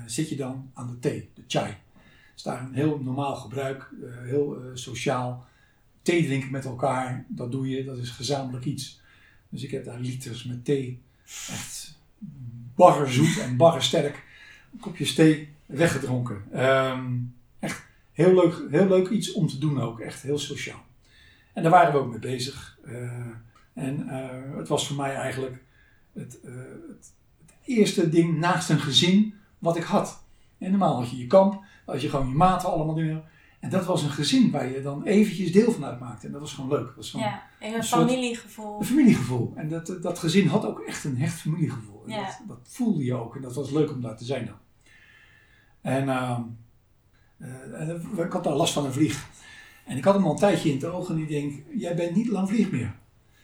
zit 0.06 0.28
je 0.28 0.36
dan 0.36 0.70
aan 0.74 0.86
de 0.86 0.98
thee, 0.98 1.30
de 1.34 1.44
chai. 1.46 1.66
Dat 1.66 2.36
is 2.36 2.42
daar 2.42 2.62
een 2.62 2.74
heel 2.74 2.98
normaal 2.98 3.36
gebruik, 3.36 3.90
heel 4.24 4.58
sociaal. 4.74 5.46
Thee 6.02 6.24
drinken 6.24 6.50
met 6.50 6.64
elkaar, 6.64 7.24
dat 7.28 7.52
doe 7.52 7.68
je, 7.68 7.84
dat 7.84 7.98
is 7.98 8.10
gezamenlijk 8.10 8.64
iets. 8.64 9.00
Dus 9.48 9.62
ik 9.62 9.70
heb 9.70 9.84
daar 9.84 10.00
liters 10.00 10.44
met 10.44 10.64
thee, 10.64 11.02
echt 11.24 11.98
baggerzoet 12.74 13.38
en 13.38 13.56
baggersterk, 13.56 14.24
een 14.72 14.78
kopje 14.78 15.14
thee 15.14 15.48
weggedronken. 15.66 16.66
Um, 16.66 17.34
echt 17.58 17.86
heel 18.12 18.34
leuk, 18.34 18.70
heel 18.70 18.88
leuk 18.88 19.08
iets 19.08 19.32
om 19.32 19.46
te 19.48 19.58
doen 19.58 19.80
ook, 19.80 20.00
echt 20.00 20.22
heel 20.22 20.38
sociaal. 20.38 20.84
En 21.52 21.62
daar 21.62 21.72
waren 21.72 21.92
we 21.92 21.98
ook 21.98 22.10
mee 22.10 22.18
bezig. 22.18 22.78
en 23.74 24.08
het 24.56 24.68
was 24.68 24.86
voor 24.86 24.96
mij 24.96 25.14
eigenlijk 25.14 25.62
het, 26.12 26.38
uh, 26.44 26.54
het, 26.54 27.12
het, 27.46 27.56
eerste 27.64 28.08
ding 28.08 28.38
naast 28.38 28.70
een 28.70 28.80
gezin 28.80 29.34
wat 29.58 29.76
ik 29.76 29.82
had. 29.82 30.22
En 30.58 30.70
normaal 30.70 30.96
had 30.96 31.10
je 31.10 31.18
je 31.18 31.26
kamp, 31.26 31.64
had 31.84 32.02
je 32.02 32.08
gewoon 32.08 32.28
je 32.28 32.34
maten 32.34 32.68
allemaal 32.68 32.94
doen. 32.94 33.22
En 33.58 33.70
dat 33.70 33.84
was 33.84 34.02
een 34.02 34.10
gezin 34.10 34.50
waar 34.50 34.68
je 34.72 34.82
dan 34.82 35.04
eventjes 35.04 35.52
deel 35.52 35.72
van 35.72 35.84
uitmaakte. 35.84 36.26
En 36.26 36.32
dat 36.32 36.40
was 36.40 36.52
gewoon 36.52 36.70
leuk. 36.70 36.86
Dat 36.86 36.96
was 36.96 37.10
ja, 37.10 37.42
een, 37.60 37.74
een 37.74 37.84
familiegevoel. 37.84 38.78
Een 38.78 38.86
familiegevoel. 38.86 39.52
En 39.54 39.68
dat, 39.68 39.96
dat 40.02 40.18
gezin 40.18 40.46
had 40.46 40.66
ook 40.66 40.80
echt 40.80 41.04
een 41.04 41.18
hecht 41.18 41.40
familiegevoel. 41.40 42.02
En 42.06 42.12
ja. 42.12 42.24
dat, 42.24 42.38
dat, 42.48 42.58
voelde 42.62 43.04
je 43.04 43.14
ook. 43.14 43.36
En 43.36 43.42
dat 43.42 43.54
was 43.54 43.70
leuk 43.70 43.90
om 43.90 44.00
daar 44.00 44.16
te 44.16 44.24
zijn 44.24 44.46
dan. 44.46 44.56
En, 45.80 46.08
uh, 46.08 46.38
uh, 47.38 47.80
en 47.80 48.02
ik 48.16 48.32
had 48.32 48.44
daar 48.44 48.54
last 48.54 48.72
van 48.72 48.84
een 48.84 48.92
vlieg. 48.92 49.26
En 49.84 49.96
ik 49.96 50.04
had 50.04 50.14
hem 50.14 50.24
al 50.24 50.30
een 50.30 50.36
tijdje 50.36 50.68
in 50.68 50.76
het 50.76 50.84
oog. 50.84 51.10
En 51.10 51.18
ik 51.18 51.28
denk, 51.28 51.62
jij 51.74 51.94
bent 51.94 52.16
niet 52.16 52.28
lang 52.28 52.48
vlieg 52.48 52.70
meer. 52.70 52.94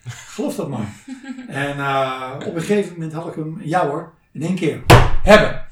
Geloof 0.34 0.54
dat 0.54 0.68
maar. 0.68 0.94
en 1.48 1.76
uh, 1.76 2.34
op 2.46 2.54
een 2.54 2.60
gegeven 2.60 2.92
moment 2.92 3.12
had 3.12 3.26
ik 3.26 3.34
hem, 3.34 3.60
ja 3.62 3.88
hoor, 3.88 4.14
in 4.32 4.42
één 4.42 4.54
keer. 4.54 4.82
Hebben. 5.22 5.66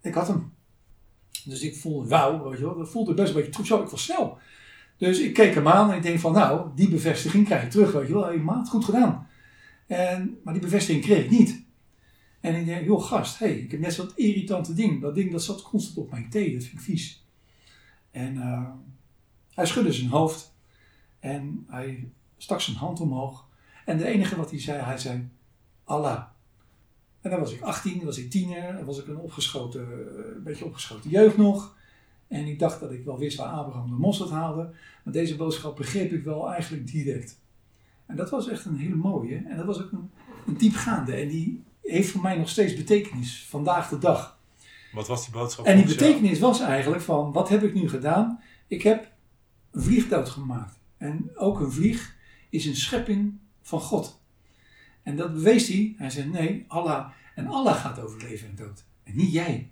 Ik 0.00 0.14
had 0.14 0.28
hem. 0.28 0.54
Dus 1.48 1.62
ik 1.62 1.76
voelde, 1.76 2.08
wauw, 2.08 2.48
weet 2.48 2.58
je 2.58 2.64
wel, 2.64 3.14
best 3.14 3.34
een 3.34 3.42
beetje 3.42 3.66
zo. 3.66 3.82
Ik 3.82 3.88
was 3.88 4.02
snel. 4.02 4.38
Dus 4.96 5.18
ik 5.18 5.34
keek 5.34 5.54
hem 5.54 5.68
aan 5.68 5.90
en 5.90 5.96
ik 5.96 6.02
denk 6.02 6.18
van, 6.18 6.32
nou, 6.32 6.70
die 6.74 6.88
bevestiging 6.88 7.44
krijg 7.44 7.62
ik 7.62 7.70
terug, 7.70 7.92
weet 7.92 8.06
je 8.06 8.12
wel. 8.12 8.24
Hey, 8.24 8.38
maat, 8.38 8.68
goed 8.68 8.84
gedaan. 8.84 9.28
En, 9.86 10.38
maar 10.44 10.52
die 10.52 10.62
bevestiging 10.62 11.04
kreeg 11.04 11.24
ik 11.24 11.30
niet. 11.30 11.64
En 12.40 12.54
ik 12.54 12.64
denk, 12.64 12.84
joh, 12.84 13.02
gast, 13.02 13.38
hey, 13.38 13.58
ik 13.58 13.70
heb 13.70 13.80
net 13.80 13.94
zo'n 13.94 14.10
irritante 14.14 14.74
ding. 14.74 15.00
Dat 15.00 15.14
ding 15.14 15.32
dat 15.32 15.42
zat 15.42 15.62
constant 15.62 15.96
op 15.96 16.10
mijn 16.10 16.30
thee, 16.30 16.52
dat 16.52 16.62
vind 16.62 16.74
ik 16.74 16.84
vies. 16.84 17.24
En 18.10 18.34
uh, 18.34 18.68
hij 19.54 19.66
schudde 19.66 19.92
zijn 19.92 20.10
hoofd. 20.10 20.54
En 21.20 21.64
hij 21.68 22.08
stak 22.36 22.60
zijn 22.60 22.76
hand 22.76 23.00
omhoog. 23.00 23.48
En 23.84 23.98
de 23.98 24.06
enige 24.06 24.36
wat 24.36 24.50
hij 24.50 24.60
zei, 24.60 24.82
hij 24.82 24.98
zei, 24.98 25.28
Allah. 25.84 26.22
En 27.26 27.32
dan 27.32 27.40
was 27.40 27.52
ik 27.52 27.60
18, 27.60 28.04
was 28.04 28.18
ik 28.18 28.30
tiener, 28.30 28.84
was 28.84 28.98
ik 28.98 29.06
een 29.06 29.18
opgeschoten, 29.18 29.80
een 30.36 30.42
beetje 30.42 30.64
opgeschoten 30.64 31.10
jeugd 31.10 31.36
nog. 31.36 31.76
En 32.28 32.46
ik 32.46 32.58
dacht 32.58 32.80
dat 32.80 32.92
ik 32.92 33.04
wel 33.04 33.18
wist 33.18 33.36
waar 33.36 33.48
Abraham 33.48 33.90
de 33.90 33.96
mosterd 33.96 34.30
haalde. 34.30 34.70
Maar 35.02 35.12
deze 35.12 35.36
boodschap 35.36 35.76
begreep 35.76 36.12
ik 36.12 36.24
wel 36.24 36.52
eigenlijk 36.52 36.86
direct. 36.86 37.38
En 38.06 38.16
dat 38.16 38.30
was 38.30 38.48
echt 38.48 38.64
een 38.64 38.76
hele 38.76 38.94
mooie. 38.94 39.36
En 39.48 39.56
dat 39.56 39.66
was 39.66 39.82
ook 39.82 39.92
een, 39.92 40.10
een 40.46 40.56
diepgaande. 40.56 41.14
En 41.14 41.28
die 41.28 41.62
heeft 41.82 42.10
voor 42.10 42.22
mij 42.22 42.36
nog 42.36 42.48
steeds 42.48 42.76
betekenis, 42.76 43.46
vandaag 43.48 43.88
de 43.88 43.98
dag. 43.98 44.38
Wat 44.92 45.08
was 45.08 45.24
die 45.24 45.32
boodschap? 45.32 45.66
En 45.66 45.76
die 45.76 45.86
betekenis 45.86 46.38
was 46.38 46.60
eigenlijk 46.60 47.02
van, 47.02 47.32
wat 47.32 47.48
heb 47.48 47.62
ik 47.62 47.74
nu 47.74 47.88
gedaan? 47.88 48.40
Ik 48.66 48.82
heb 48.82 49.12
een 49.70 49.82
vliegtuig 49.82 50.32
gemaakt. 50.32 50.78
En 50.96 51.30
ook 51.34 51.60
een 51.60 51.72
vlieg 51.72 52.16
is 52.50 52.66
een 52.66 52.76
schepping 52.76 53.38
van 53.62 53.80
God. 53.80 54.20
En 55.06 55.16
dat 55.16 55.32
bewees 55.32 55.68
hij. 55.68 55.94
Hij 55.96 56.10
zei: 56.10 56.28
Nee, 56.28 56.64
Allah. 56.68 57.08
En 57.34 57.46
Allah 57.46 57.80
gaat 57.80 58.00
over 58.00 58.22
leven 58.22 58.48
en 58.48 58.56
dood. 58.56 58.84
En 59.02 59.16
niet 59.16 59.32
jij. 59.32 59.68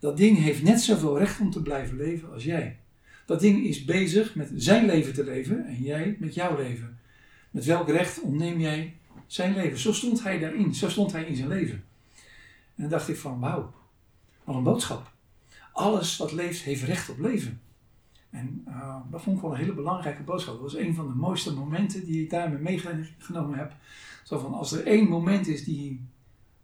Dat 0.00 0.16
ding 0.16 0.38
heeft 0.38 0.62
net 0.62 0.80
zoveel 0.80 1.18
recht 1.18 1.40
om 1.40 1.50
te 1.50 1.62
blijven 1.62 1.96
leven 1.96 2.32
als 2.32 2.44
jij. 2.44 2.78
Dat 3.26 3.40
ding 3.40 3.64
is 3.64 3.84
bezig 3.84 4.34
met 4.34 4.50
zijn 4.54 4.86
leven 4.86 5.14
te 5.14 5.24
leven 5.24 5.66
en 5.66 5.82
jij 5.82 6.16
met 6.18 6.34
jouw 6.34 6.56
leven. 6.56 6.98
Met 7.50 7.64
welk 7.64 7.88
recht 7.88 8.20
ontneem 8.20 8.60
jij 8.60 8.96
zijn 9.26 9.54
leven? 9.54 9.78
Zo 9.78 9.92
stond 9.92 10.22
hij 10.22 10.38
daarin. 10.38 10.74
Zo 10.74 10.88
stond 10.88 11.12
hij 11.12 11.24
in 11.24 11.36
zijn 11.36 11.48
leven. 11.48 11.84
En 12.74 12.82
dan 12.82 12.88
dacht 12.88 13.08
ik 13.08 13.16
van 13.16 13.40
wauw, 13.40 13.72
wat 14.44 14.56
een 14.56 14.62
boodschap. 14.62 15.12
Alles 15.72 16.16
wat 16.16 16.32
leeft 16.32 16.62
heeft 16.62 16.82
recht 16.82 17.08
op 17.08 17.18
leven. 17.18 17.60
En 18.30 18.64
uh, 18.68 18.96
dat 19.10 19.22
vond 19.22 19.36
ik 19.36 19.42
wel 19.42 19.52
een 19.52 19.58
hele 19.58 19.74
belangrijke 19.74 20.22
boodschap. 20.22 20.54
Dat 20.54 20.62
was 20.62 20.76
een 20.76 20.94
van 20.94 21.06
de 21.06 21.14
mooiste 21.14 21.54
momenten 21.54 22.04
die 22.04 22.22
ik 22.22 22.30
daarmee 22.30 22.58
meegenomen 22.58 23.58
heb. 23.58 23.72
Zo 24.22 24.38
van, 24.38 24.54
als 24.54 24.72
er 24.72 24.86
één 24.86 25.08
moment 25.08 25.46
is 25.46 25.64
die 25.64 26.08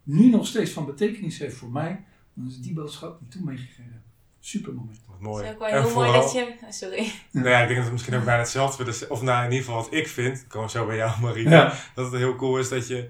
nu 0.03 0.29
nog 0.29 0.47
steeds 0.47 0.71
van 0.71 0.85
betekenis 0.85 1.39
heeft 1.39 1.55
voor 1.55 1.69
mij, 1.71 2.03
dan 2.33 2.47
is 2.47 2.61
die 2.61 2.73
boodschap 2.73 3.19
die 3.19 3.27
toen 3.27 3.43
meegegeven 3.45 3.83
heb. 3.83 4.01
Super 4.39 4.73
moment. 4.73 5.01
Wat 5.07 5.19
mooi. 5.19 5.43
Het 5.43 5.45
is 5.45 5.51
ook 5.61 5.69
wel 5.71 5.81
heel 5.81 5.93
mooi 5.93 6.11
dat 6.11 6.31
je... 6.31 6.53
Oh, 6.63 6.69
sorry. 6.71 7.11
Nou 7.31 7.49
ja, 7.49 7.59
ik 7.59 7.63
denk 7.65 7.75
dat 7.75 7.83
het 7.83 7.91
misschien 7.91 8.15
ook 8.15 8.23
bijna 8.25 8.39
hetzelfde 8.41 8.85
is. 8.85 9.07
Of 9.07 9.21
nou, 9.21 9.45
in 9.45 9.51
ieder 9.51 9.65
geval 9.65 9.81
wat 9.83 9.93
ik 9.93 10.07
vind, 10.07 10.39
ik 10.41 10.47
kom 10.47 10.69
zo 10.69 10.85
bij 10.85 10.95
jou 10.95 11.21
Marie, 11.21 11.49
dat 11.49 11.75
het 11.95 12.13
heel 12.13 12.35
cool 12.35 12.57
is 12.57 12.69
dat 12.69 12.87
je 12.87 13.09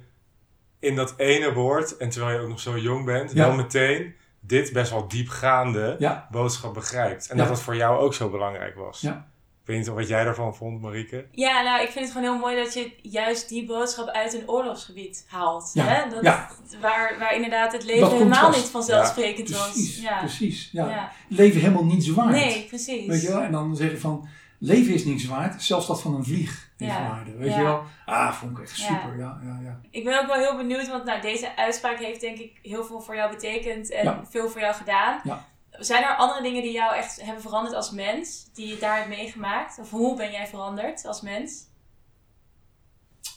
in 0.79 0.95
dat 0.95 1.13
ene 1.17 1.53
woord, 1.53 1.97
en 1.97 2.09
terwijl 2.09 2.35
je 2.37 2.43
ook 2.43 2.49
nog 2.49 2.59
zo 2.59 2.77
jong 2.77 3.05
bent, 3.05 3.31
Ja. 3.33 3.47
wel 3.47 3.55
meteen 3.55 4.13
dit 4.39 4.73
best 4.73 4.91
wel 4.91 5.07
diepgaande 5.07 5.95
Ja. 5.99 6.27
boodschap 6.31 6.73
begrijpt. 6.73 7.27
En 7.29 7.37
Ja. 7.37 7.41
dat 7.43 7.51
dat 7.55 7.63
voor 7.63 7.75
jou 7.75 7.99
ook 7.99 8.13
zo 8.13 8.29
belangrijk 8.29 8.75
was. 8.75 9.01
Ja. 9.01 9.27
Weet 9.69 9.77
niet 9.77 9.87
wat 9.87 10.07
jij 10.07 10.23
daarvan 10.23 10.55
vond, 10.55 10.81
Marieke. 10.81 11.25
Ja, 11.31 11.61
nou, 11.61 11.81
ik 11.81 11.89
vind 11.89 12.05
het 12.05 12.13
gewoon 12.13 12.31
heel 12.31 12.39
mooi 12.39 12.63
dat 12.63 12.73
je 12.73 12.91
juist 13.01 13.49
die 13.49 13.65
boodschap 13.65 14.07
uit 14.07 14.33
een 14.33 14.49
oorlogsgebied 14.49 15.25
haalt. 15.27 15.71
Ja, 15.73 15.83
Hè? 15.85 16.09
Dat, 16.09 16.23
ja. 16.23 16.49
Waar, 16.81 17.15
waar 17.19 17.35
inderdaad 17.35 17.71
het 17.71 17.83
leven 17.83 18.01
Dat 18.01 18.11
helemaal 18.11 18.49
niet 18.49 18.59
vanzelfsprekend 18.69 19.49
was. 19.49 19.71
Precies, 19.71 20.01
Ja. 20.01 20.17
precies. 20.19 20.69
Ja. 20.71 20.89
Ja. 20.89 21.11
Leven 21.27 21.61
helemaal 21.61 21.85
niet 21.85 22.03
zwaard. 22.03 22.29
Nee, 22.31 22.65
precies. 22.67 23.05
Weet 23.05 23.21
je 23.21 23.27
wel? 23.27 23.41
En 23.41 23.51
dan 23.51 23.75
zeg 23.75 23.91
je 23.91 23.97
van, 23.97 24.27
leven 24.59 24.93
is 24.93 25.05
niks 25.05 25.25
waard. 25.25 25.63
Zelfs 25.63 25.87
dat 25.87 26.01
van 26.01 26.15
een 26.15 26.23
vlieg 26.25 26.69
heeft 26.77 26.91
Ja. 26.93 27.07
waarde. 27.09 27.31
Weet 27.37 27.49
Ja. 27.51 27.57
je 27.57 27.63
wel? 27.63 27.83
Ah, 28.05 28.33
vond 28.33 28.57
ik 28.57 28.63
echt 28.63 28.77
Ja. 28.77 28.85
super. 28.85 29.17
Ja, 29.17 29.39
ja, 29.43 29.59
ja. 29.63 29.79
Ik 29.91 30.03
ben 30.03 30.19
ook 30.21 30.27
wel 30.27 30.37
heel 30.39 30.57
benieuwd, 30.57 30.87
want 30.89 31.03
nou, 31.03 31.21
deze 31.21 31.55
uitspraak 31.57 31.99
heeft 31.99 32.21
denk 32.21 32.37
ik 32.37 32.59
heel 32.61 32.83
veel 32.83 33.01
voor 33.01 33.15
jou 33.15 33.31
betekend 33.31 33.91
en 33.91 34.03
Ja. 34.03 34.21
veel 34.29 34.49
voor 34.49 34.61
jou 34.61 34.73
gedaan. 34.75 35.19
Ja. 35.23 35.45
Zijn 35.79 36.03
er 36.03 36.15
andere 36.15 36.41
dingen 36.41 36.61
die 36.61 36.71
jou 36.71 36.95
echt 36.95 37.21
hebben 37.21 37.41
veranderd 37.41 37.75
als 37.75 37.91
mens, 37.91 38.49
die 38.53 38.67
je 38.67 38.77
daar 38.77 38.97
hebt 38.97 39.09
meegemaakt? 39.09 39.79
Of 39.79 39.89
hoe 39.89 40.17
ben 40.17 40.31
jij 40.31 40.47
veranderd 40.47 41.05
als 41.05 41.21
mens? 41.21 41.67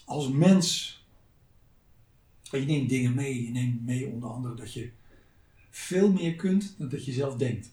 Als 0.04 0.28
mens, 0.28 1.00
je 2.50 2.66
neemt 2.66 2.88
dingen 2.88 3.14
mee. 3.14 3.44
Je 3.44 3.50
neemt 3.50 3.86
mee 3.86 4.06
onder 4.06 4.30
andere 4.30 4.54
dat 4.54 4.72
je 4.72 4.90
veel 5.70 6.12
meer 6.12 6.34
kunt 6.34 6.74
dan 6.78 6.88
dat 6.88 7.04
je 7.04 7.12
zelf 7.12 7.36
denkt. 7.36 7.70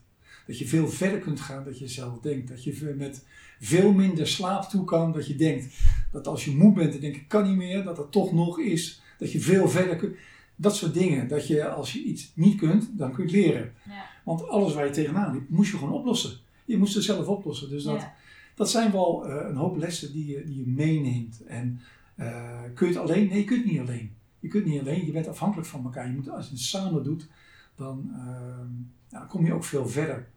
Dat 0.48 0.60
je 0.60 0.68
veel 0.68 0.88
verder 0.88 1.20
kunt 1.20 1.40
gaan 1.40 1.64
dan 1.64 1.80
je 1.80 1.88
zelf 1.88 2.20
denkt. 2.20 2.48
Dat 2.48 2.64
je 2.64 2.94
met 2.98 3.26
veel 3.60 3.92
minder 3.92 4.28
slaap 4.28 4.64
toe 4.64 4.84
kan 4.84 5.12
dat 5.12 5.28
je 5.28 5.36
denkt. 5.36 5.76
Dat 6.12 6.28
als 6.28 6.46
je 6.46 6.52
moe 6.52 6.74
bent 6.74 6.94
en 6.94 7.00
denkt 7.00 7.18
ik 7.18 7.28
kan 7.28 7.48
niet 7.48 7.58
meer, 7.58 7.84
dat 7.84 7.96
dat 7.96 8.12
toch 8.12 8.32
nog 8.32 8.60
is. 8.60 9.02
Dat 9.18 9.32
je 9.32 9.40
veel 9.40 9.70
verder 9.70 9.96
kunt. 9.96 10.16
Dat 10.56 10.76
soort 10.76 10.94
dingen. 10.94 11.28
Dat 11.28 11.48
je 11.48 11.70
als 11.70 11.94
je 11.94 12.04
iets 12.04 12.32
niet 12.34 12.58
kunt, 12.58 12.90
dan 12.98 13.14
kun 13.14 13.28
je 13.28 13.38
het 13.38 13.46
leren. 13.46 13.74
Ja. 13.88 14.09
Want 14.24 14.48
alles 14.48 14.74
waar 14.74 14.86
je 14.86 14.92
tegenaan 14.92 15.34
liep, 15.34 15.50
moest 15.50 15.72
je 15.72 15.78
gewoon 15.78 15.94
oplossen. 15.94 16.38
Je 16.66 16.78
moest 16.78 16.94
het 16.94 17.04
zelf 17.04 17.28
oplossen. 17.28 17.70
Dus 17.70 17.84
dat, 17.84 18.02
Ja. 18.02 18.14
dat 18.56 18.70
zijn 18.70 18.92
wel 18.92 19.28
eh, 19.28 19.50
een 19.50 19.56
hoop 19.56 19.78
lessen 19.78 20.12
die 20.12 20.26
je, 20.28 20.44
die 20.46 20.58
je 20.58 20.68
meeneemt. 20.68 21.44
En 21.46 21.80
eh, 22.16 22.60
kun 22.74 22.88
je 22.88 22.94
het 22.94 23.02
alleen? 23.02 23.28
Nee, 23.28 23.38
je 23.38 23.44
kunt 23.44 23.66
niet 23.66 23.80
alleen. 23.80 24.12
Je 24.40 24.48
kunt 24.48 24.66
niet 24.66 24.80
alleen, 24.80 25.06
je 25.06 25.12
bent 25.12 25.28
afhankelijk 25.28 25.68
van 25.68 25.84
elkaar. 25.84 26.08
Je 26.08 26.14
moet, 26.14 26.30
als 26.30 26.46
je 26.46 26.52
het 26.52 26.62
samen 26.62 27.04
doet, 27.04 27.28
dan 27.76 28.10
ehm, 28.14 28.68
ja, 29.10 29.26
kom 29.26 29.46
je 29.46 29.54
ook 29.54 29.64
veel 29.64 29.88
verder. 29.88 30.28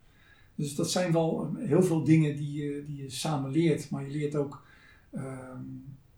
Dus 0.55 0.75
dat 0.75 0.90
zijn 0.90 1.12
wel 1.12 1.51
eh, 1.57 1.68
heel 1.68 1.83
veel 1.83 2.05
dingen 2.05 2.37
die 2.37 2.53
je, 2.53 2.85
die 2.87 2.97
je 3.03 3.11
samen 3.11 3.51
leert. 3.51 3.90
Maar 3.90 4.03
je 4.05 4.11
leert 4.11 4.37
ook 4.37 4.64
ehm, 5.11 5.61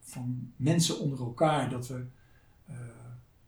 van 0.00 0.53
mensen 0.57 0.98
onder 0.98 1.18
elkaar 1.18 1.70
dat 1.70 1.88
we 1.88 2.05
eh, 2.66 2.77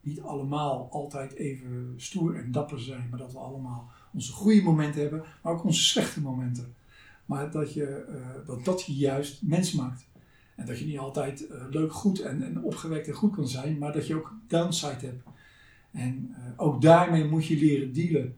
niet 0.00 0.20
allemaal 0.20 0.88
altijd 0.90 1.33
even 1.33 1.94
stoer 1.96 2.37
en 2.37 2.52
dapper 2.52 2.81
zijn. 2.81 3.07
Maar 3.11 3.18
dat 3.18 3.33
we 3.33 3.38
allemaal 3.38 3.90
onze 4.16 4.33
goede 4.33 4.62
momenten 4.62 5.00
hebben, 5.00 5.24
maar 5.42 5.52
ook 5.52 5.64
onze 5.64 5.83
slechte 5.83 6.20
momenten. 6.20 6.74
Maar 7.26 7.50
dat 7.50 7.74
je, 7.74 7.85
eh, 7.85 8.46
dat, 8.46 8.64
dat 8.64 8.85
je 8.85 8.94
juist 8.94 9.42
mens 9.42 9.72
maakt. 9.72 10.07
En 10.57 10.66
dat 10.66 10.79
je 10.79 10.85
niet 10.85 10.98
altijd 10.98 11.46
eh, 11.46 11.62
leuk, 11.70 11.92
goed 11.92 12.20
en, 12.20 12.42
en 12.42 12.62
opgewekt 12.62 13.07
en 13.07 13.14
goed 13.14 13.35
kan 13.35 13.48
zijn, 13.48 13.79
maar 13.79 13.92
dat 13.92 14.07
je 14.07 14.14
ook 14.14 14.35
downside 14.48 15.07
hebt. 15.07 15.22
En 15.92 16.35
eh, 16.35 16.42
ook 16.57 16.83
daarmee 16.83 17.24
moet 17.24 17.46
je 17.46 17.57
leren 17.57 17.92
dealen. 17.92 18.37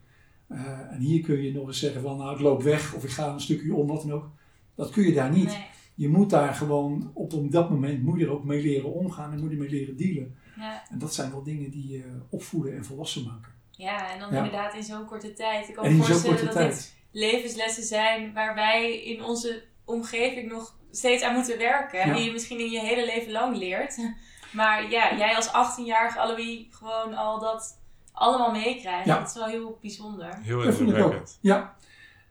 En 0.90 1.00
hier 1.00 1.20
kun 1.20 1.42
je 1.42 1.52
nog 1.52 1.66
eens 1.66 1.78
zeggen 1.78 2.02
van 2.02 2.16
nou 2.16 2.34
ik 2.34 2.40
loop 2.40 2.62
weg 2.62 2.94
of 2.94 3.04
ik 3.04 3.10
ga 3.10 3.32
een 3.32 3.40
stukje 3.40 3.74
om, 3.74 3.86
wat 3.86 4.02
dan 4.02 4.12
ook. 4.12 4.30
Dat 4.74 4.90
kun 4.90 5.04
je 5.04 5.14
daar 5.14 5.30
niet. 5.30 5.46
Nee. 5.46 5.66
Je 5.94 6.08
moet 6.08 6.30
daar 6.30 6.54
gewoon 6.54 7.10
op, 7.14 7.32
op 7.32 7.52
dat 7.52 7.70
moment 7.70 8.02
moet 8.02 8.18
je 8.18 8.24
er 8.24 8.32
ook 8.32 8.44
mee 8.44 8.62
leren 8.62 8.92
omgaan 8.92 9.32
en 9.32 9.40
moet 9.40 9.50
je 9.50 9.56
mee 9.56 9.70
leren 9.70 9.96
dealen. 9.96 10.34
Ja. 10.56 10.88
En 10.90 10.98
dat 10.98 11.14
zijn 11.14 11.30
wel 11.30 11.42
dingen 11.42 11.70
die 11.70 11.88
je 11.88 12.04
opvoeden 12.28 12.76
en 12.76 12.84
volwassen 12.84 13.24
maken. 13.24 13.52
Ja, 13.78 14.12
en 14.12 14.18
dan 14.18 14.30
Ja. 14.30 14.36
inderdaad 14.36 14.74
in 14.74 14.82
zo'n 14.82 15.04
korte 15.04 15.32
tijd. 15.32 15.68
Ik 15.68 15.74
kan 15.74 15.96
me 15.96 16.04
voorstellen 16.04 16.44
dat 16.44 16.54
tijd. 16.54 16.72
dit 16.72 16.94
levenslessen 17.12 17.82
zijn 17.82 18.32
waar 18.34 18.54
wij 18.54 19.02
in 19.02 19.24
onze 19.24 19.64
omgeving 19.84 20.50
nog 20.50 20.76
steeds 20.90 21.22
aan 21.22 21.34
moeten 21.34 21.58
werken. 21.58 22.08
Ja. 22.08 22.14
Die 22.14 22.24
je 22.24 22.32
misschien 22.32 22.58
in 22.58 22.70
je 22.70 22.80
hele 22.80 23.04
leven 23.04 23.32
lang 23.32 23.56
leert. 23.56 23.96
Maar 24.52 24.90
ja, 24.90 25.16
jij 25.16 25.36
als 25.36 25.48
18-jarige 25.48 26.18
Alois 26.18 26.66
gewoon 26.70 27.14
al 27.14 27.40
dat 27.40 27.78
allemaal 28.12 28.50
meekrijgt. 28.50 29.06
Ja. 29.06 29.18
Dat 29.18 29.28
is 29.28 29.34
wel 29.34 29.46
heel 29.46 29.78
bijzonder. 29.80 30.38
Heel 30.42 30.62
indrukwekkend. 30.62 31.38
Ja, 31.40 31.76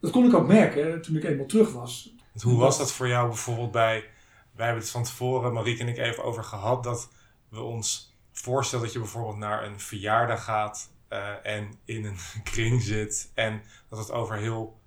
dat 0.02 0.12
kon 0.12 0.26
ik 0.26 0.34
ook 0.34 0.48
merken 0.48 1.02
toen 1.02 1.16
ik 1.16 1.24
eenmaal 1.24 1.46
terug 1.46 1.74
was. 1.74 2.14
Want 2.32 2.42
Hoe 2.42 2.58
was 2.58 2.78
dat 2.78 2.92
voor 2.92 3.08
jou 3.08 3.28
bijvoorbeeld 3.28 3.72
bij... 3.72 4.10
Wij 4.56 4.66
hebben 4.66 4.84
het 4.84 4.92
van 4.92 5.04
tevoren, 5.04 5.54
Marieke 5.54 5.82
en 5.82 5.88
ik, 5.88 5.98
even 5.98 6.24
over 6.24 6.44
gehad... 6.44 6.84
dat 6.84 7.10
we 7.50 7.62
ons 7.62 8.16
voorstellen 8.32 8.86
dat 8.86 8.94
je 8.94 9.00
bijvoorbeeld 9.00 9.38
naar 9.38 9.64
een 9.64 9.80
verjaardag 9.80 10.44
gaat... 10.44 10.92
eh, 11.08 11.34
en 11.44 11.74
in 11.86 12.06
een 12.06 12.18
kring 12.52 12.82
zit... 12.82 13.32
en 13.34 13.62
dat 13.90 14.00
het 14.00 14.12
over 14.12 14.38
heel 14.38 14.80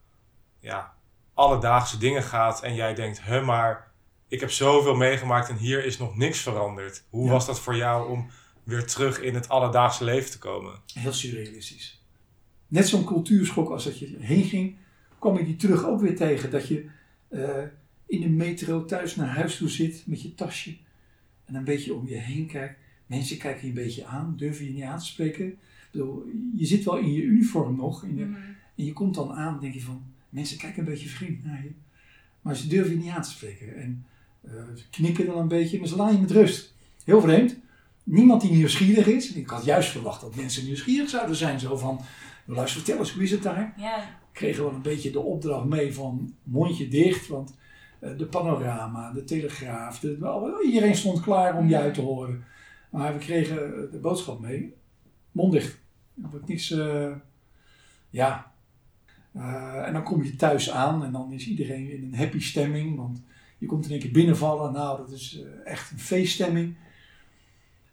ja, 0.61 0.95
alledaagse 1.35 1.99
dingen 1.99 2.23
gaat... 2.23 2.63
en 2.63 2.75
jij 2.75 2.95
denkt, 2.95 3.25
hè, 3.25 3.41
maar 3.41 3.91
ik 4.29 4.41
heb 4.41 4.51
zoveel 4.51 4.95
meegemaakt... 4.95 5.49
en 5.49 5.57
hier 5.57 5.85
is 5.85 5.99
nog 5.99 6.17
niks 6.17 6.39
veranderd. 6.39 7.05
Hoe 7.11 7.25
Ja. 7.27 7.31
was 7.31 7.47
dat 7.47 7.61
voor 7.61 7.77
jou 7.77 8.11
om 8.11 8.31
weer 8.65 8.87
terug 8.87 9.21
in 9.21 9.35
het 9.35 9.49
alledaagse 9.49 10.05
leven 10.05 10.31
te 10.31 10.39
komen? 10.39 10.81
Heel 10.95 11.13
surrealistisch. 11.13 12.05
Net 12.69 12.89
zo'n 12.89 13.05
cultuurschok 13.05 13.71
als 13.71 13.85
dat 13.85 13.99
je 13.99 14.17
heen 14.19 14.45
ging, 14.45 14.77
kwam 15.19 15.37
ik 15.37 15.47
die 15.47 15.57
terug 15.57 15.85
ook 15.85 16.01
weer 16.01 16.17
tegen. 16.17 16.51
Dat 16.51 16.69
je 16.69 16.87
eh, 17.29 17.63
in 18.07 18.21
de 18.21 18.29
metro 18.29 18.85
thuis 18.85 19.17
naar 19.17 19.29
huis 19.29 19.57
toe 19.57 19.69
zit 19.69 20.03
met 20.07 20.23
je 20.23 20.35
tasje 20.35 20.77
en 21.45 21.55
een 21.55 21.65
beetje 21.65 21.95
om 21.95 22.09
je 22.09 22.17
heen 22.17 22.47
kijkt. 22.47 22.79
Mensen 23.07 23.39
kijken 23.39 23.61
je 23.63 23.69
een 23.69 23.85
beetje 23.85 24.05
aan, 24.05 24.35
durven 24.37 24.65
je 24.65 24.71
niet 24.71 24.83
aan 24.83 24.99
te 24.99 25.05
spreken. 25.05 25.59
Bedoel, 25.91 26.25
je 26.55 26.67
zit 26.67 26.85
wel 26.85 26.97
in 26.97 27.13
je 27.13 27.23
uniform 27.23 27.77
nog 27.77 28.05
in 28.05 28.17
de, 28.17 28.25
Mhm. 28.25 28.35
en 28.77 28.85
je 28.85 28.93
komt 28.93 29.15
dan 29.15 29.33
aan 29.33 29.55
en 29.55 29.61
denk 29.61 29.75
je 29.75 29.83
van, 29.83 30.03
mensen 30.29 30.59
kijken 30.59 30.79
een 30.79 30.89
beetje 30.89 31.09
vreemd 31.09 31.45
naar 31.45 31.63
je. 31.63 31.71
Maar 32.41 32.57
ze 32.57 32.69
durven 32.69 32.93
je 32.93 32.99
niet 32.99 33.11
aan 33.11 33.23
te 33.23 33.31
spreken. 33.31 33.77
En 33.77 34.05
eh, 34.41 34.53
ze 34.75 34.85
knikken 34.91 35.27
dan 35.27 35.39
een 35.39 35.49
beetje, 35.49 35.79
maar 35.79 35.89
ze 35.89 35.97
laten 35.97 36.15
je 36.15 36.21
met 36.21 36.31
rust. 36.31 36.75
Heel 37.05 37.21
vreemd. 37.21 37.59
Niemand 38.05 38.41
die 38.41 38.51
nieuwsgierig 38.51 39.07
is. 39.07 39.33
Ik 39.33 39.49
had 39.49 39.65
juist 39.65 39.91
verwacht 39.91 40.21
dat 40.21 40.37
mensen 40.37 40.65
nieuwsgierig 40.65 41.09
zouden 41.09 41.37
zijn. 41.37 41.61
Zo 41.61 41.77
van, 41.77 42.01
luister, 42.45 42.81
vertel 42.81 42.99
eens, 42.99 43.13
hoe 43.13 43.23
is 43.23 43.31
het 43.31 43.43
daar? 43.43 43.75
Ja, 43.77 44.19
kregen 44.33 44.65
wel 44.65 44.73
een 44.73 44.83
beetje 44.83 45.11
de 45.11 45.21
opdracht 45.21 45.65
mee 45.65 45.95
van 45.95 46.35
mondje 46.43 46.89
dicht. 46.89 47.27
Want 47.29 47.55
eh, 47.99 48.19
de 48.19 48.27
panorama, 48.27 49.13
de 49.13 49.25
telegraaf, 49.25 49.99
de, 49.99 50.61
iedereen 50.65 50.97
stond 50.97 51.21
klaar 51.21 51.57
om 51.59 51.69
je 51.69 51.79
uit 51.79 51.95
te 51.95 52.01
horen. 52.01 52.45
Maar 52.91 53.13
we 53.13 53.19
kregen 53.19 53.57
eh, 53.57 53.93
de 53.93 53.99
boodschap 53.99 54.41
mee, 54.41 54.75
mond 55.33 55.53
dicht. 55.53 55.80
Er 56.23 56.31
wordt 56.31 56.49
niks, 56.49 56.71
eh, 56.71 57.13
ja. 58.11 58.53
Eh, 59.33 59.87
en 59.87 59.93
dan 59.93 60.03
kom 60.03 60.23
je 60.25 60.37
thuis 60.37 60.71
aan 60.71 61.05
en 61.05 61.13
dan 61.13 61.33
is 61.33 61.47
iedereen 61.47 61.91
in 61.91 62.03
een 62.03 62.15
happy 62.19 62.41
stemming. 62.41 62.97
Want 62.97 63.23
je 63.59 63.67
komt 63.67 63.85
in 63.85 63.91
één 63.91 64.01
keer 64.01 64.11
binnenvallen. 64.11 64.73
Nou, 64.73 64.97
dat 64.99 65.11
is 65.11 65.41
eh, 65.41 65.73
echt 65.73 65.91
een 65.91 65.99
feeststemming. 65.99 66.77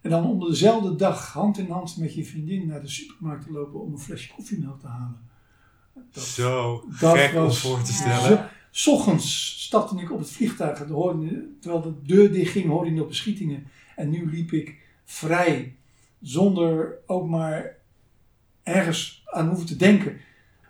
En 0.01 0.09
dan 0.09 0.25
onder 0.25 0.49
dezelfde 0.49 0.95
dag 0.95 1.33
hand 1.33 1.57
in 1.57 1.69
hand 1.69 1.97
met 1.97 2.13
je 2.13 2.25
vriendin 2.25 2.67
naar 2.67 2.81
de 2.81 2.87
supermarkt 2.87 3.45
te 3.45 3.51
lopen 3.51 3.81
om 3.81 3.91
een 3.93 3.99
flesje 3.99 4.33
koffiemelk 4.33 4.79
te 4.79 4.87
halen. 4.87 5.19
Dat- 6.11 6.23
Zo 6.23 6.83
dat 6.99 7.17
gek 7.17 7.35
om 7.35 7.51
voor 7.51 7.81
te 7.81 7.93
stellen. 7.93 8.49
's 8.71 8.87
ochtends 8.87 9.63
stapte 9.63 10.01
ik 10.01 10.11
op 10.11 10.19
het 10.19 10.29
vliegtuig 10.31 10.81
en 10.81 10.89
hoorde, 10.89 11.47
terwijl 11.61 11.81
de 11.81 11.93
deur 12.03 12.31
dicht 12.31 12.51
ging, 12.51 12.65
hoorde 12.67 12.89
ik 12.89 12.95
nog 12.95 13.07
beschietingen. 13.07 13.67
En 13.95 14.09
nu 14.09 14.29
liep 14.29 14.51
ik 14.51 14.75
vrij, 15.05 15.75
zonder 16.21 16.97
ook 17.05 17.27
maar 17.29 17.75
ergens 18.67 19.23
aan 19.25 19.47
hoeven 19.47 19.65
te 19.65 19.75
denken. 19.75 20.17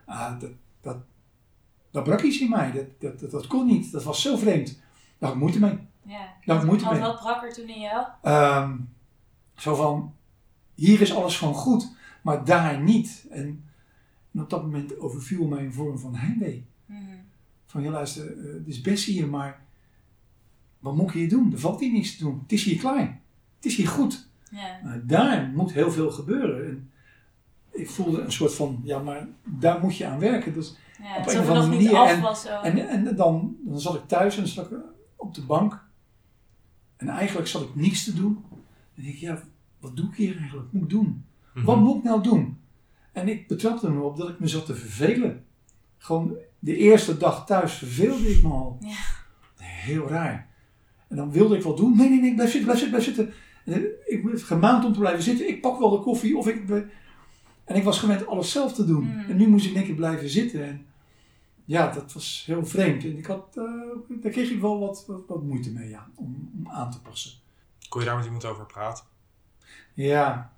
Ah, 0.06 0.40
dat, 0.40 0.52
dat, 0.82 0.98
dat 1.92 2.04
brak 2.04 2.22
iets 2.22 2.40
in 2.40 2.50
mij. 2.50 2.72
Dat, 2.72 2.86
dat, 3.00 3.20
dat, 3.20 3.32
dat 3.32 3.48
kon 3.48 3.66
niet. 3.66 3.92
Dat 3.92 4.04
was 4.04 4.22
zo 4.22 4.38
vreemd. 4.38 4.68
Daar 5.18 5.30
had 5.30 5.32
ik 5.34 5.40
moeite 5.40 5.60
mee. 5.60 5.78
ja. 6.04 6.18
Daar 6.46 6.56
had 6.56 6.58
ik 6.64 6.66
moeite 6.70 6.84
Wat, 6.86 6.94
mee. 6.94 7.02
wat 7.02 7.20
brak 7.20 7.44
er 7.44 7.54
toen 7.54 7.68
in 7.70 7.80
jou? 7.80 8.06
Ehm, 8.22 8.78
zo 9.56 9.76
van, 9.76 10.14
hier 10.76 11.02
is 11.02 11.14
alles 11.14 11.38
gewoon 11.38 11.54
goed, 11.54 11.92
maar 12.22 12.46
daar 12.46 12.82
niet. 12.82 13.26
En, 13.30 13.64
en 14.34 14.42
op 14.42 14.50
dat 14.50 14.62
moment 14.62 15.00
overviel 15.00 15.48
mij 15.48 15.64
een 15.66 15.74
vorm 15.74 16.00
van 16.00 16.16
heimwee. 16.16 16.66
Mhm. 16.86 17.02
Van, 17.66 17.82
ja 17.82 17.90
luister, 17.92 18.38
eh, 18.38 18.54
het 18.54 18.68
is 18.68 18.82
best 18.82 19.06
hier, 19.06 19.28
maar 19.28 19.62
wat 20.80 20.96
moet 20.96 21.08
ik 21.08 21.14
hier 21.14 21.30
doen? 21.30 21.52
Er 21.54 21.60
valt 21.60 21.80
hier 21.80 21.92
niks 21.92 22.18
te 22.18 22.24
doen. 22.24 22.40
Het 22.42 22.52
is 22.52 22.64
hier 22.64 22.78
klein. 22.78 23.22
Het 23.56 23.66
is 23.66 23.76
hier 23.76 23.88
goed. 23.88 24.30
Ja. 24.52 25.02
Daar 25.04 25.52
moet 25.56 25.74
heel 25.74 25.92
veel 25.92 26.12
gebeuren. 26.12 26.68
En 26.68 26.92
ik 27.78 27.90
voelde 27.90 28.22
een 28.22 28.32
soort 28.32 28.54
van, 28.56 28.80
ja, 28.84 29.00
maar 29.00 29.28
daar 29.44 29.80
moet 29.82 29.98
je 29.98 30.06
aan 30.06 30.20
werken. 30.20 30.54
Dus, 30.54 30.76
Ja, 31.04 31.18
Op 31.18 31.26
het 31.26 31.34
een 31.34 31.42
is 31.42 31.48
of 31.48 31.54
nog 31.54 31.64
andere 31.64 31.82
niet 31.82 31.92
manier. 31.92 32.26
af 32.26 32.46
En- 32.64 32.78
en 32.90 33.08
en 33.08 33.16
dan, 33.16 33.56
dan 33.66 33.80
zat 33.80 33.96
ik 33.96 34.08
thuis 34.08 34.38
en 34.38 34.48
zat 34.48 34.72
ik 34.72 34.78
op 35.16 35.34
de 35.34 35.42
bank. 35.42 35.86
En 36.98 37.08
eigenlijk 37.10 37.48
zat 37.48 37.62
ik 37.62 37.76
niks 37.76 38.04
te 38.04 38.14
doen. 38.14 38.46
En 38.52 38.60
dan 38.96 39.04
denk 39.04 39.16
ik, 39.16 39.20
ja, 39.22 39.42
wat 39.80 39.96
doe 39.96 40.06
ik 40.10 40.16
hier 40.16 40.38
eigenlijk? 40.38 40.64
Wat 40.64 40.74
moet 40.74 40.84
ik 40.84 40.90
doen? 40.90 41.26
Mhm. 41.54 41.66
Wat 41.66 41.78
moet 41.80 41.98
ik 41.98 42.04
nou 42.04 42.24
doen? 42.24 42.58
En 43.12 43.28
ik 43.28 43.48
betrapte 43.48 43.90
me 43.90 44.02
op 44.02 44.18
dat 44.18 44.30
ik 44.30 44.40
me 44.40 44.48
zat 44.48 44.66
te 44.66 44.76
vervelen. 44.76 45.46
Gewoon 45.98 46.36
de 46.60 46.76
eerste 46.76 47.18
dag 47.18 47.46
thuis 47.46 47.74
verveelde 47.74 48.30
ik 48.30 48.44
me 48.44 48.50
al. 48.50 48.78
Ja. 48.82 48.96
Heel 49.66 50.08
raar. 50.08 50.48
En 51.08 51.16
dan 51.16 51.32
wilde 51.32 51.56
ik 51.58 51.64
wat 51.64 51.78
doen. 51.78 51.98
Nee, 51.98 52.10
nee, 52.10 52.20
nee, 52.22 52.34
blijf 52.36 52.52
zitten, 52.52 52.70
blijf 52.70 52.80
zitten, 53.04 53.04
blijf 53.04 53.34
zitten. 53.66 54.14
ik 54.16 54.24
ben 54.26 54.40
gemaand 54.40 54.86
om 54.86 54.94
te 54.94 55.00
blijven 55.00 55.24
zitten. 55.24 55.48
Ik 55.48 55.62
pak 55.62 55.80
wel 55.80 55.90
de 55.90 56.00
koffie 56.00 56.38
of 56.38 56.48
ik... 56.48 56.68
En 57.68 57.76
ik 57.76 57.84
was 57.84 58.00
gewend 58.00 58.28
alles 58.28 58.52
zelf 58.52 58.74
te 58.74 58.86
doen. 58.86 59.04
Mm. 59.04 59.30
En 59.30 59.38
nu 59.38 59.48
moest 59.48 59.66
ik 59.66 59.74
denk 59.74 59.88
ik 59.88 59.96
blijven 59.96 60.30
zitten. 60.30 60.64
En 60.64 60.86
ja, 61.66 61.92
dat 61.92 62.14
was 62.14 62.44
heel 62.46 62.66
vreemd. 62.66 63.04
En 63.04 63.18
ik 63.18 63.26
had, 63.26 63.56
uh, 63.58 63.64
daar 64.22 64.32
kreeg 64.32 64.50
ik 64.50 64.62
wel 64.62 64.80
wat, 64.80 65.04
wat, 65.08 65.22
wat 65.28 65.44
moeite 65.44 65.72
mee 65.72 65.90
ja, 65.90 66.08
om, 66.16 66.52
om 66.58 66.70
aan 66.70 66.92
te 66.92 67.02
passen. 67.02 67.32
Kon 67.90 68.02
je 68.02 68.08
daar 68.08 68.16
met 68.16 68.26
iemand 68.26 68.46
over 68.46 68.66
praten? 68.66 69.06
Ja, 69.94 70.54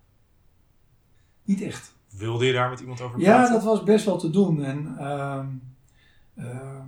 niet 1.43 1.62
echt. 1.62 1.93
Wilde 2.10 2.45
je 2.45 2.53
daar 2.53 2.70
met 2.70 2.80
iemand 2.80 3.01
over 3.01 3.20
praten? 3.20 3.43
Ja, 3.43 3.49
dat 3.49 3.64
was 3.64 3.84
best 3.84 4.05
wel 4.05 4.18
te 4.18 4.30
doen. 4.30 4.64
En 4.64 4.95
uh, 4.99 5.45
uh, 6.36 6.84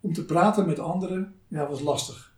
om 0.00 0.12
te 0.12 0.24
praten 0.24 0.66
met 0.66 0.78
anderen, 0.78 1.34
ja, 1.48 1.68
was 1.68 1.80
lastig. 1.80 2.34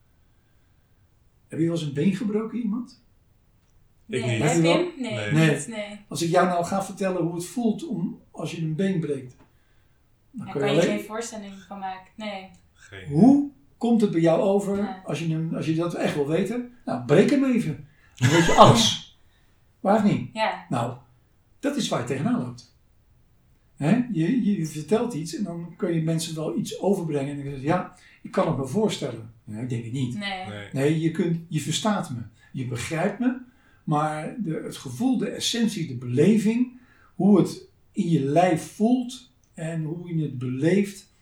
Heb 1.49 1.59
je 1.59 1.65
wel 1.65 1.75
eens 1.75 1.83
een 1.83 1.93
been 1.93 2.17
gebroken, 2.17 2.59
iemand? 2.59 3.03
Ik 4.09 4.25
nee. 4.25 4.31
niet. 4.41 4.43
Heb 4.43 4.57
je 4.57 4.63
wel? 4.63 4.73
hem? 4.73 4.87
Nee. 4.99 5.13
Nee. 5.15 5.33
Nee. 5.33 5.51
niet, 5.57 5.69
nee. 5.69 6.01
Als 6.09 6.23
ik 6.23 6.31
jou 6.31 6.47
nou 6.47 6.65
ga 6.65 6.85
vertellen 6.85 7.23
hoe 7.23 7.35
het 7.35 7.47
voelt 7.47 7.87
om, 7.87 8.21
als 8.31 8.51
je 8.53 8.63
een 8.63 8.75
been 8.75 9.01
breekt. 9.01 9.37
Dan 10.31 10.51
kun 10.51 10.61
kan 10.61 10.71
je 10.71 10.77
je 10.77 10.83
alleen- 10.83 10.97
geen 10.99 11.07
voorstelling 11.07 11.53
van 11.69 11.79
maken. 11.79 12.11
Nee. 12.17 12.49
Geen. 12.73 13.07
Hoe 13.09 13.51
komt 13.79 14.01
het 14.01 14.11
bij 14.11 14.21
jou 14.21 14.41
over 14.41 14.77
Ja. 14.77 15.03
als, 15.05 15.19
je 15.19 15.29
hem, 15.29 15.55
als 15.55 15.67
je 15.67 15.75
dat 15.75 15.95
echt 15.95 16.15
wil 16.15 16.27
weten? 16.27 16.73
Nou, 16.85 17.05
breek 17.05 17.31
hem 17.31 17.45
even. 17.45 17.89
Dan 18.15 18.29
weet 18.31 18.47
je 18.47 18.53
alles. 18.53 19.17
Waar 19.81 19.97
of 19.97 20.05
niet? 20.05 20.31
Ja. 20.33 20.65
Nou, 20.69 20.97
dat 21.61 21.77
is 21.77 21.89
waar 21.89 22.01
je 22.01 22.07
tegenaan 22.07 22.41
loopt. 22.43 22.77
Hè? 23.77 24.05
Je, 24.13 24.59
je 24.59 24.67
vertelt 24.67 25.15
iets 25.15 25.35
en 25.37 25.45
dan 25.45 25.75
kun 25.77 25.95
je 25.95 26.03
mensen 26.03 26.35
wel 26.35 26.57
iets 26.59 26.81
overbrengen. 26.81 27.29
En 27.31 27.35
dan 27.35 27.43
zeggen 27.45 27.61
ze, 27.61 27.67
ja, 27.67 27.95
ik 28.23 28.31
kan 28.31 28.47
het 28.49 28.57
me 28.57 28.67
voorstellen. 28.67 29.33
Nee, 29.45 29.63
ik 29.63 29.69
denk 29.69 29.85
het 29.85 29.93
niet. 29.93 30.19
Nee. 30.19 30.47
Nee. 30.49 30.69
Nee, 30.73 31.01
je, 31.01 31.11
kunt, 31.11 31.41
je 31.49 31.61
verstaat 31.61 32.11
me. 32.11 32.21
Je 32.53 32.67
begrijpt 32.67 33.19
me. 33.19 33.37
Maar 33.89 34.35
de, 34.39 34.61
het 34.65 34.77
gevoel, 34.77 35.19
de 35.19 35.29
essentie, 35.29 35.87
de 35.87 35.95
beleving, 35.97 36.73
hoe 37.15 37.39
het 37.39 37.65
in 37.93 38.09
je 38.09 38.21
lijf 38.21 38.73
voelt 38.75 39.31
en 39.55 39.83
hoe 39.85 40.17
je 40.17 40.23
het 40.23 40.39
beleeft 40.39 41.13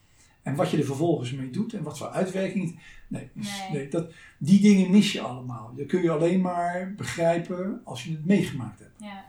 en 0.43 0.55
wat 0.55 0.71
je 0.71 0.77
er 0.79 0.85
vervolgens 0.85 1.33
mee 1.33 1.51
doet 1.51 1.73
en 1.75 1.83
wat 1.83 1.99
voor 1.99 2.09
uitwerking. 2.09 2.65
het- 2.65 2.75
Nee, 3.09 3.29
dus- 3.33 3.59
Nee. 3.61 3.71
nee, 3.79 3.89
dat, 3.89 4.13
die 4.39 4.61
dingen 4.61 4.91
mis 4.91 5.13
je 5.13 5.21
allemaal. 5.21 5.75
Dat 5.77 5.87
kun 5.87 6.03
je 6.03 6.11
alleen 6.11 6.41
maar 6.41 6.95
begrijpen 6.97 7.81
als 7.85 8.05
je 8.05 8.11
het 8.11 8.25
meegemaakt 8.25 8.79
hebt. 8.79 8.95
Ja. 9.01 9.25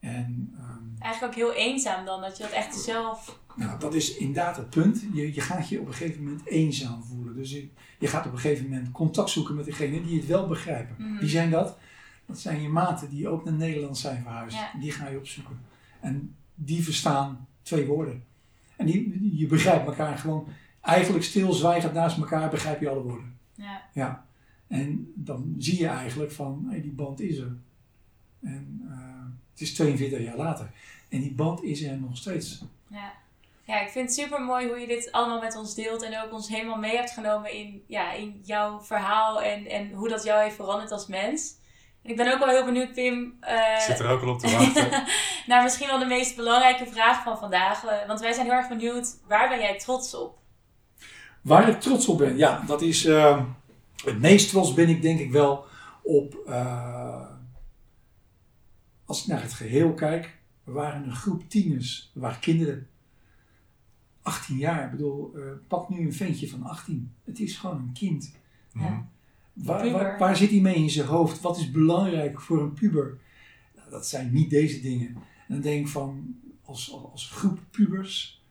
En 0.00 0.54
ehm, 0.58 1.02
Eigenlijk 1.02 1.32
ook 1.32 1.38
heel 1.38 1.54
eenzaam 1.54 2.04
dan, 2.04 2.20
dat 2.20 2.36
je 2.36 2.42
dat 2.42 2.52
echt 2.52 2.74
zelf... 2.76 3.38
nou, 3.56 3.80
dat 3.80 3.94
is 3.94 4.16
inderdaad 4.16 4.56
het 4.56 4.70
punt. 4.70 5.04
Je, 5.12 5.34
je 5.34 5.40
gaat 5.40 5.68
je 5.68 5.80
op 5.80 5.86
een 5.86 5.92
gegeven 5.94 6.22
moment 6.22 6.46
eenzaam 6.46 7.02
voelen. 7.02 7.34
Dus 7.36 7.50
je, 7.50 7.68
je 7.98 8.06
gaat 8.06 8.26
op 8.26 8.32
een 8.32 8.38
gegeven 8.38 8.64
moment 8.68 8.90
contact 8.92 9.30
zoeken 9.30 9.54
met 9.54 9.64
degene 9.64 10.02
die 10.02 10.16
het 10.18 10.26
wel 10.26 10.46
begrijpen. 10.46 10.96
Mhm. 10.98 11.18
Wie 11.20 11.28
zijn 11.28 11.50
dat? 11.50 11.76
Dat 12.26 12.38
zijn 12.38 12.62
je 12.62 12.68
maten 12.68 13.10
die 13.10 13.28
ook 13.28 13.44
naar 13.44 13.54
Nederland 13.54 13.98
zijn 13.98 14.22
verhuisd. 14.22 14.56
Ja. 14.56 14.72
Die 14.80 14.92
ga 14.92 15.08
je 15.08 15.18
opzoeken. 15.18 15.60
En 16.00 16.36
die 16.54 16.84
verstaan 16.84 17.48
twee 17.62 17.86
woorden. 17.86 18.24
En 18.76 18.86
die, 18.86 19.30
je 19.38 19.46
begrijpt 19.46 19.86
elkaar 19.86 20.18
gewoon 20.18 20.48
eigenlijk 20.80 21.24
stilzwijgend 21.24 21.92
naast 21.92 22.18
elkaar 22.18 22.50
begrijp 22.50 22.80
je 22.80 22.88
alle 22.88 23.02
woorden. 23.02 23.38
Ja. 23.54 23.82
Ja. 23.92 24.26
En 24.66 25.12
dan 25.14 25.54
zie 25.58 25.78
je 25.78 25.86
eigenlijk 25.86 26.32
van, 26.32 26.66
hé, 26.70 26.80
die 26.80 26.92
band 26.92 27.20
is 27.20 27.38
er. 27.38 27.56
En 28.42 28.82
eh, 28.88 29.24
het 29.50 29.60
is 29.60 29.74
42 29.74 30.20
jaar 30.20 30.36
later. 30.36 30.70
En 31.08 31.20
die 31.20 31.32
band 31.32 31.62
is 31.62 31.82
er 31.82 31.98
nog 31.98 32.16
steeds. 32.16 32.64
Ja. 32.88 33.12
ja, 33.64 33.80
ik 33.80 33.88
vind 33.88 34.08
het 34.08 34.18
super 34.18 34.40
mooi 34.42 34.66
hoe 34.66 34.78
je 34.78 34.86
dit 34.86 35.12
allemaal 35.12 35.40
met 35.40 35.56
ons 35.56 35.74
deelt 35.74 36.02
en 36.02 36.22
ook 36.22 36.32
ons 36.32 36.48
helemaal 36.48 36.78
mee 36.78 36.96
hebt 36.96 37.10
genomen 37.10 37.52
in, 37.52 37.82
ja, 37.86 38.12
in 38.12 38.40
jouw 38.42 38.80
verhaal 38.80 39.42
en, 39.42 39.66
en 39.66 39.92
hoe 39.92 40.08
dat 40.08 40.24
jou 40.24 40.42
heeft 40.42 40.56
veranderd 40.56 40.90
als 40.90 41.06
mens. 41.06 41.56
En 42.04 42.10
ik 42.10 42.16
ben 42.16 42.32
ook 42.32 42.38
wel 42.38 42.48
heel 42.48 42.64
benieuwd, 42.64 42.92
Pim, 42.92 43.36
eh, 43.40 43.74
Ik 43.74 43.80
zit 43.80 43.98
er 43.98 44.08
ook 44.10 44.22
al 44.22 44.28
op 44.28 44.38
te 44.38 44.50
wachten. 44.50 45.04
naar 45.46 45.62
misschien 45.62 45.86
wel 45.86 45.98
de 45.98 46.04
meest 46.04 46.36
belangrijke 46.36 46.86
vraag 46.86 47.22
van 47.22 47.38
vandaag. 47.38 47.84
Eh, 47.84 48.06
want 48.06 48.20
wij 48.20 48.32
zijn 48.32 48.46
heel 48.46 48.54
erg 48.54 48.68
benieuwd, 48.68 49.18
waar 49.26 49.48
ben 49.48 49.58
jij 49.60 49.78
trots 49.78 50.14
op? 50.14 50.38
Waar 51.40 51.68
ik 51.68 51.80
trots 51.80 52.08
op 52.08 52.18
ben, 52.18 52.36
ja, 52.36 52.62
dat 52.66 52.82
is. 52.82 53.04
eh, 53.04 53.44
het 54.04 54.20
meest 54.20 54.48
trots 54.48 54.74
ben 54.74 54.88
ik 54.88 55.02
denk 55.02 55.20
ik 55.20 55.30
wel 55.30 55.64
op. 56.02 56.34
eh, 56.46 57.26
als 59.04 59.20
ik 59.22 59.26
naar 59.26 59.42
het 59.42 59.52
geheel 59.52 59.94
kijk, 59.94 60.36
we 60.64 60.72
waren 60.72 61.04
een 61.04 61.14
groep 61.14 61.48
tieners, 61.48 62.10
we 62.14 62.20
waren 62.20 62.40
kinderen. 62.40 62.88
18 64.22 64.56
jaar, 64.56 64.84
ik 64.84 64.90
bedoel, 64.90 65.32
eh, 65.34 65.42
pak 65.68 65.88
nu 65.88 65.98
een 66.06 66.14
ventje 66.14 66.48
van 66.48 66.62
18. 66.62 67.14
Het 67.24 67.40
is 67.40 67.56
gewoon 67.56 67.76
een 67.76 67.92
kind. 67.92 68.32
Mhm. 68.72 69.00
Waar, 69.54 69.90
waar, 69.90 70.18
waar 70.18 70.36
zit 70.36 70.50
hij 70.50 70.60
mee 70.60 70.74
in 70.74 70.90
zijn 70.90 71.06
hoofd? 71.06 71.40
Wat 71.40 71.58
is 71.58 71.70
belangrijk 71.70 72.40
voor 72.40 72.62
een 72.62 72.72
puber? 72.72 73.18
Nou, 73.76 73.90
dat 73.90 74.06
zijn 74.06 74.32
niet 74.32 74.50
deze 74.50 74.80
dingen. 74.80 75.08
En 75.14 75.54
dan 75.54 75.60
denk 75.60 75.80
ik 75.80 75.88
van, 75.92 76.36
als, 76.62 76.92
als 77.12 77.30
groep 77.30 77.58
pubers, 77.70 78.42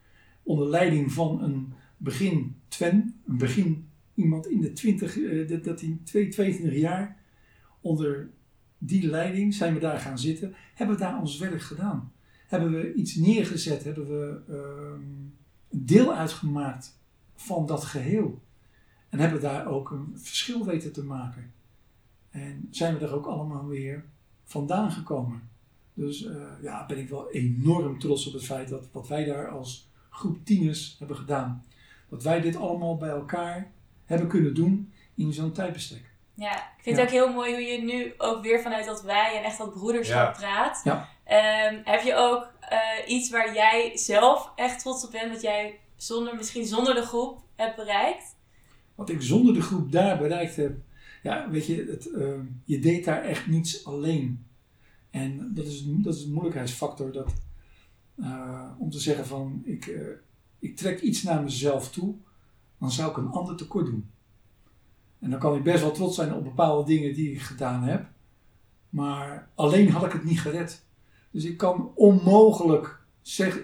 onder 0.44 0.68
leiding 0.70 1.12
van 1.12 1.44
een 1.44 1.74
begin 1.98 2.56
Twen, 2.68 3.16
een 3.28 3.38
begin 3.38 3.88
iemand 4.14 4.48
in 4.48 4.62
de 4.62 4.74
20, 4.74 5.20
eh, 5.20 5.48
dat- 5.48 5.64
dat 5.64 5.82
in 5.82 6.02
22 6.04 6.74
jaar, 6.76 7.18
onder 7.82 8.30
die 8.78 9.08
leiding 9.08 9.54
zijn 9.54 9.74
we 9.74 9.80
daar 9.80 10.00
gaan 10.00 10.20
zitten, 10.20 10.54
hebben 10.74 10.96
we 10.96 11.02
daar 11.02 11.20
ons 11.20 11.38
werk 11.38 11.62
gedaan. 11.62 12.12
Hebben 12.48 12.72
we 12.72 12.94
iets 12.94 13.16
neergezet, 13.16 13.84
hebben 13.84 14.08
we 14.08 14.42
een 14.48 15.34
deel 15.70 16.14
uitgemaakt 16.16 17.00
van 17.36 17.66
dat 17.66 17.84
geheel. 17.84 18.42
En 19.14 19.20
hebben 19.20 19.42
daar 19.42 19.68
ook 19.68 19.92
een 19.92 20.14
verschil 20.16 20.66
weten 20.66 20.94
te 20.94 21.04
maken. 21.04 21.54
En 22.30 22.68
zijn 22.72 22.98
we 22.98 23.06
er 23.06 23.16
ook 23.16 23.26
allemaal 23.26 23.66
weer 23.66 24.06
vandaan 24.44 24.92
gekomen. 24.92 25.50
Dus 25.94 26.26
eh, 26.26 26.36
ja, 26.62 26.86
ben 26.86 26.98
ik 26.98 27.10
wel 27.10 27.32
enorm 27.32 28.00
trots 28.00 28.28
op 28.28 28.34
het 28.34 28.46
feit 28.46 28.70
dat 28.70 28.90
wat 28.92 29.08
wij 29.08 29.26
daar 29.26 29.50
als 29.50 29.90
groep 30.10 30.46
tieners 30.46 30.96
hebben 31.00 31.18
gedaan. 31.18 31.66
Dat 32.10 32.24
wij 32.24 32.42
dit 32.42 32.56
allemaal 32.56 32.98
bij 32.98 33.10
elkaar 33.10 33.72
hebben 34.06 34.28
kunnen 34.28 34.54
doen 34.56 34.94
in 35.16 35.34
zo'n 35.34 35.52
tijdbestek. 35.52 36.12
Ja, 36.34 36.56
ik 36.56 36.84
vind 36.84 36.96
Ja. 36.98 37.02
het 37.04 37.12
ook 37.12 37.18
heel 37.20 37.34
mooi 37.34 37.52
hoe 37.54 37.62
je 37.64 37.82
nu 37.82 38.14
ook 38.18 38.44
weer 38.44 38.62
vanuit 38.62 38.86
dat 38.86 39.02
wij 39.04 39.38
en 39.38 39.44
echt 39.44 39.58
dat 39.58 39.74
broederschap 39.74 40.34
Ja. 40.36 40.40
praat. 40.40 40.82
Ja. 40.84 41.10
Ehm, 41.24 41.82
heb 41.84 42.02
je 42.02 42.16
ook 42.16 42.52
eh, 42.60 42.80
iets 43.08 43.30
waar 43.30 43.54
jij 43.54 43.98
zelf 43.98 44.52
echt 44.56 44.80
trots 44.80 45.06
op 45.06 45.12
bent, 45.12 45.32
wat 45.32 45.42
jij 45.42 45.80
zonder, 45.96 46.36
misschien 46.36 46.66
zonder 46.66 46.96
de 46.96 47.02
groep 47.06 47.42
hebt 47.56 47.76
bereikt? 47.76 48.33
Wat 48.96 49.10
ik 49.10 49.22
zonder 49.22 49.54
de 49.54 49.62
groep 49.62 49.92
daar 49.92 50.18
bereikt 50.18 50.56
heb. 50.56 50.78
Ja, 51.24 51.50
weet 51.50 51.66
je, 51.66 51.86
het, 51.90 52.12
eh, 52.12 52.40
je 52.66 52.80
deed 52.80 53.06
daar 53.06 53.22
echt 53.22 53.48
niets 53.48 53.86
alleen. 53.86 54.46
En 55.10 55.54
dat 55.54 55.66
is, 55.66 55.86
dat 55.86 56.16
is 56.16 56.24
een 56.24 56.32
moeilijkheidsfactor. 56.32 57.12
Dat, 57.12 57.34
eh, 58.16 58.70
om 58.78 58.90
te 58.90 59.00
zeggen 59.00 59.26
van, 59.26 59.62
ik, 59.66 59.86
eh, 59.86 60.02
ik 60.60 60.76
trek 60.76 61.02
iets 61.02 61.24
naar 61.24 61.44
mezelf 61.44 61.92
toe, 61.92 62.16
dan 62.80 62.92
zou 62.92 63.12
ik 63.12 63.18
een 63.18 63.32
ander 63.32 63.56
tekort 63.56 63.86
doen. 63.86 64.10
En 65.20 65.30
dan 65.30 65.40
kan 65.40 65.56
ik 65.56 65.64
best 65.64 65.82
wel 65.82 65.92
trots 65.92 66.16
zijn 66.16 66.34
op 66.34 66.44
bepaalde 66.44 66.86
dingen 66.86 67.14
die 67.14 67.32
ik 67.32 67.42
gedaan 67.42 67.84
heb. 67.84 68.06
Maar 68.90 69.50
alleen 69.56 69.92
had 69.92 70.06
ik 70.06 70.12
het 70.12 70.24
niet 70.24 70.40
gered. 70.40 70.86
Dus 71.32 71.44
ik 71.44 71.58
kan 71.58 71.92
onmogelijk 71.96 73.02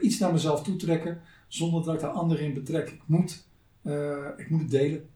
iets 0.01 0.19
naar 0.19 0.31
mezelf 0.31 0.63
toetrekken 0.63 1.21
zonder 1.47 1.83
dat 1.83 1.93
ik 1.93 1.99
daar 1.99 2.09
anderen 2.09 2.45
in 2.45 2.53
betrek. 2.53 2.89
Ik 2.89 3.01
moet, 3.05 3.45
eh, 3.81 4.27
ik 4.37 4.49
moet 4.49 4.61
het 4.61 4.69
delen. 4.69 5.09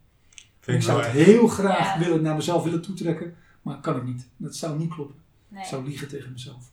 Vind 0.63 0.77
Ik 0.77 0.83
zou 0.83 1.03
het 1.03 1.11
heel 1.11 1.47
graag 1.47 1.93
Ja. 1.93 1.99
willen, 1.99 2.21
naar 2.21 2.35
mezelf 2.35 2.63
willen 2.63 2.81
toetrekken, 2.81 3.37
maar 3.61 3.79
kan 3.79 3.95
ik 3.95 4.03
niet. 4.03 4.27
Dat 4.37 4.55
zou 4.55 4.77
niet 4.77 4.93
kloppen. 4.93 5.23
Nee. 5.47 5.61
Ik 5.61 5.67
zou 5.67 5.83
liegen 5.83 6.07
tegen 6.07 6.31
mezelf. 6.31 6.63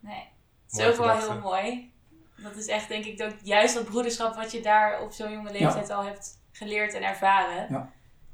nee. 0.00 0.24
Het 0.70 0.78
is 0.78 0.86
ook 0.86 0.96
wel 0.96 1.16
heel 1.16 1.40
mooi. 1.40 1.92
Dat 2.36 2.56
is 2.56 2.66
echt, 2.66 2.88
denk 2.88 3.04
ik, 3.04 3.22
ook 3.22 3.32
juist 3.42 3.74
dat 3.74 3.84
broederschap 3.84 4.34
wat 4.34 4.52
je 4.52 4.60
daar 4.62 5.00
op 5.02 5.12
zo'n 5.12 5.30
jonge 5.32 5.52
leeftijd 5.52 5.90
al 5.90 6.04
hebt 6.04 6.38
geleerd 6.52 6.94
en 6.94 7.02
ervaren. 7.02 7.66
Ja. 7.70 7.90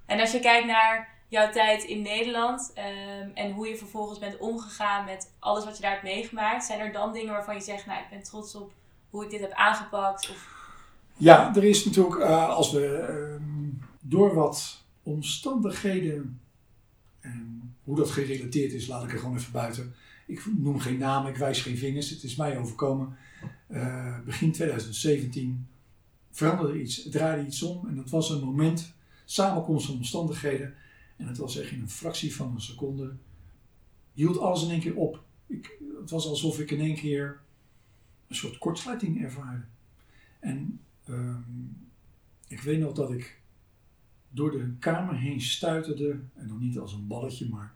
En 0.06 0.20
als 0.20 0.32
je 0.32 0.40
kijkt 0.40 0.66
naar 0.66 1.08
jouw 1.28 1.50
tijd 1.50 1.84
in 1.84 2.02
Nederland 2.02 2.70
ehm, 2.74 3.28
en 3.34 3.52
hoe 3.52 3.68
je 3.68 3.76
vervolgens 3.76 4.18
bent 4.18 4.38
omgegaan 4.38 5.04
met 5.04 5.30
alles 5.38 5.64
wat 5.64 5.76
je 5.76 5.82
daar 5.82 5.90
hebt 5.90 6.02
meegemaakt, 6.02 6.64
zijn 6.64 6.80
er 6.80 6.92
dan 6.92 7.12
dingen 7.12 7.32
waarvan 7.32 7.54
je 7.54 7.60
zegt, 7.60 7.86
nou, 7.86 8.00
ik 8.00 8.08
ben 8.10 8.22
trots 8.22 8.54
op 8.54 8.72
hoe 9.10 9.24
ik 9.24 9.30
dit 9.30 9.40
heb 9.40 9.52
aangepakt? 9.52 10.30
Of, 10.30 10.48
Ja, 11.16 11.54
er 11.54 11.64
is 11.64 11.84
natuurlijk, 11.84 12.20
eh, 12.20 12.48
als 12.48 12.72
we 12.72 12.96
ehm, 12.96 13.68
door 14.00 14.34
wat 14.34 14.79
omstandigheden, 15.02 16.40
en 17.20 17.74
hoe 17.84 17.96
dat 17.96 18.10
gerelateerd 18.10 18.72
is, 18.72 18.86
laat 18.86 19.04
ik 19.04 19.12
er 19.12 19.18
gewoon 19.18 19.36
even 19.36 19.52
buiten. 19.52 19.94
Ik 20.26 20.46
noem 20.58 20.80
geen 20.80 20.98
namen, 20.98 21.30
ik 21.30 21.36
wijs 21.36 21.62
geen 21.62 21.76
vingers, 21.76 22.10
het 22.10 22.22
is 22.22 22.36
mij 22.36 22.58
overkomen. 22.58 23.16
Eh, 23.66 24.20
begin 24.24 24.52
2017 24.52 25.66
veranderde 26.30 26.80
iets, 26.80 27.08
draaide 27.08 27.46
iets 27.46 27.62
om 27.62 27.88
en 27.88 27.96
dat 27.96 28.10
was 28.10 28.30
een 28.30 28.44
moment, 28.44 28.92
samenkomst 29.24 29.86
van 29.86 29.94
omstandigheden. 29.94 30.74
En 31.16 31.26
het 31.26 31.38
was 31.38 31.58
echt 31.58 31.70
in 31.70 31.80
een 31.80 31.90
fractie 31.90 32.34
van 32.34 32.54
een 32.54 32.60
seconde, 32.60 33.12
hield 34.12 34.38
alles 34.38 34.62
in 34.62 34.70
één 34.70 34.80
keer 34.80 34.96
op. 34.96 35.24
Ik, 35.46 35.78
het 36.00 36.10
was 36.10 36.26
alsof 36.26 36.60
ik 36.60 36.70
in 36.70 36.80
één 36.80 36.94
keer 36.94 37.40
een 38.28 38.36
soort 38.36 38.58
kortsluiting 38.58 39.22
ervaarde. 39.22 39.64
En 40.40 40.80
Ehm, 41.10 41.68
ik 42.48 42.60
weet 42.60 42.78
nog 42.78 42.92
dat 42.92 43.12
ik 43.12 43.39
door 44.30 44.50
de 44.50 44.74
kamer 44.78 45.16
heen 45.16 45.40
stuiterde, 45.40 46.20
en 46.34 46.48
dan 46.48 46.58
niet 46.58 46.78
als 46.78 46.92
een 46.92 47.06
balletje, 47.06 47.48
maar 47.48 47.74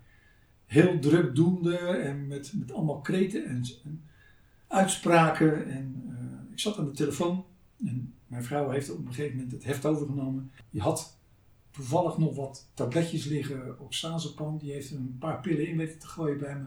heel 0.66 0.98
drukdoende 0.98 1.76
en 1.78 2.26
met, 2.26 2.52
met 2.54 2.72
allemaal 2.72 3.00
kreten 3.00 3.44
en, 3.46 3.64
en 3.84 4.02
uitspraken. 4.66 5.66
En 5.66 6.02
eh, 6.08 6.52
ik 6.52 6.60
zat 6.60 6.78
aan 6.78 6.84
de 6.84 6.90
telefoon 6.90 7.44
en 7.84 8.14
mijn 8.26 8.44
vrouw 8.44 8.70
heeft 8.70 8.90
op 8.90 8.98
een 8.98 9.14
gegeven 9.14 9.36
moment 9.36 9.52
het 9.52 9.64
heft 9.64 9.86
overgenomen. 9.86 10.50
Die 10.70 10.80
had 10.80 11.18
toevallig 11.70 12.18
nog 12.18 12.36
wat 12.36 12.70
tabletjes 12.74 13.24
liggen, 13.24 13.80
oxazepam. 13.80 14.58
Die 14.58 14.72
heeft 14.72 14.90
een 14.90 15.16
paar 15.18 15.40
pillen 15.40 15.68
in 15.68 15.76
weten 15.76 15.98
te 15.98 16.06
gooien 16.06 16.38
bij 16.38 16.56
me. 16.56 16.64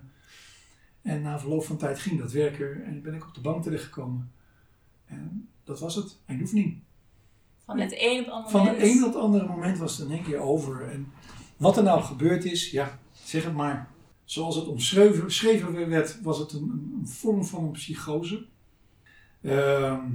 En 1.02 1.22
na 1.22 1.40
verloop 1.40 1.64
van 1.64 1.78
tijd 1.78 2.00
ging 2.00 2.20
dat 2.20 2.32
werken 2.32 2.84
en 2.86 3.02
ben 3.02 3.14
ik 3.14 3.28
op 3.28 3.34
de 3.34 3.42
bank 3.42 3.64
terechtgekomen. 3.64 4.32
En 5.06 5.50
dat 5.64 5.80
was 5.80 5.96
het, 5.96 6.18
eindoefening. 6.26 6.80
Van 7.68 7.80
het 7.80 7.96
een 7.98 8.20
op 8.20 8.26
het 8.26 8.34
andere 8.34 8.52
Van 8.52 8.60
moment. 8.60 8.82
het 8.82 8.92
een 8.92 9.04
op 9.04 9.14
het 9.14 9.22
andere 9.22 9.48
moment 9.48 9.78
was 9.78 9.98
het 9.98 10.08
in 10.08 10.14
één 10.14 10.24
keer 10.24 10.40
over. 10.40 10.90
En 10.90 11.12
wat 11.58 11.78
er 11.78 11.84
nou 11.84 12.02
gebeurd 12.02 12.46
is, 12.46 12.72
ja, 12.72 13.00
zeg 13.12 13.44
het 13.44 13.54
maar. 13.54 13.90
Zoals 14.24 14.56
het 14.56 14.68
omschreven 14.68 15.90
werd, 15.90 16.22
was 16.22 16.38
het 16.38 16.52
een, 16.54 16.96
een 17.00 17.08
vorm 17.08 17.46
van 17.46 17.64
een 17.64 17.72
psychose. 17.72 18.46
Ehm, 19.42 20.06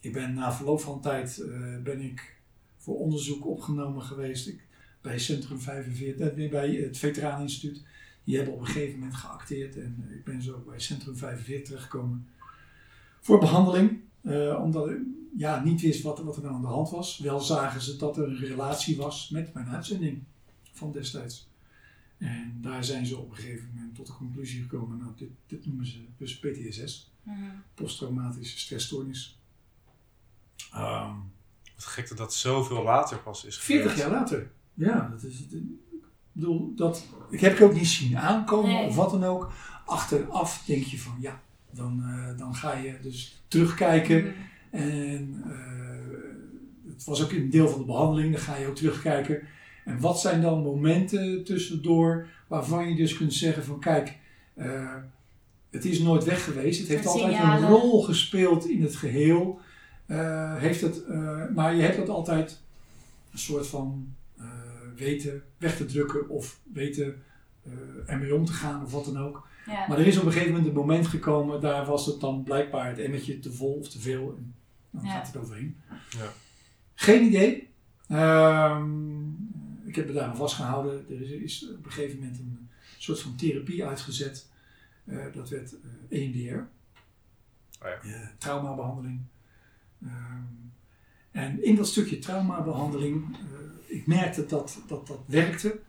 ik 0.00 0.12
ben 0.12 0.34
na 0.34 0.52
verloop 0.52 0.80
van 0.80 1.00
tijd 1.00 1.38
eh, 1.38 1.82
ben 1.82 2.00
ik 2.00 2.40
voor 2.76 2.98
onderzoek 2.98 3.46
opgenomen 3.46 4.02
geweest 4.02 4.48
ik, 4.48 4.66
bij 5.00 5.18
Centrum 5.18 5.60
45, 5.60 6.36
eh, 6.36 6.50
bij 6.50 6.74
het 6.74 6.98
Veteraneninstituut. 6.98 7.82
Die 8.24 8.36
hebben 8.36 8.54
op 8.54 8.60
een 8.60 8.66
gegeven 8.66 8.98
moment 8.98 9.16
geacteerd 9.16 9.76
en 9.76 10.08
ik 10.10 10.24
ben 10.24 10.42
zo 10.42 10.62
bij 10.66 10.80
Centrum 10.80 11.16
45 11.16 11.66
terechtgekomen 11.66 12.28
voor 13.20 13.38
behandeling. 13.38 14.00
Eh, 14.22 14.60
omdat 14.62 14.90
ik 14.90 14.96
ja, 15.36 15.62
niet 15.62 15.80
wist 15.80 16.02
wat, 16.02 16.18
wat 16.22 16.36
er 16.36 16.42
nou 16.42 16.54
aan 16.54 16.60
de 16.60 16.66
hand 16.66 16.90
was. 16.90 17.18
Wel 17.18 17.40
zagen 17.40 17.80
ze 17.80 17.96
dat 17.96 18.16
er 18.16 18.24
een 18.28 18.36
relatie 18.38 18.96
was 18.96 19.28
met 19.28 19.54
mijn 19.54 19.68
uitzending 19.68 20.22
van 20.72 20.92
destijds. 20.92 21.48
En 22.18 22.58
daar 22.60 22.84
zijn 22.84 23.06
ze 23.06 23.16
op 23.16 23.30
een 23.30 23.36
gegeven 23.36 23.70
moment 23.74 23.94
tot 23.94 24.06
de 24.06 24.12
conclusie 24.12 24.62
gekomen. 24.62 24.98
Nou, 24.98 25.10
dit, 25.16 25.28
dit 25.46 25.66
noemen 25.66 25.86
ze 25.86 26.04
dus 26.16 26.38
PTSS, 26.38 27.10
Mhm. 27.22 27.40
posttraumatische 27.74 28.58
stressstoornis. 28.58 29.38
Ehm, 30.72 31.14
Wat 31.74 31.84
gek 31.84 32.08
dat 32.08 32.18
dat 32.18 32.34
zoveel 32.34 32.82
later 32.82 33.18
pas 33.18 33.44
is 33.44 33.56
gebeurd. 33.56 33.82
40 33.82 34.02
jaar 34.02 34.10
later. 34.10 34.50
Ja, 34.74 35.08
dat 35.08 35.22
is 35.22 35.38
het. 35.38 35.52
Ik 35.52 35.62
bedoel, 36.32 36.72
dat, 36.74 37.06
ik 37.30 37.40
heb 37.40 37.52
het 37.52 37.62
ook 37.62 37.74
niet 37.74 37.86
zien 37.88 38.18
aankomen 38.18 38.70
Nee. 38.70 38.86
of 38.86 38.94
wat 38.96 39.10
dan 39.10 39.24
ook. 39.24 39.52
Achteraf 39.86 40.62
denk 40.66 40.84
je 40.84 40.98
van 40.98 41.16
ja, 41.20 41.42
dan, 41.72 42.02
eh, 42.04 42.38
dan 42.38 42.54
ga 42.54 42.76
je 42.76 42.94
dus 43.02 43.42
terugkijken. 43.48 44.22
Mhm. 44.22 44.30
En 44.72 45.42
eh, 45.46 46.92
het 46.92 47.04
was 47.04 47.22
ook 47.22 47.32
een 47.32 47.50
deel 47.50 47.68
van 47.68 47.78
de 47.78 47.86
behandeling, 47.86 48.32
dan 48.32 48.42
ga 48.42 48.56
je 48.56 48.66
ook 48.66 48.76
terugkijken. 48.76 49.42
En 49.84 50.00
wat 50.00 50.20
zijn 50.20 50.40
dan 50.40 50.62
momenten 50.62 51.44
tussendoor 51.44 52.26
waarvan 52.46 52.88
je 52.88 52.96
dus 52.96 53.16
kunt 53.16 53.34
zeggen 53.34 53.64
van 53.64 53.80
kijk, 53.80 54.18
eh, 54.54 54.94
het 55.70 55.84
is 55.84 55.98
nooit 55.98 56.24
weg 56.24 56.44
geweest. 56.44 56.80
Het 56.80 56.88
heeft 56.88 57.06
altijd 57.06 57.38
een 57.38 57.68
rol 57.68 58.02
gespeeld 58.02 58.68
in 58.68 58.82
het 58.82 58.96
geheel. 58.96 59.60
Eh, 60.06 60.56
heeft 60.56 60.80
het, 60.80 61.08
maar 61.54 61.74
je 61.74 61.82
hebt 61.82 61.96
het 61.96 62.08
altijd 62.08 62.60
een 63.32 63.38
soort 63.38 63.66
van 63.66 64.14
weten 64.96 65.42
weg 65.58 65.76
te 65.76 65.84
drukken 65.84 66.28
of 66.28 66.60
weten 66.72 67.22
ermee 68.06 68.34
om 68.34 68.44
te 68.44 68.52
gaan 68.52 68.84
of 68.84 68.92
wat 68.92 69.04
dan 69.04 69.18
ook. 69.18 69.46
Ja. 69.66 69.86
Maar 69.88 69.98
er 69.98 70.06
is 70.06 70.18
op 70.18 70.24
een 70.24 70.32
gegeven 70.32 70.52
moment 70.52 70.68
een 70.68 70.74
moment 70.74 71.06
gekomen, 71.06 71.60
daar 71.60 71.86
was 71.86 72.06
het 72.06 72.20
dan 72.20 72.42
blijkbaar 72.42 72.88
het 72.88 72.98
emmertje 72.98 73.38
te 73.38 73.52
vol 73.52 73.72
of 73.74 73.88
te 73.88 74.00
veel. 74.00 74.34
En 74.36 74.54
dan 74.90 75.04
Ja. 75.04 75.10
gaat 75.10 75.26
het 75.26 75.36
overheen. 75.36 75.76
Ja. 76.10 76.32
Geen 76.94 77.24
idee. 77.24 77.68
Ehm, 78.08 79.28
ik 79.86 79.94
heb 79.94 80.06
me 80.06 80.12
daar 80.12 80.28
aan 80.28 80.36
vastgehouden. 80.36 81.04
Er 81.10 81.20
is, 81.22 81.30
is 81.30 81.70
op 81.78 81.84
een 81.86 81.92
gegeven 81.92 82.18
moment 82.18 82.38
een 82.38 82.68
soort 82.98 83.20
van 83.20 83.36
therapie 83.36 83.84
uitgezet. 83.84 84.50
Eh, 85.04 85.24
dat 85.32 85.48
werd 85.48 85.74
eh 86.10 86.18
EMDR. 86.22 86.54
Oh 86.54 86.68
ja. 87.80 88.00
Eh, 88.02 88.28
traumabehandeling. 88.38 89.20
Ehm, 90.02 90.42
en 91.30 91.64
in 91.64 91.74
dat 91.76 91.86
stukje 91.86 92.18
traumabehandeling, 92.18 93.36
eh, 93.36 93.96
ik 93.96 94.06
merkte 94.06 94.46
dat 94.46 94.82
dat, 94.86 95.06
dat 95.06 95.20
werkte. 95.26 95.80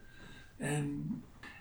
En, 0.58 1.10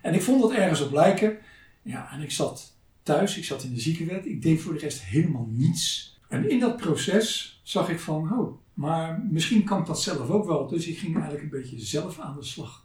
en 0.03 0.14
ik 0.14 0.22
vond 0.22 0.42
dat 0.42 0.53
ergens 0.53 0.80
op 0.80 0.92
lijken. 0.92 1.38
Ja, 1.82 2.12
en 2.12 2.20
ik 2.20 2.30
zat 2.30 2.76
thuis, 3.03 3.36
ik 3.36 3.44
zat 3.44 3.62
in 3.62 3.74
de 3.74 3.80
ziekenwet. 3.80 4.26
Ik 4.26 4.42
deed 4.42 4.61
voor 4.61 4.72
de 4.72 4.78
rest 4.78 5.03
helemaal 5.03 5.48
niets. 5.50 6.16
En 6.28 6.50
in 6.50 6.61
dat 6.61 6.76
proces 6.76 7.61
zag 7.62 7.88
ik 7.88 8.00
van, 8.00 8.38
oh, 8.38 8.59
maar 8.74 9.26
misschien 9.30 9.64
kan 9.64 9.80
ik 9.80 9.86
dat 9.86 10.03
zelf 10.03 10.30
ook 10.30 10.46
wel. 10.46 10.66
Dus 10.66 10.86
ik 10.86 10.98
ging 10.98 11.14
eigenlijk 11.14 11.42
een 11.42 11.61
beetje 11.61 11.80
zelf 11.80 12.18
aan 12.18 12.36
de 12.36 12.44
slag 12.44 12.84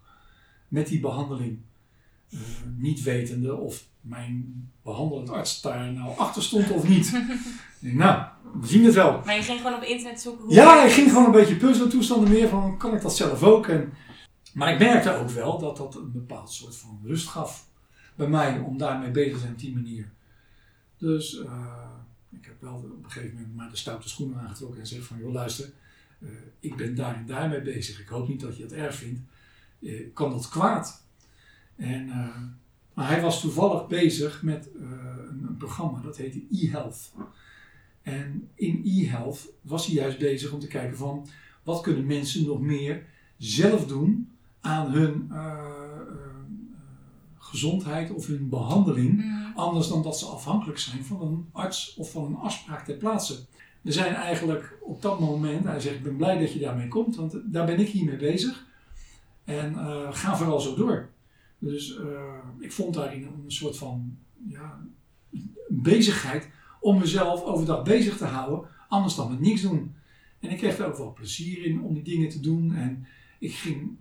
met 0.67 0.87
die 0.87 0.99
behandeling. 0.99 1.59
Eh, 2.29 2.39
niet 2.77 3.03
wetende 3.03 3.55
of 3.55 3.85
mijn 4.01 4.69
behandelend 4.83 5.29
arts 5.29 5.61
daar 5.61 5.91
nou 5.91 6.17
achter 6.17 6.43
stond 6.43 6.71
of 6.71 6.87
niet. 6.87 7.11
Nou, 7.79 8.25
we 8.59 8.67
zien 8.67 8.85
het 8.85 8.93
wel. 8.93 9.21
Maar 9.25 9.35
je 9.35 9.41
ging 9.41 9.61
gewoon 9.61 9.75
op 9.75 9.83
internet 9.83 10.21
zoeken 10.21 10.45
hoe... 10.45 10.53
Ja, 10.53 10.83
ik 10.83 10.91
ging 10.91 11.09
gewoon 11.09 11.25
een 11.25 11.31
beetje 11.31 11.55
puzzeltoestanden 11.55 12.29
meer 12.29 12.47
van, 12.49 12.77
kan 12.77 12.95
ik 12.95 13.01
dat 13.01 13.15
zelf 13.15 13.43
ook? 13.43 13.67
En, 13.67 13.93
maar 14.57 14.73
ik 14.73 14.79
merkte 14.79 15.15
ook 15.15 15.29
wel 15.29 15.59
dat 15.59 15.77
dat 15.77 15.95
een 15.95 16.11
bepaald 16.11 16.51
soort 16.51 16.75
van 16.75 16.99
rust 17.03 17.27
gaf 17.27 17.69
bij 18.15 18.27
mij 18.27 18.59
om 18.59 18.77
daarmee 18.77 19.11
bezig 19.11 19.33
te 19.33 19.39
zijn 19.39 19.51
op 19.51 19.59
die 19.59 19.73
manier. 19.73 20.09
Dus 20.97 21.39
eh, 21.39 21.89
ik 22.29 22.45
heb 22.45 22.61
wel 22.61 22.75
op 22.75 23.03
een 23.03 23.11
gegeven 23.11 23.35
moment 23.35 23.55
maar 23.55 23.69
de 23.69 23.75
stoute 23.75 24.09
schoenen 24.09 24.39
aangetrokken 24.39 24.79
en 24.79 24.87
zeg 24.87 25.03
van, 25.03 25.17
joh 25.17 25.33
luister, 25.33 25.71
eh, 26.19 26.29
ik 26.59 26.75
ben 26.75 26.95
daar 26.95 27.15
en 27.15 27.25
daar 27.25 27.49
mee 27.49 27.61
bezig. 27.61 27.99
Ik 27.99 28.07
hoop 28.07 28.27
niet 28.27 28.39
dat 28.39 28.57
je 28.57 28.63
het 28.63 28.71
erg 28.71 28.95
vindt. 28.95 29.21
Eh, 29.81 30.13
kan 30.13 30.29
dat 30.29 30.49
kwaad? 30.49 31.03
En, 31.75 32.07
maar 32.93 33.07
hij 33.07 33.21
was 33.21 33.41
toevallig 33.41 33.87
bezig 33.87 34.41
met 34.41 34.69
een, 34.75 35.43
een 35.47 35.57
programma, 35.57 36.01
dat 36.01 36.17
heette 36.17 36.45
e-health. 36.51 37.11
En 38.01 38.49
in 38.55 38.81
e-health 38.85 39.47
was 39.61 39.85
hij 39.85 39.95
juist 39.95 40.17
bezig 40.17 40.51
om 40.51 40.59
te 40.59 40.67
kijken 40.67 40.97
van 40.97 41.27
wat 41.63 41.81
kunnen 41.81 42.05
mensen 42.05 42.45
nog 42.45 42.61
meer 42.61 43.05
zelf 43.37 43.87
doen 43.87 44.36
aan 44.67 44.91
hun 44.91 45.27
eh, 45.31 45.37
eh, 45.37 45.53
gezondheid 47.37 48.11
of 48.11 48.27
hun 48.27 48.49
behandeling. 48.49 49.17
Mhm. 49.17 49.55
Anders 49.55 49.87
dan 49.87 50.03
dat 50.03 50.19
ze 50.19 50.25
afhankelijk 50.25 50.79
zijn 50.79 51.05
van 51.05 51.21
een 51.21 51.45
arts 51.51 51.93
of 51.93 52.11
van 52.11 52.25
een 52.25 52.35
afspraak 52.35 52.85
ter 52.85 52.95
plaatse. 52.95 53.45
Er 53.83 53.93
zijn 53.93 54.13
eigenlijk 54.13 54.77
op 54.81 55.01
dat 55.01 55.19
moment, 55.19 55.65
hij 55.65 55.79
zegt 55.79 55.95
ik 55.95 56.03
ben 56.03 56.15
blij 56.15 56.39
dat 56.39 56.53
je 56.53 56.59
daarmee 56.59 56.87
komt, 56.87 57.15
want 57.15 57.39
daar 57.45 57.65
ben 57.65 57.79
ik 57.79 57.87
hiermee 57.87 58.17
bezig. 58.17 58.65
En 59.43 59.75
eh, 59.75 60.07
ga 60.11 60.37
vooral 60.37 60.59
zo 60.59 60.75
door. 60.75 61.09
Dus 61.59 61.99
ik 62.59 62.71
vond 62.71 62.93
daarin 62.93 63.23
een 63.23 63.51
soort 63.51 63.77
van 63.77 64.17
ja, 64.47 64.79
bezigheid 65.67 66.49
om 66.79 66.99
mezelf 66.99 67.43
overdag 67.43 67.83
bezig 67.83 68.17
te 68.17 68.25
houden, 68.25 68.69
anders 68.87 69.15
dan 69.15 69.29
met 69.29 69.39
niks 69.39 69.61
doen. 69.61 69.95
En 70.39 70.49
ik 70.49 70.57
kreeg 70.57 70.77
er 70.77 70.85
ook 70.85 70.97
wel 70.97 71.13
plezier 71.13 71.65
in 71.65 71.81
om 71.81 71.93
die 71.93 72.03
dingen 72.03 72.29
te 72.29 72.39
doen. 72.39 72.75
En 72.75 73.07
ik 73.39 73.53
ging 73.53 73.97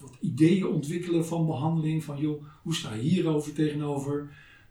wat 0.00 0.16
ideeën 0.20 0.66
ontwikkelen 0.66 1.26
van 1.26 1.46
behandeling. 1.46 2.04
Van 2.04 2.18
joh, 2.18 2.44
hoe 2.62 2.74
sta 2.74 2.94
je 2.94 3.00
hierover 3.02 3.52
tegenover? 3.52 4.30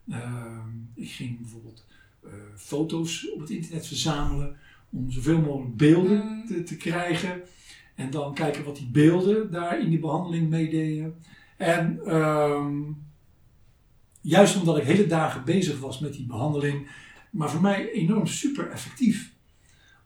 Eh, 0.09 0.65
ik 0.95 1.09
ging 1.09 1.39
bijvoorbeeld 1.39 1.85
eh, 2.23 2.31
foto's 2.55 3.31
op 3.33 3.39
het 3.39 3.49
internet 3.49 3.87
verzamelen 3.87 4.57
om 4.89 5.11
zoveel 5.11 5.39
mogelijk 5.41 5.77
beelden 5.77 6.25
Mm. 6.25 6.45
te, 6.47 6.63
te 6.63 6.77
krijgen. 6.77 7.41
En 7.95 8.09
dan 8.09 8.33
kijken 8.33 8.63
wat 8.63 8.75
die 8.75 8.89
beelden 8.91 9.51
daar 9.51 9.79
in 9.81 9.89
die 9.89 9.99
behandeling 9.99 10.49
meededen. 10.49 11.15
En 11.57 11.99
ehm, 12.05 12.81
juist 14.21 14.59
omdat 14.59 14.77
ik 14.77 14.83
hele 14.83 15.07
dagen 15.07 15.45
bezig 15.45 15.79
was 15.79 15.99
met 15.99 16.13
die 16.13 16.25
behandeling, 16.25 16.87
maar 17.31 17.49
voor 17.49 17.61
mij 17.61 17.91
enorm 17.91 18.27
super 18.27 18.69
effectief. 18.69 19.33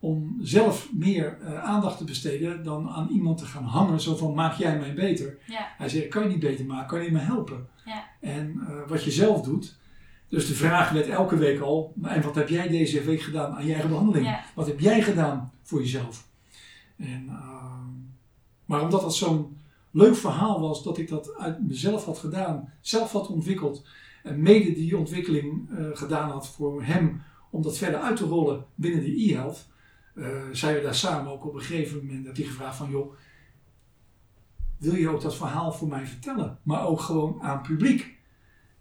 Om 0.04 0.38
zelf 0.42 0.90
meer 0.94 1.38
eh, 1.42 1.64
aandacht 1.64 1.98
te 1.98 2.04
besteden 2.04 2.64
dan 2.64 2.90
aan 2.90 3.10
iemand 3.10 3.38
te 3.38 3.46
gaan 3.46 3.64
hangen, 3.64 4.02
zo 4.02 4.16
van 4.16 4.34
maak 4.34 4.54
jij 4.54 4.80
mij 4.80 4.94
beter. 4.94 5.38
Ja. 5.48 5.74
Hij 5.78 5.90
zegt, 5.90 6.08
kan 6.08 6.24
je 6.24 6.30
niet 6.30 6.40
beter 6.40 6.66
maken, 6.66 6.88
kan 6.88 7.04
je 7.04 7.12
me 7.12 7.20
helpen? 7.20 7.68
Ja. 7.86 8.04
En 8.20 8.60
eh, 8.68 8.90
wat 8.90 9.04
je 9.04 9.12
zelf 9.12 9.42
doet. 9.42 9.78
Dus 10.30 10.48
de 10.48 10.54
vraag 10.54 10.90
werd 10.90 11.08
elke 11.08 11.38
week 11.38 11.60
al, 11.60 11.94
en 12.02 12.22
wat 12.22 12.36
heb 12.36 12.50
jij 12.50 12.68
deze 12.68 13.04
week 13.04 13.22
gedaan 13.22 13.56
aan 13.56 13.66
je 13.66 13.72
eigen 13.72 13.90
behandeling? 13.90 14.26
Ja. 14.26 14.44
Wat 14.56 14.68
heb 14.68 14.80
jij 14.80 15.02
gedaan 15.02 15.52
voor 15.62 15.80
jezelf? 15.80 16.28
En, 16.98 17.26
ehm, 17.30 17.90
maar 18.66 18.82
omdat 18.82 19.02
dat 19.02 19.16
zo'n 19.16 19.58
leuk 19.92 20.16
verhaal 20.16 20.60
was, 20.60 20.84
dat 20.84 20.98
ik 20.98 21.08
dat 21.08 21.36
uit 21.38 21.68
mezelf 21.68 22.06
had 22.06 22.18
gedaan, 22.18 22.74
zelf 22.82 23.12
had 23.12 23.28
ontwikkeld, 23.28 23.86
en 24.24 24.42
mede 24.42 24.74
die 24.74 24.98
ontwikkeling 24.98 25.70
eh, 25.70 25.86
gedaan 25.94 26.30
had 26.30 26.48
voor 26.48 26.84
hem, 26.84 27.22
om 27.50 27.62
dat 27.62 27.78
verder 27.78 28.00
uit 28.00 28.18
te 28.18 28.26
rollen 28.26 28.66
binnen 28.76 29.04
de 29.04 29.30
e-health, 29.30 29.58
eh, 29.58 29.73
zijn 30.52 30.76
we 30.76 30.82
daar 30.82 30.96
samen 30.96 31.32
ook 31.32 31.46
op 31.46 31.54
een 31.54 31.62
gegeven 31.62 32.06
moment, 32.06 32.26
heb 32.26 32.36
hij 32.36 32.46
gevraagd 32.46 32.78
van, 32.78 32.90
joh, 32.90 33.14
wil 34.78 34.96
je 34.96 35.10
ook 35.10 35.22
dat 35.22 35.36
verhaal 35.36 35.72
voor 35.72 35.88
mij 35.88 36.08
vertellen? 36.08 36.60
Maar 36.64 36.86
ook 36.88 37.00
gewoon 37.00 37.42
aan 37.42 37.62
publiek. 37.62 38.12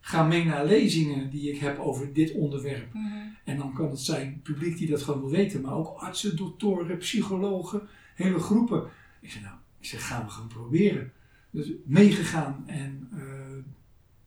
Ga 0.01 0.23
mee 0.23 0.45
naar 0.45 0.67
lezingen 0.67 1.31
die 1.31 1.53
ik 1.53 1.59
heb 1.59 1.79
over 1.79 2.13
dit 2.13 2.33
onderwerp. 2.33 2.93
Mhm. 2.93 3.07
En 3.45 3.57
dan 3.57 3.73
kan 3.73 3.91
het 3.91 4.01
zijn 4.01 4.41
publiek 4.43 4.79
die 4.79 4.91
dat 4.91 5.03
gewoon 5.03 5.21
wil 5.21 5.31
weten, 5.31 5.61
maar 5.61 5.75
ook 5.75 5.99
artsen, 5.99 6.37
doktoren, 6.37 6.99
psychologen, 6.99 7.89
hele 8.15 8.39
groepen. 8.39 8.89
Ik 9.21 9.31
zeg, 9.31 9.43
nou, 9.43 9.55
ik 9.79 9.87
zeg, 9.87 10.07
gaan 10.07 10.25
we 10.25 10.31
gewoon 10.31 10.49
proberen. 10.49 11.13
dus 11.51 11.73
meegegaan 11.85 12.63
en 12.67 13.09
uh, 13.15 13.65